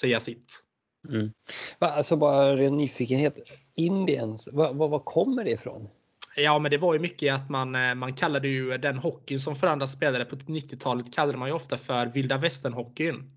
säga 0.00 0.20
sitt. 0.20 0.65
Mm. 1.08 1.32
Alltså 1.78 2.16
bara 2.16 2.56
ren 2.56 2.76
nyfikenhet. 2.76 3.36
Indiens, 3.74 4.48
var, 4.52 5.04
kommer 5.04 5.44
det 5.44 5.50
ifrån? 5.50 5.88
Ja, 6.38 6.58
men 6.58 6.70
det 6.70 6.78
var 6.78 6.94
ju 6.94 7.00
mycket 7.00 7.34
att 7.34 7.50
man, 7.50 7.74
eh, 7.74 7.94
man 7.94 8.12
kallade 8.12 8.48
ju 8.48 8.78
den 8.78 8.98
hockeyn 8.98 9.40
som 9.40 9.56
Frölunda 9.56 9.86
spelade 9.86 10.24
på 10.24 10.36
90-talet 10.36 11.14
kallade 11.14 11.38
man 11.38 11.48
ju 11.48 11.54
ofta 11.54 11.78
för 11.78 12.06
vilda 12.06 12.38
västern-hockeyn. 12.38 13.30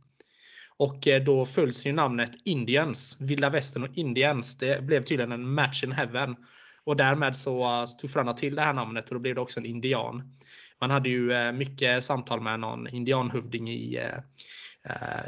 Och 0.78 1.08
eh, 1.08 1.24
då 1.24 1.46
följs 1.46 1.86
ju 1.86 1.92
namnet 1.92 2.32
Indians. 2.44 3.18
Vilda 3.20 3.50
västern 3.50 3.84
och 3.84 3.98
Indians. 3.98 4.58
Det 4.58 4.84
blev 4.84 5.04
tydligen 5.04 5.32
en 5.32 5.54
match 5.54 5.84
in 5.84 5.92
heaven. 5.92 6.36
Och 6.84 6.98
därmed 6.98 7.38
så 7.38 7.64
eh, 7.64 7.86
tog 7.86 8.12
Frölunda 8.12 8.34
till 8.34 8.56
det 8.56 8.62
här 8.62 8.74
namnet 8.74 9.10
och 9.10 9.14
då 9.14 9.20
blev 9.20 9.36
det 9.36 9.42
också 9.42 9.60
en 9.60 9.66
indian. 9.66 10.38
Man 10.82 10.92
hade 10.92 11.10
ju 11.10 11.52
mycket 11.52 12.04
samtal 12.04 12.42
med 12.42 12.60
någon 12.60 12.88
indianhövding 12.88 13.70
i 13.70 14.00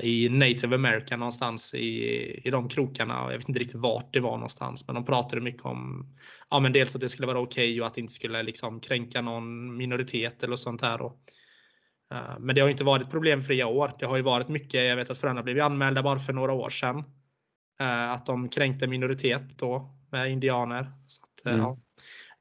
i 0.03 0.29
Native 0.29 0.75
America 0.75 1.17
någonstans 1.17 1.73
i, 1.73 2.41
i 2.43 2.49
de 2.49 2.69
krokarna. 2.69 3.13
Jag 3.31 3.37
vet 3.37 3.49
inte 3.49 3.59
riktigt 3.59 3.81
vart 3.81 4.13
det 4.13 4.19
var 4.19 4.31
någonstans. 4.31 4.87
Men 4.87 4.95
de 4.95 5.05
pratade 5.05 5.41
mycket 5.41 5.65
om 5.65 6.05
ja, 6.49 6.59
men 6.59 6.73
dels 6.73 6.95
att 6.95 7.01
det 7.01 7.09
skulle 7.09 7.27
vara 7.27 7.39
okej 7.39 7.69
okay 7.69 7.81
och 7.81 7.87
att 7.87 7.93
det 7.93 8.01
inte 8.01 8.13
skulle 8.13 8.43
liksom 8.43 8.79
kränka 8.79 9.21
någon 9.21 9.77
minoritet 9.77 10.43
eller 10.43 10.55
sånt 10.55 10.81
här. 10.81 10.97
Då. 10.97 11.17
Eh, 12.13 12.39
men 12.39 12.55
det 12.55 12.61
har 12.61 12.69
inte 12.69 12.83
varit 12.83 13.11
problemfria 13.11 13.67
år. 13.67 13.93
Det 13.99 14.05
har 14.05 14.17
ju 14.17 14.23
varit 14.23 14.47
mycket. 14.47 14.87
Jag 14.87 14.95
vet 14.95 15.09
att 15.09 15.17
Frölunda 15.17 15.43
blev 15.43 15.61
anmälda 15.61 16.03
bara 16.03 16.19
för 16.19 16.33
några 16.33 16.53
år 16.53 16.69
sedan. 16.69 17.03
Eh, 17.79 18.11
att 18.11 18.25
de 18.25 18.49
kränkte 18.49 18.87
minoritet 18.87 19.57
då 19.57 19.95
med 20.11 20.31
indianer. 20.31 20.91
Så 21.07 21.23
att, 21.23 21.45
mm. 21.45 21.59
ja, 21.59 21.77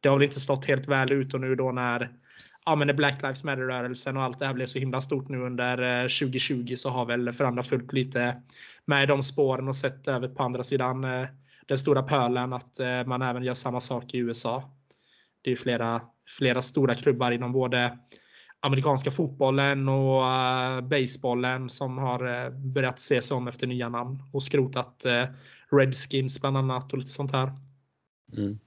det 0.01 0.09
har 0.09 0.17
väl 0.17 0.25
inte 0.25 0.41
slått 0.41 0.65
helt 0.65 0.89
väl 0.89 1.13
ut 1.13 1.35
och 1.35 1.41
nu 1.41 1.55
då 1.55 1.73
när 1.73 2.21
ja, 2.67 2.77
men 2.77 2.87
när 2.87 2.95
Black 2.95 3.23
Lives 3.23 3.45
Matter-rörelsen 3.45 4.17
och 4.17 4.23
allt 4.23 4.39
det 4.39 4.47
här 4.47 4.55
blev 4.55 4.67
så 4.67 4.79
himla 4.79 5.01
stort 5.01 5.29
nu 5.29 5.39
under 5.39 6.03
eh, 6.03 6.03
2020 6.03 6.75
så 6.77 6.91
har 6.91 7.07
väl 7.07 7.33
Frölunda 7.33 7.63
följt 7.63 7.93
lite 7.93 8.43
med 8.85 9.09
de 9.09 9.23
spåren 9.23 9.69
och 9.69 9.77
sett 9.77 10.09
över 10.09 10.29
på 10.29 10.43
andra 10.43 10.65
sidan 10.65 11.05
eh, 11.05 11.29
den 11.67 11.79
stora 11.79 12.03
pölen 12.03 12.53
att 12.53 12.81
eh, 12.81 13.05
man 13.07 13.23
även 13.23 13.43
gör 13.43 13.55
samma 13.55 13.81
sak 13.81 14.15
i 14.15 14.19
USA. 14.19 14.77
Det 15.43 15.53
är 15.53 15.57
flera, 15.57 16.01
flera 16.39 16.63
stora 16.63 16.95
klubbar 16.95 17.31
inom 17.31 17.53
både 17.53 17.99
amerikanska 18.61 19.11
fotbollen 19.11 19.89
och 19.89 20.23
basebollen 20.85 21.69
som 21.69 21.99
har 21.99 22.51
börjat 22.51 22.99
se 22.99 23.23
sig 23.23 23.35
om 23.37 23.49
efter 23.49 23.67
nya 23.67 23.89
namn 23.89 24.23
och 24.33 24.43
skrotat 24.43 25.07
Redskins 25.71 26.41
bland 26.41 26.57
annat 26.57 26.93
och 26.93 26.99
lite 26.99 27.11
sånt 27.11 27.33
här. 27.33 27.53
Mm. 28.37 28.59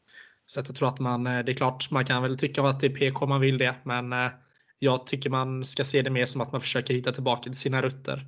Så 0.45 0.59
jag 0.59 0.75
tror 0.75 0.87
att 0.87 0.99
man, 0.99 1.27
eh, 1.27 1.45
det 1.45 1.51
är 1.51 1.55
klart, 1.55 1.91
man 1.91 2.05
kan 2.05 2.23
väl 2.23 2.37
tycka 2.37 2.61
att 2.61 2.79
det 2.79 2.87
är 2.87 2.95
PK 2.95 3.25
om 3.25 3.29
man 3.29 3.41
vill 3.41 3.57
det. 3.57 3.75
Men 3.83 4.13
eh, 4.13 4.31
jag 4.79 5.07
tycker 5.07 5.29
man 5.29 5.65
ska 5.65 5.83
se 5.83 6.01
det 6.01 6.09
mer 6.09 6.25
som 6.25 6.41
att 6.41 6.51
man 6.51 6.61
försöker 6.61 6.93
hitta 6.93 7.11
tillbaka 7.11 7.43
till 7.43 7.55
sina 7.55 7.81
rötter. 7.81 8.25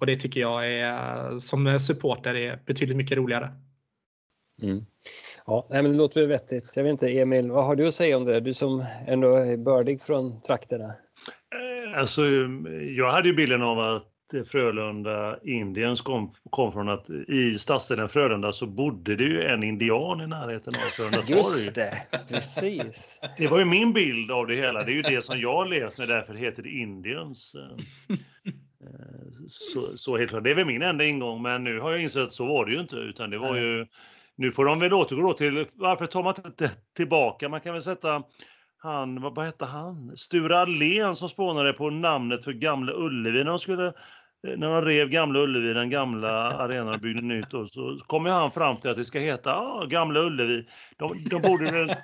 Och 0.00 0.06
det 0.06 0.16
tycker 0.16 0.40
jag 0.40 0.72
är, 0.72 1.38
som 1.38 1.80
supporter 1.80 2.34
är 2.34 2.62
betydligt 2.66 2.96
mycket 2.96 3.18
roligare. 3.18 3.50
Mm. 4.62 4.84
Ja, 5.46 5.66
men 5.70 5.84
det 5.84 5.98
låter 5.98 6.20
väl 6.20 6.28
vettigt. 6.28 6.70
Jag 6.74 6.84
vet 6.84 6.90
inte 6.90 7.18
Emil, 7.18 7.50
vad 7.50 7.64
har 7.64 7.76
du 7.76 7.86
att 7.86 7.94
säga 7.94 8.16
om 8.16 8.24
det? 8.24 8.40
Du 8.40 8.54
som 8.54 8.84
ändå 9.06 9.34
är 9.34 9.56
bördig 9.56 10.02
från 10.02 10.40
trakterna. 10.40 10.84
Eh, 10.86 11.98
alltså, 11.98 12.22
jag 12.96 13.10
hade 13.10 13.28
ju 13.28 13.34
bilden 13.34 13.62
av 13.62 13.78
att 13.78 14.15
Frölunda 14.46 15.38
Indiens 15.42 16.00
kom, 16.00 16.34
kom 16.50 16.72
från 16.72 16.88
att 16.88 17.10
i 17.10 17.58
stadsdelen 17.58 18.08
Frölunda 18.08 18.52
så 18.52 18.66
bodde 18.66 19.16
det 19.16 19.24
ju 19.24 19.42
en 19.42 19.62
indian 19.62 20.20
i 20.20 20.26
närheten 20.26 20.74
av 20.74 20.78
Frölunda 20.78 21.26
torg. 21.26 21.36
Just 21.36 21.74
det, 21.74 22.02
precis. 22.28 23.20
Det 23.38 23.46
var 23.46 23.58
ju 23.58 23.64
min 23.64 23.92
bild 23.92 24.30
av 24.30 24.46
det 24.46 24.54
hela. 24.54 24.82
Det 24.82 24.92
är 24.92 24.96
ju 24.96 25.02
det 25.02 25.24
som 25.24 25.40
jag 25.40 25.68
levt 25.68 25.98
med, 25.98 26.08
därför 26.08 26.34
heter 26.34 26.62
det 26.62 26.70
Indiens. 26.70 27.54
Eh, 27.54 29.46
så, 29.48 29.96
så 29.96 30.16
helt 30.16 30.30
klart. 30.30 30.44
Det 30.44 30.50
är 30.50 30.54
väl 30.54 30.66
min 30.66 30.82
enda 30.82 31.04
ingång, 31.04 31.42
men 31.42 31.64
nu 31.64 31.80
har 31.80 31.90
jag 31.90 32.02
insett 32.02 32.22
att 32.22 32.32
så 32.32 32.46
var 32.46 32.66
det 32.66 32.72
ju 32.72 32.80
inte, 32.80 32.96
utan 32.96 33.30
det 33.30 33.38
var 33.38 33.56
ju 33.56 33.86
nu 34.36 34.52
får 34.52 34.64
de 34.64 34.78
väl 34.78 34.92
återgå 34.92 35.32
till, 35.32 35.66
varför 35.74 36.06
tar 36.06 36.22
man 36.22 36.34
inte 36.46 36.70
tillbaka? 36.96 37.48
Man 37.48 37.60
kan 37.60 37.72
väl 37.72 37.82
sätta 37.82 38.22
han, 38.78 39.20
vad, 39.20 39.34
vad 39.34 39.44
hette 39.44 39.64
han? 39.64 40.16
Sture 40.16 40.58
Allén 40.58 41.16
som 41.16 41.28
spånade 41.28 41.72
på 41.72 41.90
namnet 41.90 42.44
för 42.44 42.52
Gamla 42.52 42.92
Ullevi 42.92 43.38
när 43.38 43.50
de 43.50 43.58
skulle 43.58 43.92
när 44.56 44.80
de 44.80 44.82
rev 44.82 45.08
Gamla 45.08 45.40
Ullevi, 45.40 45.72
den 45.72 45.90
gamla 45.90 46.30
arenan 46.52 46.94
och 46.94 47.00
byggde 47.00 47.22
nytt, 47.22 47.54
och 47.54 47.70
så 47.70 47.98
kom 48.06 48.26
han 48.26 48.50
fram 48.50 48.76
till 48.76 48.90
att 48.90 48.96
det 48.96 49.04
ska 49.04 49.18
heta 49.18 49.54
ah, 49.54 49.84
Gamla 49.84 50.20
Ullevi. 50.20 50.66
De, 50.96 51.24
de 51.30 51.42
borde 51.42 51.70
väl, 51.70 51.94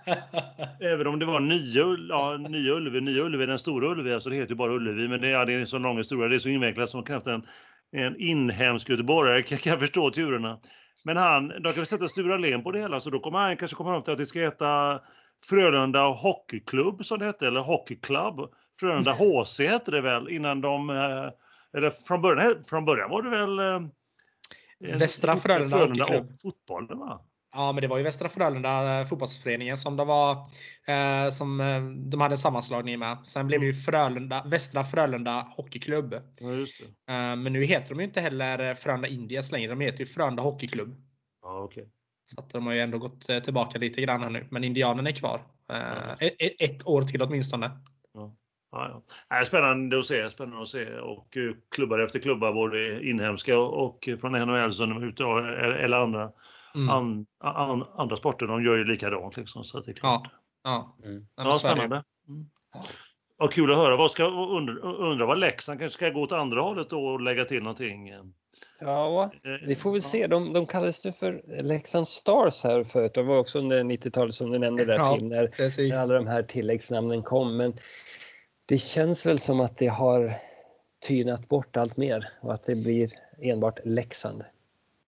även 0.81 1.07
om 1.07 1.19
det 1.19 1.27
var 1.27 1.41
nya, 1.41 1.97
ja, 2.09 2.37
nya 2.37 2.73
Ullevi, 2.73 3.01
nya 3.01 3.23
Ullevi, 3.23 3.47
den 3.47 3.59
stora 3.59 3.87
Ullevi, 3.87 4.15
alltså 4.15 4.31
det 4.31 4.37
heter 4.37 4.51
ju 4.51 4.57
bara 4.57 4.73
Ullevi, 4.73 5.09
men 5.09 5.21
det, 5.21 5.29
ja, 5.29 5.45
det 5.45 5.53
är 5.53 5.65
så 5.65 5.79
lång 5.79 5.99
historia, 5.99 6.29
det 6.29 6.35
är 6.35 6.39
så 6.39 6.49
invecklat 6.49 6.91
som 6.91 7.03
knappt 7.03 7.27
en, 7.27 7.47
en 7.93 8.21
inhemsk 8.21 8.89
göteborgare 8.89 9.43
kan, 9.43 9.59
kan 9.59 9.81
förstå 9.81 10.11
turerna. 10.11 10.59
Men 11.05 11.17
han, 11.17 11.49
de 11.49 11.63
kan 11.63 11.73
väl 11.73 11.87
sätta 11.87 12.09
Sture 12.09 12.35
Allén 12.35 12.63
på 12.63 12.71
det 12.71 12.79
hela, 12.79 13.01
så 13.01 13.11
då 13.11 13.19
kommer 13.19 13.39
han 13.39 13.57
kanske 13.57 13.77
komma 13.77 13.91
fram 13.91 14.03
till 14.03 14.13
att 14.13 14.19
det 14.19 14.27
ska 14.27 14.41
heta 14.41 15.01
Frölunda 15.49 16.09
Hockeyklubb 16.09 17.05
som 17.05 17.19
det 17.19 17.25
hette, 17.25 17.47
eller 17.47 17.61
Hockeyclub. 17.61 18.35
Frölunda 18.81 19.13
HC 19.13 19.61
hette 19.61 19.91
det 19.91 20.01
väl 20.01 20.29
innan 20.29 20.61
de, 20.61 20.91
eh, 20.91 21.31
eller 21.77 21.91
från 21.91 22.23
början, 22.23 22.65
från 22.65 22.85
början 22.85 23.11
var 23.11 23.23
det 23.23 23.31
väl 23.31 23.59
eh, 23.59 24.99
Västra 24.99 25.37
Frölunda, 25.37 25.77
Frölunda 25.77 26.05
och 26.05 26.27
fotbollen 26.43 26.99
va? 26.99 27.27
Ja, 27.55 27.73
men 27.73 27.83
det 27.83 27.89
var 27.89 27.99
ju 27.99 28.05
Västra 28.05 28.29
Frölunda 28.29 29.01
eh, 29.01 29.07
fotbollsföreningen 29.07 29.77
som 29.77 29.97
det 29.97 30.05
var 30.05 30.33
eh, 30.87 31.31
som 31.31 31.61
eh, 31.61 31.83
de 31.83 32.21
hade 32.21 32.35
en 32.35 32.39
sammanslagning 32.39 32.99
med. 32.99 33.19
Sen 33.27 33.47
blev 33.47 33.61
det 33.61 33.67
ju 33.67 33.75
Frölunda, 33.75 34.45
Västra 34.47 34.85
Frölunda 34.85 35.47
Hockeyklubb. 35.57 36.15
Ja. 36.41 36.51
Eh, 36.51 37.37
men 37.37 37.53
nu 37.53 37.65
heter 37.65 37.89
de 37.89 37.99
ju 37.99 38.05
inte 38.05 38.21
heller 38.21 38.75
Frölunda 38.75 39.09
Indians 39.09 39.53
längre. 39.53 39.69
De 39.69 39.81
heter 39.81 40.01
ju 40.01 40.07
Frölunda 40.07 40.43
Hockeyklubb. 40.43 40.97
Ja, 41.43 41.63
okej. 41.63 41.89
Så 42.25 42.41
att 42.41 42.51
de 42.51 42.67
har 42.67 42.73
ju 42.73 42.81
ändå 42.81 42.99
gått 42.99 43.29
eh, 43.29 43.39
tillbaka 43.39 43.79
lite 43.79 44.01
grann 44.01 44.23
här 44.23 44.31
nu. 44.31 44.47
Men 44.51 44.65
Indianerna 44.65 45.09
är 45.09 45.15
kvar. 45.15 45.43
Eh, 45.71 46.13
ett, 46.19 46.35
ett 46.59 46.87
år 46.87 47.03
till 47.03 47.23
åtminstone. 47.23 47.71
Ja, 48.15 48.35
ja. 48.73 49.03
Nej, 49.31 49.45
spännande 49.45 49.99
att 49.99 50.07
se, 50.07 50.31
spännande 50.31 50.63
att 50.63 50.69
se. 50.69 50.99
Och 50.99 51.37
eh, 51.37 51.55
klubbar 51.71 51.99
efter 51.99 52.19
klubbar, 52.19 52.53
både 52.53 53.09
inhemska 53.09 53.59
och 53.59 54.09
från 54.21 54.33
NHL 54.33 54.73
som 54.73 54.89
de 54.91 55.03
är 55.03 55.07
ute 55.07 55.25
och, 55.25 55.39
eller 55.85 55.97
andra, 55.97 56.31
Mm. 56.75 56.89
an, 56.89 57.27
an, 57.39 57.85
andra 57.97 58.17
sporter, 58.17 58.47
de 58.47 58.65
gör 58.65 58.77
ju 58.77 58.85
likadant. 58.85 59.37
Liksom, 59.37 59.65
så 59.65 59.79
att 59.79 59.85
det 59.85 59.91
är 59.91 59.95
klart. 59.95 60.23
Ja. 60.63 60.97
Ja. 61.03 61.09
Mm. 61.09 61.27
Ja, 61.37 61.53
ju. 61.53 61.59
spännande. 61.59 62.03
Mm. 62.29 62.47
Ja, 63.39 63.47
kul 63.49 63.71
att 63.71 63.77
höra. 63.77 63.97
Vad 63.97 64.11
ska, 64.11 64.25
undra, 64.27 64.75
undra 64.83 65.27
vad 65.27 65.39
Leksand 65.39 65.81
kanske 65.81 65.95
ska 65.97 66.11
gå 66.11 66.21
åt 66.21 66.33
andra 66.33 66.61
hållet 66.61 66.91
då 66.91 67.07
och 67.07 67.21
lägga 67.21 67.45
till 67.45 67.63
någonting. 67.63 68.09
Eh, 68.09 68.23
Ja, 68.81 69.31
vi 69.67 69.75
får 69.75 69.93
väl 69.93 70.03
se. 70.03 70.27
De, 70.27 70.53
de 70.53 70.67
kallades 70.67 71.03
det 71.03 71.13
för 71.13 71.63
Leksand 71.63 72.09
Stars 72.09 72.65
här 72.65 72.85
förut. 72.85 73.15
Det 73.15 73.23
var 73.23 73.39
också 73.39 73.59
under 73.59 73.85
90-talet 73.85 74.35
som 74.35 74.51
du 74.51 74.59
nämnde 74.59 74.85
där 74.85 74.95
Ja, 74.95 75.17
Tim, 75.17 75.29
när, 75.29 75.91
när 75.91 76.03
alla 76.03 76.15
de 76.15 76.27
här 76.27 76.43
tilläggsnamnen 76.43 77.23
kom. 77.23 77.57
Men 77.57 77.73
det 78.67 78.79
känns 78.79 79.27
väl 79.27 79.39
som 79.39 79.61
att 79.61 79.79
det 79.79 79.87
har 79.87 80.35
tynat 81.07 81.49
bort 81.49 81.77
allt 81.77 81.97
mer 81.97 82.29
och 82.41 82.55
att 82.55 82.67
det 82.67 82.75
blir 82.77 83.11
enbart 83.43 83.79
Leksand. 83.85 84.45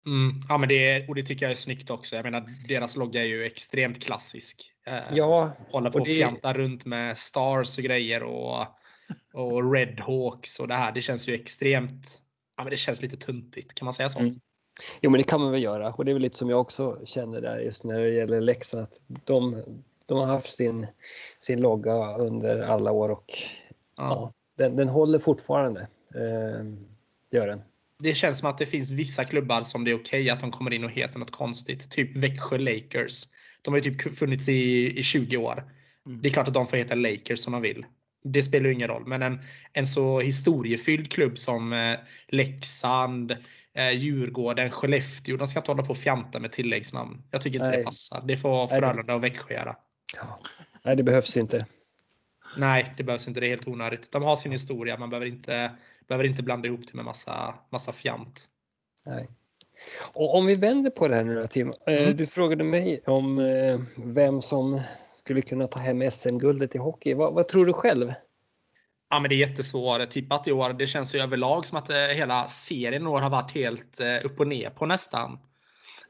Mm. 0.06 0.36
Ja, 0.50 0.58
men 0.58 0.70
det, 0.70 1.08
och 1.10 1.16
det 1.16 1.24
tycker 1.24 1.46
jag 1.46 1.52
är 1.52 1.56
snyggt 1.56 1.90
också. 1.90 2.16
Jag 2.16 2.24
menar, 2.24 2.50
deras 2.68 2.96
logga 2.96 3.22
är 3.22 3.26
ju 3.26 3.46
extremt 3.46 4.04
klassisk. 4.04 4.72
Eh, 4.86 4.98
Ja, 5.14 5.52
Hålla 5.72 5.90
på 5.90 5.96
och 5.96 6.02
och 6.02 6.08
det- 6.08 6.14
fjanta 6.14 6.54
runt 6.54 6.86
med 6.86 7.18
stars 7.18 7.78
och 7.78 7.84
grejer 7.84 8.24
och, 8.24 8.66
och 9.34 9.74
Redhawks 9.74 10.60
och 10.60 10.68
det 10.68 10.74
här. 10.74 10.92
Det 10.92 11.02
känns 11.02 11.28
ju 11.30 11.34
extremt, 11.34 12.22
ja 12.58 12.64
men 12.64 12.72
det 12.72 12.78
känns 12.78 13.02
lite 13.02 13.18
tuntigt. 13.18 13.74
Kan 13.76 13.86
man 13.86 13.94
säga 13.94 14.10
så? 14.10 14.20
Mm. 14.20 14.40
Jo 15.02 15.10
men 15.12 15.18
det 15.18 15.24
kan 15.24 15.42
man 15.42 15.52
väl 15.52 15.64
göra 15.64 15.94
och 15.94 16.06
det 16.06 16.12
är 16.12 16.14
väl 16.14 16.22
lite 16.22 16.38
som 16.38 16.50
jag 16.50 16.62
också 16.62 17.02
känner 17.06 17.42
där 17.42 17.60
just 17.60 17.84
när 17.84 18.00
det 18.00 18.10
gäller 18.14 18.42
Leksand 18.42 18.84
att 18.84 19.02
de, 19.26 19.64
de 20.06 20.18
har 20.18 20.26
haft 20.26 20.56
sin, 20.56 20.88
sin 21.40 21.62
logga 21.62 22.18
under 22.18 22.62
alla 22.62 22.92
år 22.92 23.10
och 23.10 23.26
Ja. 23.98 24.04
ja, 24.04 24.34
den, 24.58 24.76
den 24.76 24.90
håller 24.90 25.20
fortfarande. 25.20 25.82
Eh, 26.16 26.66
det 27.32 27.38
gör 27.38 27.48
den. 27.48 27.62
Det 28.00 28.14
känns 28.14 28.40
som 28.40 28.50
att 28.50 28.58
det 28.58 28.66
finns 28.66 28.92
vissa 28.92 29.24
klubbar 29.24 29.62
som 29.62 29.84
det 29.84 29.92
är 29.92 29.96
okej 29.96 30.30
att 30.30 30.40
de 30.40 30.52
kommer 30.52 30.74
in 30.74 30.84
och 30.84 30.92
heter 30.92 31.20
något 31.20 31.32
konstigt. 31.32 31.92
Typ 31.92 32.18
Växjö 32.18 32.58
Lakers. 32.58 33.24
De 33.62 33.74
har 33.74 33.82
ju 33.82 33.92
typ 33.92 34.18
funnits 34.18 34.50
i, 34.50 34.94
i 35.00 35.04
20 35.04 35.38
år. 35.38 35.64
Mm. 36.06 36.22
Det 36.22 36.30
är 36.30 36.34
klart 36.34 36.48
att 36.48 36.54
de 36.54 36.68
får 36.68 36.78
heta 36.78 36.96
Lakers 36.96 37.40
som 37.40 37.54
de 37.54 37.62
vill. 37.62 37.86
Det 38.24 38.44
spelar 38.44 38.66
ju 38.66 38.74
ingen 38.74 38.88
roll. 38.88 39.08
Men 39.08 39.22
en, 39.22 39.40
en 39.74 39.88
så 39.88 40.20
historiefylld 40.20 41.12
klubb 41.12 41.38
som 41.38 41.74
eh, 41.74 42.00
Leksand, 42.28 43.32
eh, 43.74 43.92
Djurgården, 43.92 44.72
Skellefteå. 44.72 45.38
De 45.38 45.48
ska 45.48 45.60
inte 45.60 45.72
hålla 45.72 45.84
på 45.84 45.92
och 45.92 45.98
fjanta 45.98 46.40
med 46.40 46.52
tilläggsnamn. 46.52 47.24
Jag 47.32 47.42
tycker 47.42 47.60
inte 47.60 47.70
Nej. 47.70 47.78
det 47.78 47.84
passar. 47.84 48.24
Det 48.28 48.38
får 48.38 48.68
Frölunda 48.68 49.16
och 49.16 49.24
Växjö 49.24 49.54
göra. 49.54 49.76
Ja. 50.16 50.40
Nej 50.84 50.96
det 50.96 51.04
behövs 51.04 51.38
inte. 51.38 51.66
Nej, 52.58 52.94
det 52.98 53.04
behövs 53.04 53.28
inte. 53.28 53.40
Det 53.40 53.48
är 53.48 53.50
helt 53.50 53.68
onödigt. 53.68 54.12
De 54.12 54.24
har 54.24 54.36
sin 54.36 54.52
historia. 54.52 54.98
Man 54.98 55.10
behöver 55.10 55.28
inte, 55.28 55.72
behöver 56.08 56.26
inte 56.26 56.44
blanda 56.44 56.68
ihop 56.68 56.82
det 56.88 56.94
med 56.94 57.06
massa, 57.06 57.56
massa 57.70 57.94
fjant. 57.94 58.48
Nej. 59.06 59.30
Och 60.14 60.36
om 60.36 60.46
vi 60.46 60.56
vänder 60.56 60.90
på 60.90 61.08
det 61.08 61.16
här 61.16 61.24
nu 61.24 61.36
då 61.36 61.48
Tim. 61.48 61.74
Eh, 61.88 62.04
Mm. 62.04 62.18
Du 62.18 62.26
frågade 62.26 62.64
mig 62.64 63.02
om 63.06 63.40
eh, 63.40 63.80
vem 63.96 64.42
som 64.42 64.82
skulle 65.14 65.42
kunna 65.42 65.68
ta 65.68 65.80
hem 65.80 66.12
SM-guldet 66.12 66.76
i 66.76 66.78
hockey. 66.78 67.14
Vad, 67.14 67.34
vad 67.34 67.48
tror 67.48 67.66
du 67.66 67.74
själv? 67.74 68.14
Ja, 69.10 69.20
men 69.20 69.30
det 69.30 69.36
är 69.36 69.48
jättesvårt 69.48 70.10
tippat 70.10 70.48
i 70.48 70.52
år. 70.52 70.74
Det 70.74 70.88
känns 70.88 71.16
ju 71.16 71.20
överlag 71.20 71.66
som 71.66 71.78
att 71.78 71.90
eh, 71.90 71.98
hela 71.98 72.48
serien 72.48 73.04
i 73.04 73.06
år 73.06 73.20
har 73.20 73.30
varit 73.30 73.52
helt 73.52 74.00
upp 74.24 74.40
och 74.40 74.48
ner 74.48 74.70
på 74.70 74.86
nästan. 74.86 75.40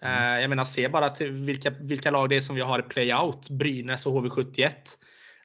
Eh, 0.04 0.42
Jag 0.42 0.50
menar, 0.50 0.64
se 0.64 0.90
bara 0.90 1.10
till 1.10 1.32
vilka, 1.32 1.70
vilka 1.70 2.12
lag 2.12 2.30
det 2.30 2.36
är 2.36 2.40
som 2.42 2.56
vi 2.56 2.62
har 2.62 2.80
i 2.80 2.84
playout. 2.84 3.50
Brynäs 3.50 4.06
och 4.06 4.14
HV71. 4.14 4.72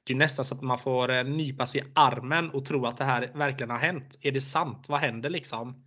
Det 0.03 0.13
är 0.13 0.17
nästan 0.17 0.45
så 0.45 0.55
att 0.55 0.61
man 0.61 0.79
får 0.79 1.11
eh, 1.11 1.23
nypa 1.23 1.65
sig 1.65 1.81
i 1.81 1.83
armen 1.95 2.49
och 2.49 2.65
tro 2.65 2.85
att 2.85 2.97
det 2.97 3.03
här 3.05 3.31
verkligen 3.35 3.69
har 3.69 3.77
hänt. 3.77 4.17
Är 4.21 4.31
det 4.31 4.41
sant? 4.41 4.85
Vad 4.89 4.99
händer 4.99 5.29
liksom? 5.29 5.85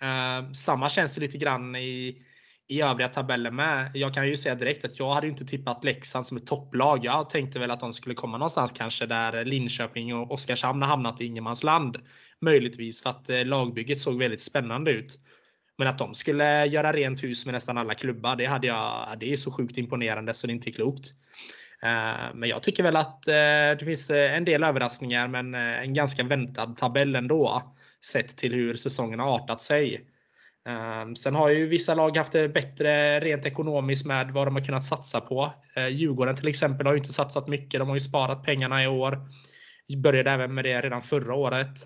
Eh, 0.00 0.52
samma 0.52 0.88
känns 0.88 1.14
det 1.14 1.20
lite 1.20 1.38
grann 1.38 1.76
i, 1.76 2.22
i 2.68 2.82
övriga 2.82 3.08
tabeller 3.08 3.50
med. 3.50 3.90
Jag 3.94 4.14
kan 4.14 4.28
ju 4.28 4.36
säga 4.36 4.54
direkt 4.54 4.84
att 4.84 4.98
jag 4.98 5.14
hade 5.14 5.28
inte 5.28 5.44
tippat 5.44 5.84
Leksand 5.84 6.26
som 6.26 6.36
ett 6.36 6.46
topplag. 6.46 7.04
Jag 7.04 7.30
tänkte 7.30 7.58
väl 7.58 7.70
att 7.70 7.80
de 7.80 7.92
skulle 7.92 8.14
komma 8.14 8.38
någonstans 8.38 8.72
kanske 8.72 9.06
där 9.06 9.44
Linköping 9.44 10.14
och 10.14 10.32
Oskarshamn 10.32 10.82
har 10.82 10.88
hamnat 10.88 11.20
i 11.20 11.24
ingenmansland. 11.24 11.96
Möjligtvis 12.40 13.02
för 13.02 13.10
att 13.10 13.30
lagbygget 13.46 14.00
såg 14.00 14.18
väldigt 14.18 14.40
spännande 14.42 14.90
ut. 14.90 15.18
Men 15.78 15.88
att 15.88 15.98
de 15.98 16.14
skulle 16.14 16.66
göra 16.66 16.92
rent 16.92 17.22
hus 17.22 17.44
med 17.46 17.54
nästan 17.54 17.78
alla 17.78 17.94
klubbar, 17.94 18.36
det, 18.36 18.46
hade 18.46 18.66
jag, 18.66 19.16
det 19.20 19.32
är 19.32 19.36
så 19.36 19.50
sjukt 19.50 19.78
imponerande 19.78 20.34
så 20.34 20.46
det 20.46 20.50
är 20.50 20.54
inte 20.54 20.72
klokt. 20.72 21.12
Eh, 21.82 22.34
men 22.34 22.48
jag 22.48 22.62
tycker 22.62 22.82
väl 22.82 22.96
att 22.96 23.28
eh, 23.28 23.34
det 23.78 23.84
finns 23.84 24.10
eh, 24.10 24.36
en 24.36 24.44
del 24.44 24.64
överraskningar 24.64 25.28
men 25.28 25.54
en 25.54 25.94
ganska 25.94 26.22
väntad 26.22 26.66
tabell 26.66 27.16
ändå. 27.16 27.74
Sett 28.04 28.36
till 28.36 28.54
hur 28.54 28.74
säsongen 28.74 29.20
har 29.20 29.34
artat 29.34 29.60
sig. 29.60 30.04
Sen 31.16 31.34
har 31.34 31.48
ju 31.48 31.66
vissa 31.66 31.94
lag 31.94 32.16
haft 32.16 32.32
det 32.32 32.48
bättre 32.48 33.20
rent 33.20 33.46
ekonomiskt 33.46 34.06
med 34.06 34.30
vad 34.30 34.46
de 34.46 34.56
har 34.56 34.64
kunnat 34.64 34.84
satsa 34.84 35.20
på. 35.20 35.52
Djurgården 35.90 36.36
till 36.36 36.48
exempel 36.48 36.86
har 36.86 36.94
ju 36.94 36.98
inte 36.98 37.12
satsat 37.12 37.48
mycket. 37.48 37.80
De 37.80 37.88
har 37.88 37.96
ju 37.96 38.00
sparat 38.00 38.44
pengarna 38.44 38.84
i 38.84 38.86
år. 38.86 39.18
Började 39.96 40.30
även 40.30 40.54
med 40.54 40.64
det 40.64 40.80
redan 40.80 41.02
förra 41.02 41.34
året. 41.34 41.78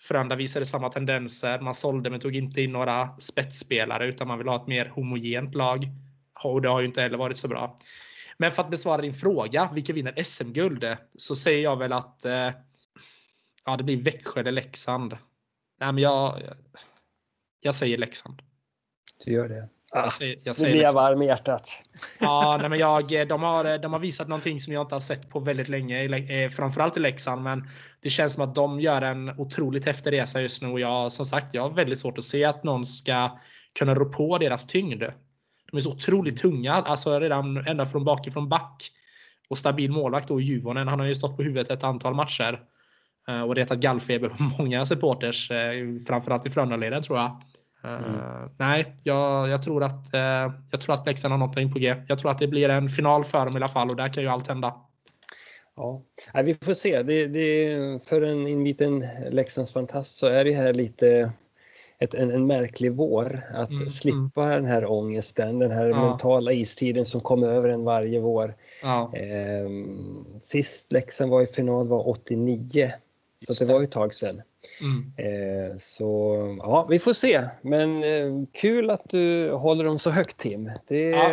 Frölunda 0.00 0.36
visade 0.36 0.66
samma 0.66 0.88
tendenser. 0.88 1.60
Man 1.60 1.74
sålde 1.74 2.10
men 2.10 2.20
tog 2.20 2.36
inte 2.36 2.62
in 2.62 2.72
några 2.72 3.08
spetsspelare 3.18 4.08
utan 4.08 4.28
man 4.28 4.38
vill 4.38 4.48
ha 4.48 4.56
ett 4.56 4.66
mer 4.66 4.86
homogent 4.86 5.54
lag. 5.54 5.88
Och 6.44 6.62
det 6.62 6.68
har 6.68 6.80
ju 6.80 6.86
inte 6.86 7.02
heller 7.02 7.18
varit 7.18 7.36
så 7.36 7.48
bra. 7.48 7.78
Men 8.38 8.52
för 8.52 8.62
att 8.62 8.70
besvara 8.70 9.02
din 9.02 9.14
fråga, 9.14 9.70
vilka 9.74 9.92
vinner 9.92 10.22
SM-guld? 10.22 10.96
Så 11.16 11.36
säger 11.36 11.62
jag 11.62 11.76
väl 11.76 11.92
att 11.92 12.24
eh, 12.24 12.50
ja, 13.64 13.76
det 13.76 13.84
blir 13.84 14.02
Växjö 14.02 14.40
eller 14.40 14.52
Leksand. 14.52 15.16
Nej, 15.80 15.92
men 15.92 15.98
jag, 15.98 16.42
jag 17.60 17.74
säger 17.74 17.98
Leksand. 17.98 18.42
Du 19.24 19.32
gör 19.32 19.48
det? 19.48 19.68
Ah, 19.92 20.02
Jag 20.02 20.12
säger, 20.12 20.34
jag 20.34 20.46
nu 20.46 20.54
säger 20.54 20.72
blir 20.74 20.82
jag 20.82 20.92
varm 20.92 21.22
i 21.22 21.26
hjärtat. 21.26 21.68
Ja, 22.18 22.56
nej, 22.60 22.70
men 22.70 22.78
jag, 22.78 23.28
de, 23.28 23.42
har, 23.42 23.78
de 23.78 23.92
har 23.92 24.00
visat 24.00 24.28
någonting 24.28 24.60
som 24.60 24.74
jag 24.74 24.82
inte 24.82 24.94
har 24.94 25.00
sett 25.00 25.28
på 25.30 25.40
väldigt 25.40 25.68
länge. 25.68 26.18
eh, 26.44 26.50
Framförallt 26.50 26.96
i 26.96 27.00
Leksand. 27.00 27.42
Men 27.42 27.68
det 28.02 28.10
känns 28.10 28.34
som 28.34 28.44
att 28.48 28.54
de 28.54 28.80
gör 28.80 29.02
en 29.02 29.28
otroligt 29.40 29.84
häftig 29.86 30.12
resa 30.12 30.40
just 30.40 30.62
nu. 30.62 30.68
Och 30.68 30.80
jag, 30.80 31.12
som 31.12 31.26
sagt, 31.26 31.54
jag 31.54 31.62
har 31.62 31.70
väldigt 31.70 31.98
svårt 31.98 32.18
att 32.18 32.24
se 32.24 32.44
att 32.44 32.64
någon 32.64 32.86
ska 32.86 33.38
kunna 33.78 33.94
rå 33.94 34.04
på 34.04 34.38
deras 34.38 34.66
tyngd. 34.66 35.02
De 35.70 35.76
är 35.76 35.80
så 35.80 35.92
otroligt 35.92 36.36
tunga. 36.36 36.72
Alltså 36.72 37.20
redan 37.20 37.56
ända 37.66 37.86
från 37.86 38.04
bakifrån 38.04 38.48
back. 38.48 38.90
Och 39.48 39.58
stabil 39.58 39.90
målvakt 39.90 40.28
då 40.28 40.40
Juvonen. 40.40 40.88
Han 40.88 41.00
har 41.00 41.06
ju 41.06 41.14
stått 41.14 41.36
på 41.36 41.42
huvudet 41.42 41.70
ett 41.70 41.84
antal 41.84 42.14
matcher. 42.14 42.60
Eh, 43.28 43.42
Och 43.42 43.56
retat 43.56 43.78
gallfeber 43.78 44.28
på 44.28 44.42
många 44.58 44.86
supporters. 44.86 45.50
eh, 45.50 45.72
Framförallt 46.06 46.46
i 46.46 46.50
Frölundaleden 46.50 47.02
tror 47.02 47.18
jag. 47.18 47.42
Eh, 47.84 48.48
nej, 48.58 48.96
jag, 49.02 49.48
jag, 49.48 49.62
tror 49.62 49.82
att, 49.84 50.14
eh, 50.14 50.52
jag 50.70 50.80
tror 50.80 50.94
att 50.94 51.06
Leksand 51.06 51.32
har 51.32 51.38
något 51.38 51.72
på 51.72 51.78
G. 51.78 51.96
Jag 52.08 52.18
tror 52.18 52.30
att 52.30 52.38
det 52.38 52.48
blir 52.48 52.68
en 52.68 52.88
final 52.88 53.24
för 53.24 53.44
dem 53.44 53.54
i 53.54 53.56
alla 53.56 53.68
fall 53.68 53.90
och 53.90 53.96
där 53.96 54.08
kan 54.08 54.22
ju 54.22 54.28
allt 54.28 54.48
hända. 54.48 54.74
Ja, 55.76 56.02
Nej, 56.34 56.44
vi 56.44 56.54
får 56.54 56.74
se. 56.74 57.02
Det, 57.02 57.26
det, 57.26 58.04
för 58.04 58.22
en 58.22 58.46
inbiten 58.46 59.04
Leksandsfantast 59.30 60.14
så 60.14 60.26
är 60.26 60.44
det 60.44 60.52
här 60.52 60.74
lite 60.74 61.32
ett, 61.98 62.14
en, 62.14 62.30
en 62.30 62.46
märklig 62.46 62.92
vår. 62.92 63.42
Att 63.54 63.70
Mm, 63.70 63.88
slippa 63.88 64.46
den 64.48 64.66
här 64.66 64.90
ångesten, 64.90 65.58
den 65.58 65.70
här 65.70 65.86
Ja. 65.86 65.94
mentala 65.94 66.52
istiden 66.52 67.04
som 67.04 67.20
kommer 67.20 67.46
över 67.46 67.68
en 67.68 67.84
varje 67.84 68.20
vår. 68.20 68.54
Ja, 68.82 69.12
Ehm, 69.16 70.24
sist 70.42 70.92
Leksand 70.92 71.30
var 71.30 71.42
i 71.42 71.46
final 71.46 71.88
var 71.88 72.08
89. 72.08 72.92
Så 73.38 73.64
det. 73.64 73.72
var 73.72 73.80
ju 73.80 73.84
ett 73.84 73.92
tag 73.92 74.14
sedan. 74.14 74.42
Mm. 74.82 75.12
Eh, 75.16 75.76
så 75.78 76.36
ja, 76.62 76.86
vi 76.90 76.98
får 76.98 77.12
se. 77.12 77.44
Men 77.62 78.04
eh, 78.04 78.44
kul 78.60 78.90
att 78.90 79.08
du 79.10 79.50
håller 79.52 79.84
dem 79.84 79.98
så 79.98 80.10
högt 80.10 80.36
Tim. 80.38 80.70
Det, 80.88 81.00
Ja. 81.10 81.30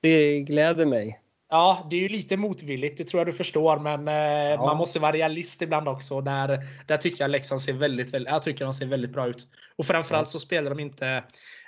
det 0.00 0.40
gläder 0.40 0.86
mig. 0.86 1.20
ja, 1.50 1.86
det 1.90 1.96
är 1.96 2.00
ju 2.00 2.08
lite 2.08 2.36
motvilligt, 2.36 2.98
det 2.98 3.04
tror 3.04 3.20
jag 3.20 3.26
du 3.26 3.32
förstår. 3.32 3.78
Men 3.78 4.08
eh, 4.08 4.14
Ja. 4.54 4.66
man 4.66 4.76
måste 4.76 4.98
vara 4.98 5.12
realist 5.12 5.62
ibland 5.62 5.88
också. 5.88 6.20
Där, 6.20 6.58
där 6.86 6.96
tycker 6.96 7.24
jag 7.24 7.30
Leksand 7.30 7.62
ser 7.62 7.72
väldigt, 7.72 8.14
väldigt, 8.14 8.32
jag 8.32 8.42
tycker 8.42 8.64
de 8.64 8.74
ser 8.74 8.86
väldigt 8.86 9.10
bra 9.12 9.26
ut. 9.26 9.46
Och 9.76 9.86
framförallt 9.86 10.28
så 10.28 10.38
spelar 10.38 10.70
de 10.70 10.80
inte 10.80 11.22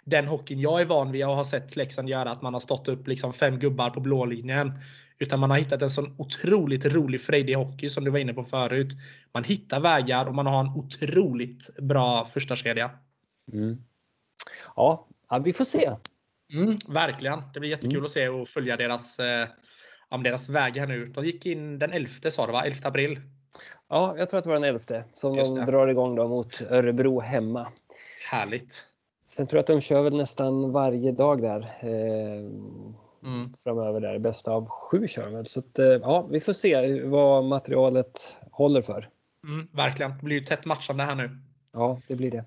den 0.05 0.27
hockeyn 0.29 0.61
jag 0.61 0.81
är 0.81 0.85
van 0.85 1.13
vid 1.13 1.27
och 1.27 1.37
har 1.37 1.45
sett 1.45 1.77
Leksand 1.77 2.09
göra, 2.09 2.31
att 2.31 2.43
man 2.43 2.53
har 2.53 2.61
stått 2.61 2.89
upp 2.89 3.09
liksom 3.09 3.33
fem 3.33 3.59
gubbar 3.59 3.91
på 3.91 4.01
blå 4.01 4.25
linjen. 4.25 4.73
Utan 5.23 5.41
man 5.41 5.51
har 5.51 5.59
hittat 5.59 5.83
en 5.83 5.91
sån 5.91 6.15
otroligt 6.19 6.85
rolig 6.85 7.21
frejdig 7.21 7.55
hockey 7.55 7.89
som 7.89 8.05
du 8.05 8.11
var 8.11 8.19
inne 8.19 8.35
på 8.35 8.45
förut. 8.45 8.93
Man 9.33 9.45
hittar 9.45 9.81
vägar 9.81 10.27
och 10.27 10.35
man 10.35 10.47
har 10.47 10.61
en 10.61 10.69
otroligt 10.77 11.77
bra 11.79 12.25
första 12.25 12.57
kedja. 12.57 12.91
Mm. 13.53 13.85
Ja, 14.77 15.09
vi 15.45 15.53
får 15.53 15.65
se. 15.65 15.91
Mm, 16.53 16.77
verkligen. 16.89 17.43
Det 17.55 17.61
blir 17.61 17.71
jättekul 17.71 17.95
mm. 17.95 18.05
att 18.05 18.11
se 18.11 18.29
och 18.29 18.49
följa 18.49 18.77
deras, 18.77 19.19
eh, 19.19 19.49
deras 20.25 20.49
väg 20.49 20.77
här 20.77 20.87
nu. 20.87 21.07
De 21.07 21.25
gick 21.25 21.47
in 21.47 21.79
den 21.79 21.93
11 21.93 22.31
sa 22.31 22.47
du 22.47 22.53
va? 22.53 22.65
11 22.65 22.89
april? 22.89 23.21
Ja, 23.89 24.15
jag 24.19 24.31
tror 24.31 24.39
att 24.39 24.45
det 24.45 24.51
var 24.51 24.61
den 24.61 24.65
11 24.65 25.05
som 25.15 25.37
de 25.37 25.65
drar 25.65 25.89
igång 25.89 26.15
då 26.15 26.29
mot 26.29 26.63
Örebro 26.71 27.21
hemma. 27.21 27.73
Härligt. 28.31 28.85
Sen 29.27 29.47
tror 29.47 29.59
jag 29.59 29.63
att 29.63 29.67
de 29.67 29.81
kör 29.81 30.03
väl 30.03 30.17
nästan 30.17 30.73
varje 30.73 31.13
dag 31.13 31.43
där. 31.43 31.61
Eh, 31.81 32.51
mm. 33.23 33.53
Framöver 33.65 34.01
där. 34.01 34.19
Bäst 34.19 34.49
av 34.49 34.69
sju 34.69 35.09
kör 35.09 35.31
väl. 35.31 35.47
Så 35.47 35.61
att, 35.61 35.79
eh, 35.79 35.87
ja, 35.87 36.29
vi 36.31 36.41
får 36.41 36.53
se 36.53 37.03
vad 37.03 37.45
materialet 37.45 38.37
håller 38.51 38.83
för. 38.83 39.09
Mm, 39.47 39.69
verkligen. 39.73 40.11
Det 40.11 40.25
blir 40.25 40.37
ju 40.37 40.45
tätt 40.45 40.65
matchande 40.65 41.05
här 41.05 41.15
nu. 41.15 41.31
Ja, 41.73 42.01
det 42.09 42.17
blir 42.17 42.31
det. 42.31 42.45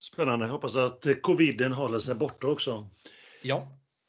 Spännande. 0.00 0.46
Jag 0.46 0.52
hoppas 0.52 0.76
att 0.76 1.06
coviden 1.22 1.72
håller 1.72 1.98
sig 1.98 2.14
borta 2.14 2.46
också. 2.46 2.88
Ja. 3.42 3.56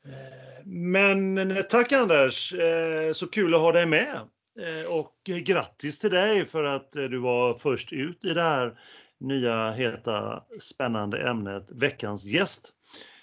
Eh, 0.05 0.65
men 0.65 1.51
eh, 1.51 1.61
tack 1.61 1.91
Anders! 1.91 2.53
Så 3.13 3.28
kul 3.28 3.53
att 3.53 3.61
ha 3.61 3.72
dig 3.72 3.86
med. 3.86 4.20
Och 4.89 5.15
grattis 5.26 5.99
till 5.99 6.09
dig 6.09 6.45
för 6.45 6.63
att 6.63 6.91
du 6.91 7.18
var 7.18 7.53
först 7.53 7.93
ut 7.93 8.26
i 8.26 8.34
det 8.34 8.41
här 8.41 8.80
nya 9.20 9.72
heta 9.72 10.43
spännande 10.59 11.30
ämnet 11.30 11.72
Veckans 11.72 12.26
gäst. 12.26 12.74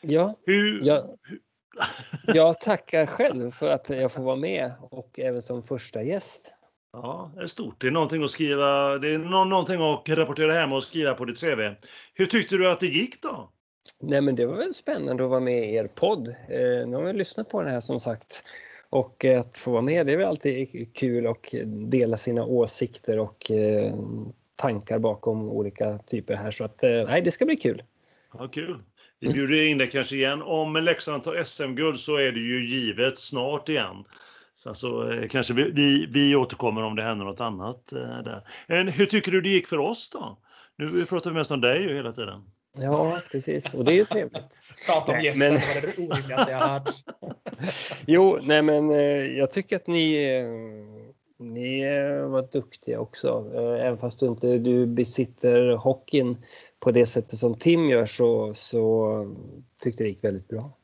Ja, 0.01 0.37
Hur, 0.47 0.85
jag, 0.85 1.05
jag 2.27 2.61
tackar 2.61 3.07
själv 3.07 3.51
för 3.51 3.71
att 3.71 3.89
jag 3.89 4.13
får 4.13 4.23
vara 4.23 4.37
med 4.37 4.73
och 4.81 5.19
även 5.19 5.43
som 5.43 5.63
första 5.63 6.03
gäst. 6.03 6.53
Ja, 6.93 7.33
det 7.37 7.43
är 7.43 7.47
stort. 7.47 7.81
Det 7.81 7.87
är 7.87 7.91
någonting 7.91 8.25
att 8.25 8.31
skriva, 8.31 8.99
det 8.99 9.09
är 9.09 9.19
någonting 9.19 9.83
att 9.83 10.09
rapportera 10.09 10.53
hem 10.53 10.73
och 10.73 10.83
skriva 10.83 11.15
på 11.15 11.25
ditt 11.25 11.41
CV. 11.41 11.61
Hur 12.15 12.27
tyckte 12.27 12.57
du 12.57 12.71
att 12.71 12.81
det 12.81 12.87
gick 12.87 13.23
då? 13.23 13.51
Nej 14.01 14.21
men 14.21 14.37
det 14.37 14.47
var 14.47 14.57
väl 14.57 14.75
spännande 14.75 15.25
att 15.25 15.31
vara 15.31 15.41
med 15.41 15.71
i 15.71 15.75
er 15.75 15.87
podd. 15.87 16.29
Eh, 16.29 16.87
nu 16.87 16.97
har 16.97 17.03
vi 17.03 17.13
lyssnat 17.13 17.49
på 17.49 17.63
den 17.63 17.73
här 17.73 17.81
som 17.81 18.01
sagt. 18.01 18.45
Och 18.91 19.25
att 19.25 19.59
få 19.59 19.71
vara 19.71 19.83
med 19.83 20.07
det 20.07 20.13
är 20.13 20.17
väl 20.17 20.27
alltid 20.27 20.95
kul 20.95 21.27
och 21.27 21.55
dela 21.67 22.17
sina 22.17 22.45
åsikter 22.45 23.19
och 23.19 23.51
eh, 23.51 23.95
tankar 24.55 24.99
bakom 24.99 25.49
olika 25.49 25.99
typer 25.99 26.35
här. 26.35 26.51
Så 26.51 26.65
att 26.65 26.83
eh, 26.83 26.91
nej, 26.91 27.23
det 27.23 27.31
ska 27.31 27.45
bli 27.45 27.57
kul. 27.57 27.83
Ja, 28.39 28.49
kul. 28.49 28.79
Vi 29.25 29.33
bjuder 29.33 29.67
in 29.67 29.79
dig 29.79 29.91
kanske 29.91 30.17
igen. 30.17 30.43
Om 30.43 30.77
Leksand 30.77 31.23
tar 31.23 31.45
SM-guld 31.45 32.01
så 32.01 32.17
är 32.17 32.33
det 32.33 32.41
ju 32.41 32.67
givet 32.67 33.19
snart 33.19 33.69
igen. 33.69 34.05
Sen 34.55 34.75
så 34.75 35.13
eh, 35.13 35.29
kanske 35.29 35.55
vi, 35.55 35.71
vi, 35.71 36.07
vi 36.13 36.37
återkommer 36.37 36.85
om 36.85 36.97
det 36.97 37.03
händer 37.03 37.25
något 37.25 37.41
annat 37.41 37.93
eh, 37.93 38.23
där. 38.25 38.49
Men 38.69 38.89
hur 38.89 39.07
tycker 39.07 39.33
du 39.33 39.41
det 39.41 39.49
gick 39.49 39.67
för 39.67 39.79
oss 39.79 40.11
då? 40.11 40.39
Nu 40.77 41.05
pratar 41.05 41.31
vi 41.31 41.37
mest 41.37 41.51
om 41.51 41.61
dig 41.61 41.83
ju 41.83 41.95
hela 41.95 42.13
tiden. 42.13 42.45
Ja, 42.79 43.19
precis. 43.33 43.75
Och 43.75 43.85
det 43.85 43.93
är 43.93 43.95
ju 43.95 44.05
trevligt. 44.05 44.59
Prata 44.87 45.13
om 45.13 45.21
gästen, 45.21 45.53
men... 45.53 45.61
det 45.61 45.75
var 45.75 45.81
det 45.81 45.99
orimligaste 45.99 46.51
jag 46.51 46.59
hört. 46.59 46.91
jo, 48.07 48.39
nej 48.43 48.63
men 48.63 48.91
eh, 48.91 49.39
jag 49.39 49.51
tycker 49.51 49.77
att 49.77 49.87
ni, 49.87 50.43
ni 51.39 51.85
var 52.29 52.53
duktiga 52.53 53.01
också. 53.01 53.51
Även 53.81 53.99
fast 53.99 54.21
du 54.21 54.27
inte 54.27 54.59
du 54.59 54.87
besitter 54.87 55.77
hockeyn 55.77 56.37
på 56.85 56.91
det 56.91 57.07
sättet 57.07 57.39
som 57.39 57.55
Tim 57.55 57.89
gör 57.89 58.07
så, 58.07 58.55
så 58.55 59.27
tyckte 59.83 60.05
det 60.05 60.09
gick 60.09 60.25
väldigt 60.25 60.49
bra. 60.49 60.77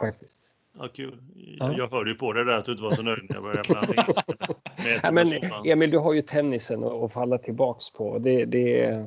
Faktiskt. 0.00 0.38
Ja, 0.78 0.88
kul. 0.88 1.22
Ja. 1.34 1.74
Jag 1.76 1.88
hörde 1.88 2.10
ju 2.10 2.16
på 2.16 2.32
det 2.32 2.44
där 2.44 2.58
att 2.58 2.64
du 2.64 2.72
inte 2.72 2.84
var 2.84 2.92
så 2.92 3.02
nöjd 3.02 3.26
när 3.28 3.36
jag 3.36 3.42
började 3.42 3.68
blanda 3.68 4.24
ja, 5.02 5.10
men 5.10 5.32
Emil, 5.64 5.90
du 5.90 5.98
har 5.98 6.12
ju 6.12 6.22
tennisen 6.22 6.84
att 6.84 7.12
falla 7.12 7.38
tillbaks 7.38 7.92
på. 7.92 8.18
Det, 8.18 8.44
det, 8.44 9.04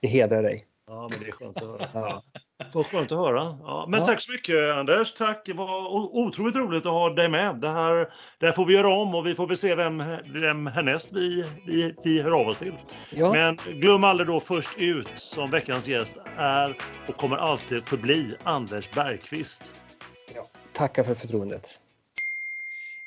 det 0.00 0.08
hedrar 0.08 0.42
dig. 0.42 0.66
Ja, 0.86 1.08
men 1.10 1.20
det 1.20 1.28
är 1.28 1.32
skönt 1.32 1.56
att 1.56 1.68
höra. 1.68 1.88
Ja. 1.94 2.22
Vad 2.72 2.86
skönt 2.86 3.12
att 3.12 3.18
höra. 3.18 3.58
Ja, 3.60 3.86
men 3.88 4.00
ja. 4.00 4.06
tack 4.06 4.20
så 4.20 4.32
mycket 4.32 4.56
Anders. 4.74 5.14
Tack. 5.14 5.42
Det 5.46 5.52
var 5.52 5.88
otroligt 6.16 6.56
roligt 6.56 6.86
att 6.86 6.92
ha 6.92 7.10
dig 7.10 7.28
med. 7.28 7.56
Det 7.56 7.68
här, 7.68 8.08
det 8.38 8.46
här 8.46 8.52
får 8.52 8.66
vi 8.66 8.74
göra 8.74 8.88
om 8.88 9.14
och 9.14 9.26
vi 9.26 9.34
får 9.34 9.46
väl 9.46 9.56
se 9.56 9.74
vem, 9.74 10.02
vem 10.26 10.66
härnäst 10.66 11.08
vi, 11.12 11.44
vi, 11.66 11.94
vi 12.04 12.22
hör 12.22 12.40
av 12.40 12.48
oss 12.48 12.58
till. 12.58 12.74
Ja. 13.10 13.32
Men 13.32 13.56
glöm 13.56 14.04
aldrig 14.04 14.26
då 14.26 14.40
först 14.40 14.78
ut 14.78 15.08
som 15.14 15.50
veckans 15.50 15.88
gäst 15.88 16.18
är 16.36 16.76
och 17.08 17.16
kommer 17.16 17.36
alltid 17.36 17.86
förbli 17.86 18.34
Anders 18.42 18.90
Bergqvist. 18.90 19.82
Ja. 20.34 20.46
Tackar 20.72 21.04
för 21.04 21.14
förtroendet. 21.14 21.80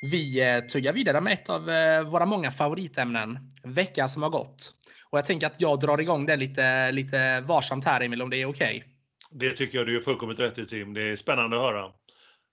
Vi 0.01 0.53
eh, 0.53 0.59
tuggar 0.59 0.93
vidare 0.93 1.21
med 1.21 1.33
ett 1.33 1.49
av 1.49 1.69
eh, 1.69 2.03
våra 2.03 2.25
många 2.25 2.51
favoritämnen. 2.51 3.39
Veckan 3.63 4.09
som 4.09 4.23
har 4.23 4.29
gått. 4.29 4.73
Och 5.09 5.17
jag 5.17 5.25
tänker 5.25 5.47
att 5.47 5.61
jag 5.61 5.79
drar 5.79 6.01
igång 6.01 6.25
det 6.25 6.35
lite, 6.35 6.91
lite 6.91 7.41
varsamt 7.41 7.85
här 7.85 8.01
Emil, 8.01 8.21
om 8.21 8.29
det 8.29 8.37
är 8.37 8.45
okej? 8.45 8.77
Okay. 8.77 8.98
Det 9.32 9.53
tycker 9.53 9.77
jag 9.77 9.88
du 9.88 9.97
är 9.97 10.01
fullkomligt 10.01 10.39
rätt 10.39 10.57
i 10.57 10.65
Tim. 10.65 10.93
Det 10.93 11.03
är 11.03 11.15
spännande 11.15 11.57
att 11.57 11.63
höra. 11.63 11.91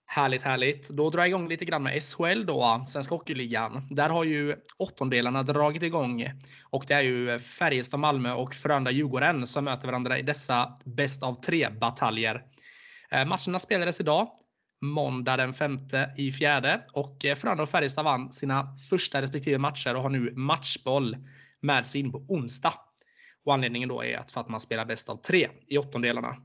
Härligt, 0.09 0.43
härligt. 0.43 0.89
Då 0.89 1.11
drar 1.11 1.21
jag 1.21 1.29
igång 1.29 1.49
lite 1.49 1.65
grann 1.65 1.83
med 1.83 2.03
SHL 2.03 2.47
då, 2.47 2.85
Svenska 2.87 3.15
Hockeyligan. 3.15 3.89
Där 3.91 4.09
har 4.09 4.25
ju 4.25 4.57
åttondelarna 4.77 5.43
dragit 5.43 5.83
igång. 5.83 6.25
Och 6.65 6.85
det 6.89 6.95
är 6.95 7.01
ju 7.01 7.39
Färjestad, 7.39 8.01
Malmö 8.01 8.33
och 8.33 8.55
Frölunda-Djurgården 8.55 9.47
som 9.47 9.65
möter 9.65 9.87
varandra 9.87 10.19
i 10.19 10.23
dessa 10.23 10.79
bäst 10.85 11.23
av 11.23 11.35
tre 11.35 11.69
bataljer. 11.71 12.43
Eh, 13.11 13.27
matcherna 13.27 13.59
spelades 13.59 14.01
idag 14.01 14.29
måndag 14.81 15.37
den 15.37 15.55
5 15.55 15.79
i 16.17 16.33
fjärde 16.33 16.81
och 16.93 17.25
eh, 17.25 17.37
Frölunda 17.37 17.63
och 17.63 17.71
Färjestad 17.71 18.05
vann 18.05 18.33
sina 18.33 18.77
första 18.91 19.23
respektive 19.23 19.59
matcher 19.59 19.97
och 19.97 20.03
har 20.03 20.11
nu 20.11 20.33
matchboll 20.35 21.17
med 21.61 21.87
sig 21.87 22.01
in 22.01 22.13
på 22.13 22.19
onsdag. 22.29 22.73
Och 23.45 23.55
anledningen 23.55 23.89
då 23.89 24.05
är 24.05 24.19
att 24.19 24.33
för 24.33 24.41
att 24.41 24.49
man 24.49 24.61
spelar 24.61 24.85
bäst 24.85 25.09
av 25.09 25.17
tre 25.17 25.49
i 25.67 25.79
åttondelarna. 25.79 26.37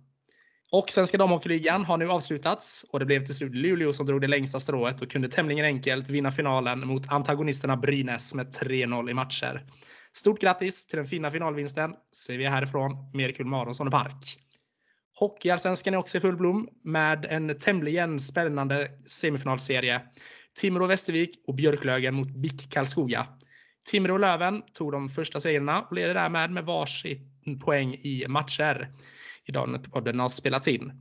Och 0.73 0.89
Svenska 0.89 1.17
Damhockeyligan 1.17 1.85
har 1.85 1.97
nu 1.97 2.11
avslutats 2.11 2.85
och 2.91 2.99
det 2.99 3.05
blev 3.05 3.25
till 3.25 3.35
slut 3.35 3.55
Luleå 3.55 3.93
som 3.93 4.05
drog 4.05 4.21
det 4.21 4.27
längsta 4.27 4.59
strået 4.59 5.01
och 5.01 5.11
kunde 5.11 5.29
tämligen 5.29 5.65
enkelt 5.65 6.09
vinna 6.09 6.31
finalen 6.31 6.87
mot 6.87 7.11
antagonisterna 7.11 7.77
Brynäs 7.77 8.33
med 8.33 8.55
3-0 8.55 9.09
i 9.09 9.13
matcher. 9.13 9.65
Stort 10.13 10.41
grattis 10.41 10.85
till 10.85 10.97
den 10.97 11.05
fina 11.05 11.31
finalvinsten, 11.31 11.93
säger 12.15 12.39
vi 12.39 12.45
härifrån 12.45 12.91
Merkul 13.13 13.45
Maronsson 13.45 13.87
och 13.87 13.93
Park. 13.93 14.37
Hockeyallsvenskan 15.19 15.93
är 15.93 15.97
också 15.97 16.17
i 16.17 16.21
full 16.21 16.37
blom 16.37 16.69
med 16.83 17.25
en 17.29 17.59
tämligen 17.59 18.19
spännande 18.19 18.87
semifinalserie. 19.05 20.01
Timrå 20.59 20.85
Västervik 20.85 21.43
och 21.47 21.55
Björklögen 21.55 22.15
mot 22.15 22.29
BIK 22.29 22.69
Karlskoga. 22.69 23.27
Timrå 23.89 24.13
och 24.13 24.19
Löven 24.19 24.61
tog 24.73 24.91
de 24.91 25.09
första 25.09 25.41
segrarna 25.41 25.81
och 25.81 25.95
leder 25.95 26.13
därmed 26.13 26.51
med 26.51 26.65
varsitt 26.65 27.21
poäng 27.65 27.93
i 27.93 28.25
matcher. 28.27 28.87
Idag 29.51 29.69
när 29.69 29.79
podden 29.79 30.19
har 30.19 30.29
spelats 30.29 30.67
in. 30.67 30.91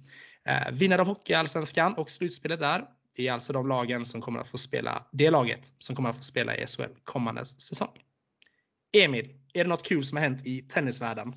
Eh, 0.48 0.72
vinnare 0.72 1.00
av 1.00 1.06
Hockeyallsvenskan 1.06 1.94
och 1.94 2.10
slutspelet 2.10 2.60
där 2.60 2.84
är 3.16 3.32
alltså 3.32 3.52
de 3.52 3.68
lagen 3.68 4.04
som 4.04 4.20
kommer 4.20 4.40
att 4.40 4.48
få 4.48 4.58
spela, 4.58 5.06
det 5.12 5.30
laget 5.30 5.74
som 5.78 5.96
kommer 5.96 6.10
att 6.10 6.16
få 6.16 6.22
spela 6.22 6.56
i 6.56 6.66
SHL 6.66 6.82
kommande 7.04 7.44
säsong. 7.44 8.02
Emil, 8.92 9.28
är 9.54 9.64
det 9.64 9.70
något 9.70 9.88
kul 9.88 10.04
som 10.04 10.16
har 10.16 10.22
hänt 10.22 10.46
i 10.46 10.62
tennisvärlden? 10.62 11.34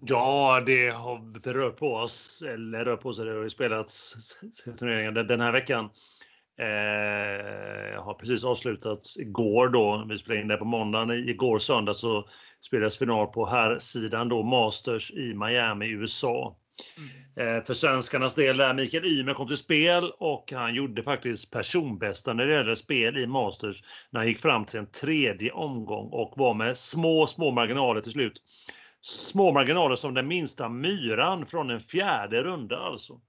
Ja, 0.00 0.62
det 0.66 0.88
har 0.88 1.52
rört 1.52 1.76
på 1.76 1.94
oss, 1.94 2.42
eller 2.42 2.84
rör 2.84 2.96
på 2.96 3.12
sig, 3.12 3.24
det 3.24 3.34
har 3.34 3.42
ju 3.42 3.50
spelats 3.50 4.14
turneringar 4.78 5.12
den 5.12 5.40
här 5.40 5.52
veckan. 5.52 5.84
Eh, 6.58 8.02
har 8.02 8.14
precis 8.14 8.44
avslutats 8.44 9.16
igår 9.16 9.68
då, 9.68 10.06
vi 10.08 10.18
spelade 10.18 10.40
in 10.42 10.48
det 10.48 10.56
på 10.56 10.64
måndagen. 10.64 11.10
Igår 11.10 11.58
söndag 11.58 11.94
så 11.94 12.28
spelades 12.66 12.98
final 12.98 13.26
på 13.26 13.46
här 13.46 13.78
sidan 13.78 14.28
då 14.28 14.42
Masters 14.42 15.10
i 15.10 15.34
Miami, 15.34 15.86
USA. 15.86 16.56
Mm. 16.96 17.56
Eh, 17.58 17.64
för 17.64 17.74
svenskarnas 17.74 18.34
del 18.34 18.56
där 18.56 18.74
Mikael 18.74 19.04
Ymer 19.04 19.34
kom 19.34 19.46
till 19.46 19.56
spel 19.56 20.12
och 20.18 20.52
han 20.52 20.74
gjorde 20.74 21.02
faktiskt 21.02 21.52
personbästa 21.52 22.32
när 22.32 22.46
det 22.46 22.54
gäller 22.54 22.74
spel 22.74 23.16
i 23.16 23.26
Masters 23.26 23.82
när 24.10 24.20
han 24.20 24.28
gick 24.28 24.40
fram 24.40 24.64
till 24.64 24.78
en 24.78 24.90
tredje 24.90 25.52
omgång 25.52 26.08
och 26.12 26.34
var 26.36 26.54
med 26.54 26.76
små, 26.76 27.26
små 27.26 27.50
marginaler 27.50 28.00
till 28.00 28.12
slut 28.12 28.42
små 29.00 29.52
marginaler 29.52 29.96
som 29.96 30.14
den 30.14 30.28
minsta 30.28 30.68
myran 30.68 31.46
från 31.46 31.70
en 31.70 31.80
fjärde 31.80 32.42
runda 32.42 32.76
alltså. 32.76 33.20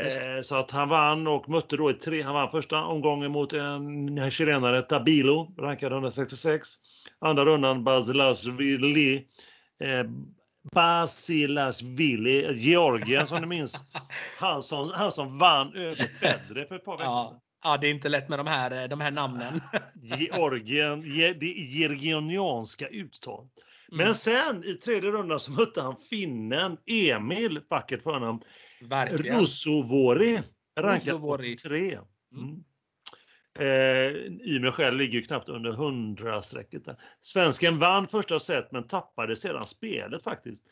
Eh, 0.00 0.42
så 0.42 0.56
att 0.56 0.70
han 0.70 0.88
vann 0.88 1.26
och 1.26 1.48
mötte 1.48 1.76
då 1.76 1.90
i 1.90 1.94
tre, 1.94 2.22
han 2.22 2.34
vann 2.34 2.50
första 2.50 2.84
omgången 2.84 3.30
mot 3.32 3.52
en 3.52 4.30
chilenare, 4.30 4.82
Tabilo, 4.82 5.54
rankad 5.58 5.92
166. 5.92 6.68
Andra 7.20 7.44
rundan 7.44 7.84
Basilasvili, 7.84 9.14
eh, 9.80 10.10
Basilasvili, 10.72 12.52
Georgien 12.52 13.26
som 13.26 13.40
ni 13.40 13.46
minns. 13.46 13.74
Han 14.38 14.62
som, 14.62 14.90
han 14.90 15.12
som 15.12 15.38
vann 15.38 15.74
över 15.74 15.94
Federer 15.94 16.64
för 16.64 16.74
ett 16.74 16.84
par 16.84 16.98
veckor 16.98 17.28
sedan. 17.28 17.40
Ja, 17.64 17.76
det 17.76 17.86
är 17.86 17.90
inte 17.90 18.08
lätt 18.08 18.28
med 18.28 18.38
de 18.38 18.46
här, 18.46 18.88
de 18.88 19.00
här 19.00 19.10
namnen. 19.10 19.60
Georgien, 20.02 21.00
det 21.40 21.46
georgianska 21.46 22.88
uttal. 22.88 23.48
Men 23.88 24.00
mm. 24.00 24.14
sen 24.14 24.64
i 24.64 24.74
tredje 24.74 25.10
rundan 25.10 25.40
så 25.40 25.52
mötte 25.52 25.82
han 25.82 25.96
finnen 25.96 26.76
Emil, 26.86 27.60
vackert 27.70 28.02
förnamn, 28.02 28.40
Verkligen. 28.88 29.40
Rosovori 29.40 30.40
rankad 30.80 31.14
Rosovori. 31.14 31.54
83. 31.54 31.98
Mm. 32.36 32.64
Eh, 33.58 34.16
Ymer 34.54 34.70
själv 34.70 34.98
ligger 34.98 35.18
ju 35.18 35.24
knappt 35.24 35.48
under 35.48 35.72
100-strecket 35.72 36.84
där. 36.84 36.96
Svensken 37.20 37.78
vann 37.78 38.08
första 38.08 38.38
set 38.38 38.72
men 38.72 38.86
tappade 38.86 39.36
sedan 39.36 39.66
spelet 39.66 40.22
faktiskt. 40.22 40.64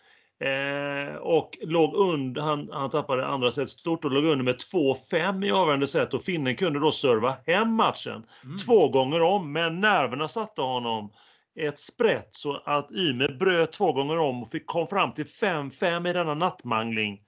Eh, 0.45 1.15
och 1.15 1.59
låg 1.63 1.95
under, 1.95 2.43
han, 2.43 2.69
han 2.73 2.91
tappade 2.91 3.27
andra 3.27 3.53
set 3.53 3.71
stort 3.71 4.05
och 4.05 4.11
låg 4.11 4.25
under 4.25 4.45
med 4.45 4.57
2-5 4.73 5.45
i 5.45 5.51
avgörande 5.51 5.87
set 5.87 6.15
och 6.15 6.23
finnen 6.23 6.57
kunde 6.57 6.81
då 6.81 6.93
serva 6.93 7.37
hem 7.47 7.75
matchen 7.75 8.27
Mm. 8.45 8.59
två 8.59 8.89
gånger 8.89 9.21
om 9.23 9.53
men 9.53 9.81
nerverna 9.81 10.29
satte 10.29 10.61
honom 10.61 11.13
ett 11.61 11.79
sprätt 11.79 12.29
så 12.31 12.63
att 12.65 12.91
Ymer 12.93 13.29
bröt 13.39 13.73
två 13.73 13.93
gånger 13.93 14.19
om 14.19 14.43
och 14.43 14.51
fick 14.51 14.67
kom 14.67 14.87
fram 14.87 15.15
till 15.15 15.25
5-5 15.27 16.11
i 16.11 16.13
denna 16.13 16.35
nattmangling. 16.35 17.21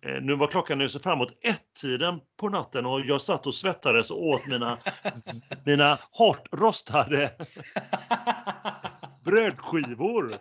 Eh, 0.00 0.22
Nu 0.22 0.34
var 0.34 0.46
klockan 0.46 0.78
nu 0.78 0.88
så 0.88 1.00
framåt 1.00 1.38
ett-tiden 1.42 2.20
på 2.40 2.48
natten 2.48 2.86
och 2.86 3.00
jag 3.00 3.20
satt 3.22 3.46
och 3.46 3.54
svettades 3.54 4.10
och 4.10 4.22
åt 4.26 4.46
mina, 4.46 4.78
mina 5.64 5.98
hårt 6.10 6.48
rostade 6.52 7.30
brödskivor 9.24 10.36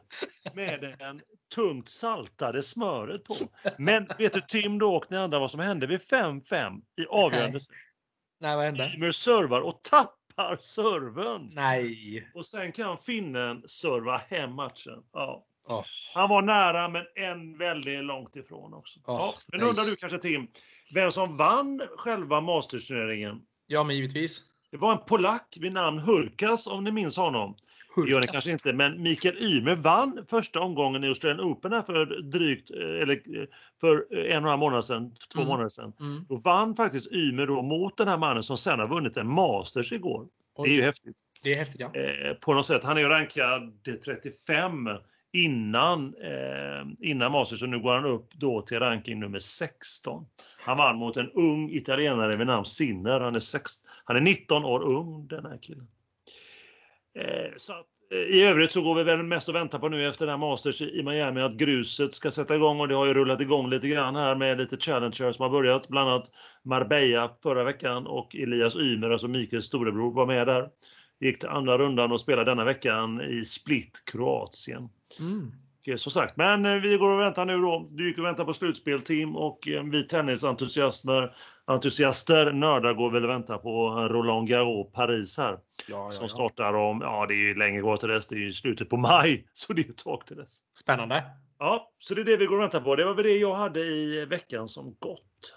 med 0.53 0.95
den 0.99 1.21
tungt 1.55 1.89
saltade 1.89 2.63
smöret 2.63 3.23
på. 3.23 3.37
Men 3.77 4.07
vet 4.17 4.33
du 4.33 4.41
Tim 4.41 4.79
då 4.79 4.95
och 4.95 5.05
ni 5.09 5.17
andra 5.17 5.39
vad 5.39 5.51
som 5.51 5.59
hände 5.59 5.87
vid 5.87 5.99
5-5 5.99 6.81
i 7.01 7.05
avgörande? 7.09 7.59
Nej, 8.39 8.55
vad 8.55 8.65
hände? 8.65 8.91
Ymer 8.95 9.11
servar 9.11 9.61
och 9.61 9.83
tappar 9.83 10.57
serven. 10.59 11.49
Nej. 11.53 12.31
Och 12.33 12.45
sen 12.45 12.71
kan 12.71 12.97
finnen 12.97 13.63
serva 13.67 14.17
hem 14.17 14.53
matchen. 14.55 15.03
Ja. 15.13 15.45
Åh. 15.67 15.83
Han 16.13 16.29
var 16.29 16.41
nära 16.41 16.87
men 16.87 17.03
en 17.15 17.57
väldigt 17.57 18.03
långt 18.03 18.35
ifrån 18.35 18.73
också. 18.73 18.99
Åh, 19.07 19.15
ja, 19.15 19.33
men 19.51 19.59
nej. 19.59 19.69
undrar 19.69 19.83
du 19.85 19.95
kanske 19.95 20.17
Tim, 20.19 20.47
vem 20.93 21.11
som 21.11 21.37
vann 21.37 21.81
själva 21.97 22.41
Masters-turneringen? 22.41 23.41
Ja, 23.67 23.83
men 23.83 23.95
givetvis. 23.95 24.41
Det 24.71 24.77
var 24.77 24.91
en 24.91 24.97
polack 25.07 25.57
vid 25.59 25.73
namn 25.73 25.99
Hurkas 25.99 26.67
om 26.67 26.83
ni 26.83 26.91
minns 26.91 27.17
honom. 27.17 27.55
Det 27.95 28.01
gör 28.01 28.05
ni 28.07 28.13
Hurkas. 28.13 28.31
kanske 28.31 28.51
inte, 28.51 28.73
men 28.73 29.01
Mikael 29.01 29.37
Ymer 29.37 29.75
vann 29.75 30.25
första 30.29 30.59
omgången 30.59 31.03
i 31.03 31.07
Australian 31.07 31.41
Open 31.41 31.71
här 31.73 31.81
för 31.81 32.05
drygt, 32.21 32.71
eh, 32.71 32.77
eller 32.77 33.13
eh, 33.41 33.45
för 33.81 34.15
en 34.15 34.25
och 34.25 34.35
en 34.35 34.43
halv 34.43 34.59
månad 34.59 34.85
sedan, 34.85 35.15
två 35.33 35.39
Mm. 35.41 35.49
månader 35.49 35.69
sedan. 35.69 35.93
Mm. 35.99 36.25
Då 36.29 36.35
vann 36.35 36.75
faktiskt 36.75 37.11
Ymer 37.11 37.47
då 37.47 37.61
mot 37.61 37.97
den 37.97 38.07
här 38.07 38.17
mannen 38.17 38.43
som 38.43 38.57
sen 38.57 38.79
har 38.79 38.87
vunnit 38.87 39.17
en 39.17 39.27
Masters 39.33 39.91
igår. 39.91 40.27
Det 40.63 40.69
är 40.69 40.75
ju 40.75 40.81
häftigt. 40.81 41.15
Det 41.43 41.53
är 41.53 41.57
häftigt 41.57 41.81
ja. 41.81 41.95
Eh, 41.95 42.33
på 42.33 42.53
något 42.53 42.65
sätt. 42.65 42.83
Han 42.83 42.97
är 42.97 43.01
ju 43.01 43.07
rankad 43.07 43.73
35 44.05 44.89
innan, 45.33 46.15
eh, 46.23 47.09
innan 47.09 47.31
Masters 47.31 47.63
och 47.63 47.69
nu 47.69 47.79
går 47.79 47.93
han 47.93 48.05
upp 48.05 48.33
då 48.33 48.61
till 48.61 48.79
ranking 48.79 49.19
nummer 49.19 49.39
16. 49.39 50.25
Han 50.59 50.77
vann 50.77 50.97
mot 50.97 51.17
en 51.17 51.31
ung 51.31 51.69
italienare 51.69 52.37
vid 52.37 52.47
namn 52.47 52.65
Sinner. 52.65 53.19
Han 53.19 53.35
är, 53.35 53.39
sex, 53.39 53.71
han 54.05 54.15
är 54.15 54.21
19 54.21 54.65
år 54.65 54.83
ung 54.83 55.27
den 55.27 55.45
här 55.45 55.57
killen. 55.61 55.87
Eh, 57.19 57.51
så 57.57 57.73
att, 57.73 57.87
eh, 58.11 58.17
I 58.17 58.43
övrigt 58.43 58.71
så 58.71 58.81
går 58.81 58.95
vi 58.95 59.03
väl 59.03 59.23
mest 59.23 59.49
och 59.49 59.55
väntar 59.55 59.79
på 59.79 59.89
nu 59.89 60.07
efter 60.07 60.25
den 60.25 60.39
här 60.39 60.49
Masters 60.49 60.81
i 60.81 61.03
Miami 61.03 61.41
att 61.41 61.57
gruset 61.57 62.13
ska 62.13 62.31
sätta 62.31 62.55
igång 62.55 62.79
och 62.79 62.87
det 62.87 62.95
har 62.95 63.05
ju 63.05 63.13
rullat 63.13 63.41
igång 63.41 63.69
lite 63.69 63.87
grann 63.87 64.15
här 64.15 64.35
med 64.35 64.57
lite 64.57 64.77
challengers 64.77 65.35
som 65.35 65.43
har 65.43 65.49
börjat. 65.49 65.87
Bland 65.87 66.09
annat 66.09 66.31
Marbella 66.63 67.31
förra 67.43 67.63
veckan 67.63 68.07
och 68.07 68.35
Elias 68.35 68.75
Ymer, 68.75 69.09
alltså 69.09 69.27
Mikaels 69.27 69.65
storebror, 69.65 70.13
var 70.13 70.25
med 70.25 70.47
där. 70.47 70.69
Gick 71.19 71.39
till 71.39 71.49
andra 71.49 71.77
rundan 71.77 72.11
och 72.11 72.19
spelade 72.19 72.51
denna 72.51 72.63
veckan 72.63 73.21
i 73.21 73.45
Split, 73.45 74.03
Kroatien. 74.05 74.89
Mm. 75.19 75.51
Som 75.97 76.11
sagt, 76.11 76.37
men 76.37 76.65
eh, 76.65 76.75
vi 76.75 76.97
går 76.97 77.09
och 77.09 77.19
väntar 77.19 77.45
nu 77.45 77.57
då. 77.57 77.89
Du 77.91 78.07
gick 78.07 78.17
och 78.17 78.25
väntar 78.25 78.45
på 78.45 78.53
slutspel 78.53 79.01
Tim 79.01 79.35
och 79.35 79.67
eh, 79.67 79.83
vi 79.83 80.03
tennisentusiaster, 80.07 81.35
entusiaster, 81.65 82.51
nördar 82.51 82.93
går 82.93 83.11
väl 83.11 83.23
och 83.23 83.29
väntar 83.29 83.57
på 83.57 83.89
Roland 84.09 84.47
Garros 84.47 84.91
Paris 84.93 85.37
här. 85.37 85.59
Ja, 85.87 86.11
Som 86.11 86.29
startar 86.29 86.73
om, 86.73 87.01
ja 87.01 87.25
det 87.25 87.33
är 87.33 87.47
ju 87.47 87.55
länge 87.55 87.79
kvar 87.79 87.97
till 87.97 88.09
dess, 88.09 88.27
det 88.27 88.35
är 88.35 88.39
ju 88.39 88.53
slutet 88.53 88.89
på 88.89 88.97
maj. 88.97 89.47
Så 89.53 89.73
det 89.73 89.81
är 89.81 89.89
ett 89.89 89.97
tag 89.97 90.25
till 90.25 90.37
dess. 90.37 90.57
Spännande. 90.73 91.23
Ja, 91.59 91.91
så 91.99 92.15
det 92.15 92.21
är 92.21 92.25
det 92.25 92.37
vi 92.37 92.45
går 92.45 92.55
och 92.55 92.63
väntar 92.63 92.81
på. 92.81 92.95
Det 92.95 93.05
var 93.05 93.13
väl 93.13 93.23
det 93.23 93.37
jag 93.37 93.55
hade 93.55 93.79
i 93.79 94.25
veckan 94.25 94.67
som 94.67 94.95
gått. 94.99 95.55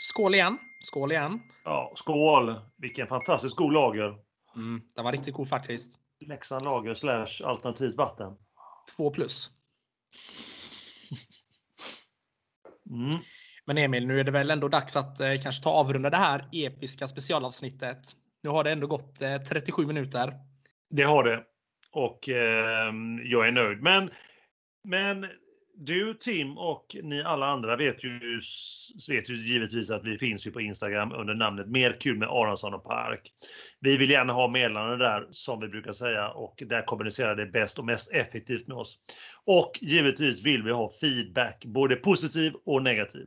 Skål 0.00 0.34
igen. 0.34 0.58
Skål 0.80 1.12
igen. 1.12 1.40
Ja, 1.64 1.92
skål! 1.94 2.54
Vilken 2.76 3.06
fantastiskt 3.06 3.56
god 3.56 3.72
lager. 3.72 4.18
Mm. 4.56 4.82
Den 4.94 5.04
var 5.04 5.12
riktigt 5.12 5.34
god 5.34 5.48
faktiskt. 5.48 5.98
Leksand 6.20 6.64
lager 6.64 6.94
slash 6.94 7.44
alternativt 7.44 7.96
vatten. 7.96 8.36
2 8.96 9.10
plus. 9.10 9.50
Mm. 12.90 13.20
Men 13.64 13.78
Emil, 13.78 14.06
nu 14.06 14.20
är 14.20 14.24
det 14.24 14.30
väl 14.30 14.50
ändå 14.50 14.68
dags 14.68 14.96
att 14.96 15.20
eh, 15.20 15.34
kanske 15.42 15.62
ta 15.62 15.70
avrunda 15.70 16.10
det 16.10 16.16
här 16.16 16.48
episka 16.52 17.06
specialavsnittet. 17.06 17.98
Nu 18.42 18.50
har 18.50 18.64
det 18.64 18.72
ändå 18.72 18.86
gått 18.86 19.22
eh, 19.22 19.36
37 19.36 19.86
minuter. 19.86 20.32
Det 20.90 21.02
har 21.02 21.24
det. 21.24 21.44
Och 21.92 22.28
eh, 22.28 22.92
jag 23.24 23.48
är 23.48 23.52
nöjd. 23.52 23.82
Men, 23.82 24.10
men 24.84 25.26
du 25.80 26.14
Tim 26.14 26.58
och 26.58 26.96
ni 27.02 27.22
alla 27.22 27.46
andra 27.46 27.76
vet 27.76 28.04
ju, 28.04 28.40
vet 29.08 29.30
ju 29.30 29.34
givetvis 29.34 29.90
att 29.90 30.04
vi 30.04 30.18
finns 30.18 30.46
ju 30.46 30.50
på 30.50 30.60
Instagram 30.60 31.12
under 31.12 31.34
namnet 31.34 31.66
Mer 31.66 31.96
kul 32.00 32.18
med 32.18 32.28
Aronsson 32.28 32.74
och 32.74 32.84
Park. 32.84 33.32
Vi 33.80 33.96
vill 33.96 34.10
gärna 34.10 34.32
ha 34.32 34.48
meddelanden 34.48 34.98
där 34.98 35.28
som 35.30 35.60
vi 35.60 35.68
brukar 35.68 35.92
säga 35.92 36.28
och 36.28 36.62
där 36.66 36.82
kommunicerar 36.82 37.36
det 37.36 37.46
bäst 37.46 37.78
och 37.78 37.84
mest 37.84 38.12
effektivt 38.12 38.68
med 38.68 38.76
oss. 38.76 38.98
Och 39.44 39.72
givetvis 39.80 40.44
vill 40.44 40.62
vi 40.62 40.72
ha 40.72 40.92
feedback, 41.00 41.64
både 41.64 41.96
positiv 41.96 42.52
och 42.66 42.82
negativ. 42.82 43.26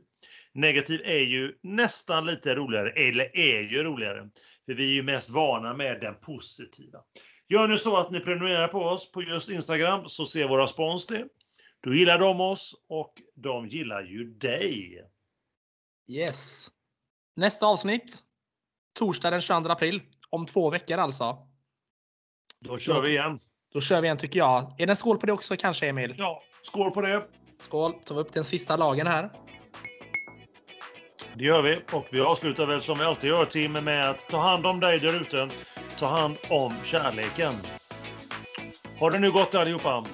Negativ 0.52 1.00
är 1.04 1.20
ju 1.20 1.54
nästan 1.62 2.26
lite 2.26 2.54
roligare, 2.54 2.90
eller 2.90 3.36
är 3.36 3.60
ju 3.60 3.82
roligare. 3.82 4.28
För 4.66 4.74
vi 4.74 4.90
är 4.90 4.94
ju 4.94 5.02
mest 5.02 5.30
vana 5.30 5.74
med 5.74 6.00
den 6.00 6.14
positiva. 6.14 6.98
Gör 7.48 7.68
nu 7.68 7.76
så 7.76 7.96
att 7.96 8.10
ni 8.10 8.20
prenumererar 8.20 8.68
på 8.68 8.78
oss 8.78 9.12
på 9.12 9.22
just 9.22 9.50
Instagram 9.50 10.08
så 10.08 10.26
ser 10.26 10.48
våra 10.48 10.66
spons 10.66 11.06
det. 11.06 11.24
Då 11.84 11.94
gillar 11.94 12.18
de 12.18 12.40
oss 12.40 12.74
och 12.88 13.12
de 13.34 13.68
gillar 13.68 14.02
ju 14.02 14.24
dig. 14.24 15.02
Yes. 16.08 16.68
Nästa 17.36 17.66
avsnitt. 17.66 18.18
Torsdag 18.98 19.30
den 19.30 19.40
22 19.40 19.70
april. 19.70 20.02
Om 20.30 20.46
två 20.46 20.70
veckor 20.70 20.98
alltså. 20.98 21.38
Då 22.60 22.78
kör 22.78 23.02
vi 23.02 23.08
igen. 23.08 23.40
Då 23.72 23.80
kör 23.80 24.00
vi 24.00 24.06
igen 24.06 24.16
tycker 24.16 24.38
jag. 24.38 24.80
Är 24.80 24.86
det 24.86 24.92
en 24.92 24.96
skål 24.96 25.18
på 25.18 25.26
det 25.26 25.32
också 25.32 25.56
kanske 25.56 25.88
Emil? 25.88 26.14
Ja, 26.18 26.42
skål 26.62 26.90
på 26.90 27.00
det. 27.00 27.26
Skål. 27.58 27.94
Tar 28.04 28.14
vi 28.14 28.20
upp 28.20 28.32
den 28.32 28.44
sista 28.44 28.76
lagen 28.76 29.06
här. 29.06 29.30
Det 31.34 31.44
gör 31.44 31.62
vi 31.62 31.82
och 31.92 32.06
vi 32.10 32.20
avslutar 32.20 32.66
väl 32.66 32.82
som 32.82 32.98
vi 32.98 33.04
alltid 33.04 33.30
gör 33.30 33.44
Tim 33.44 33.72
med 33.72 34.10
att 34.10 34.28
ta 34.28 34.38
hand 34.38 34.66
om 34.66 34.80
dig 34.80 35.00
där 35.00 35.20
ute. 35.20 35.50
Ta 35.98 36.06
hand 36.06 36.36
om 36.50 36.74
kärleken. 36.84 37.52
Ha 38.98 39.10
det 39.10 39.18
nu 39.18 39.30
gott 39.30 39.54
allihopa. 39.54 40.04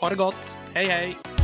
Ha 0.00 0.08
det 0.08 0.16
gott. 0.16 0.55
Hej 0.76 0.88
hej! 0.88 1.35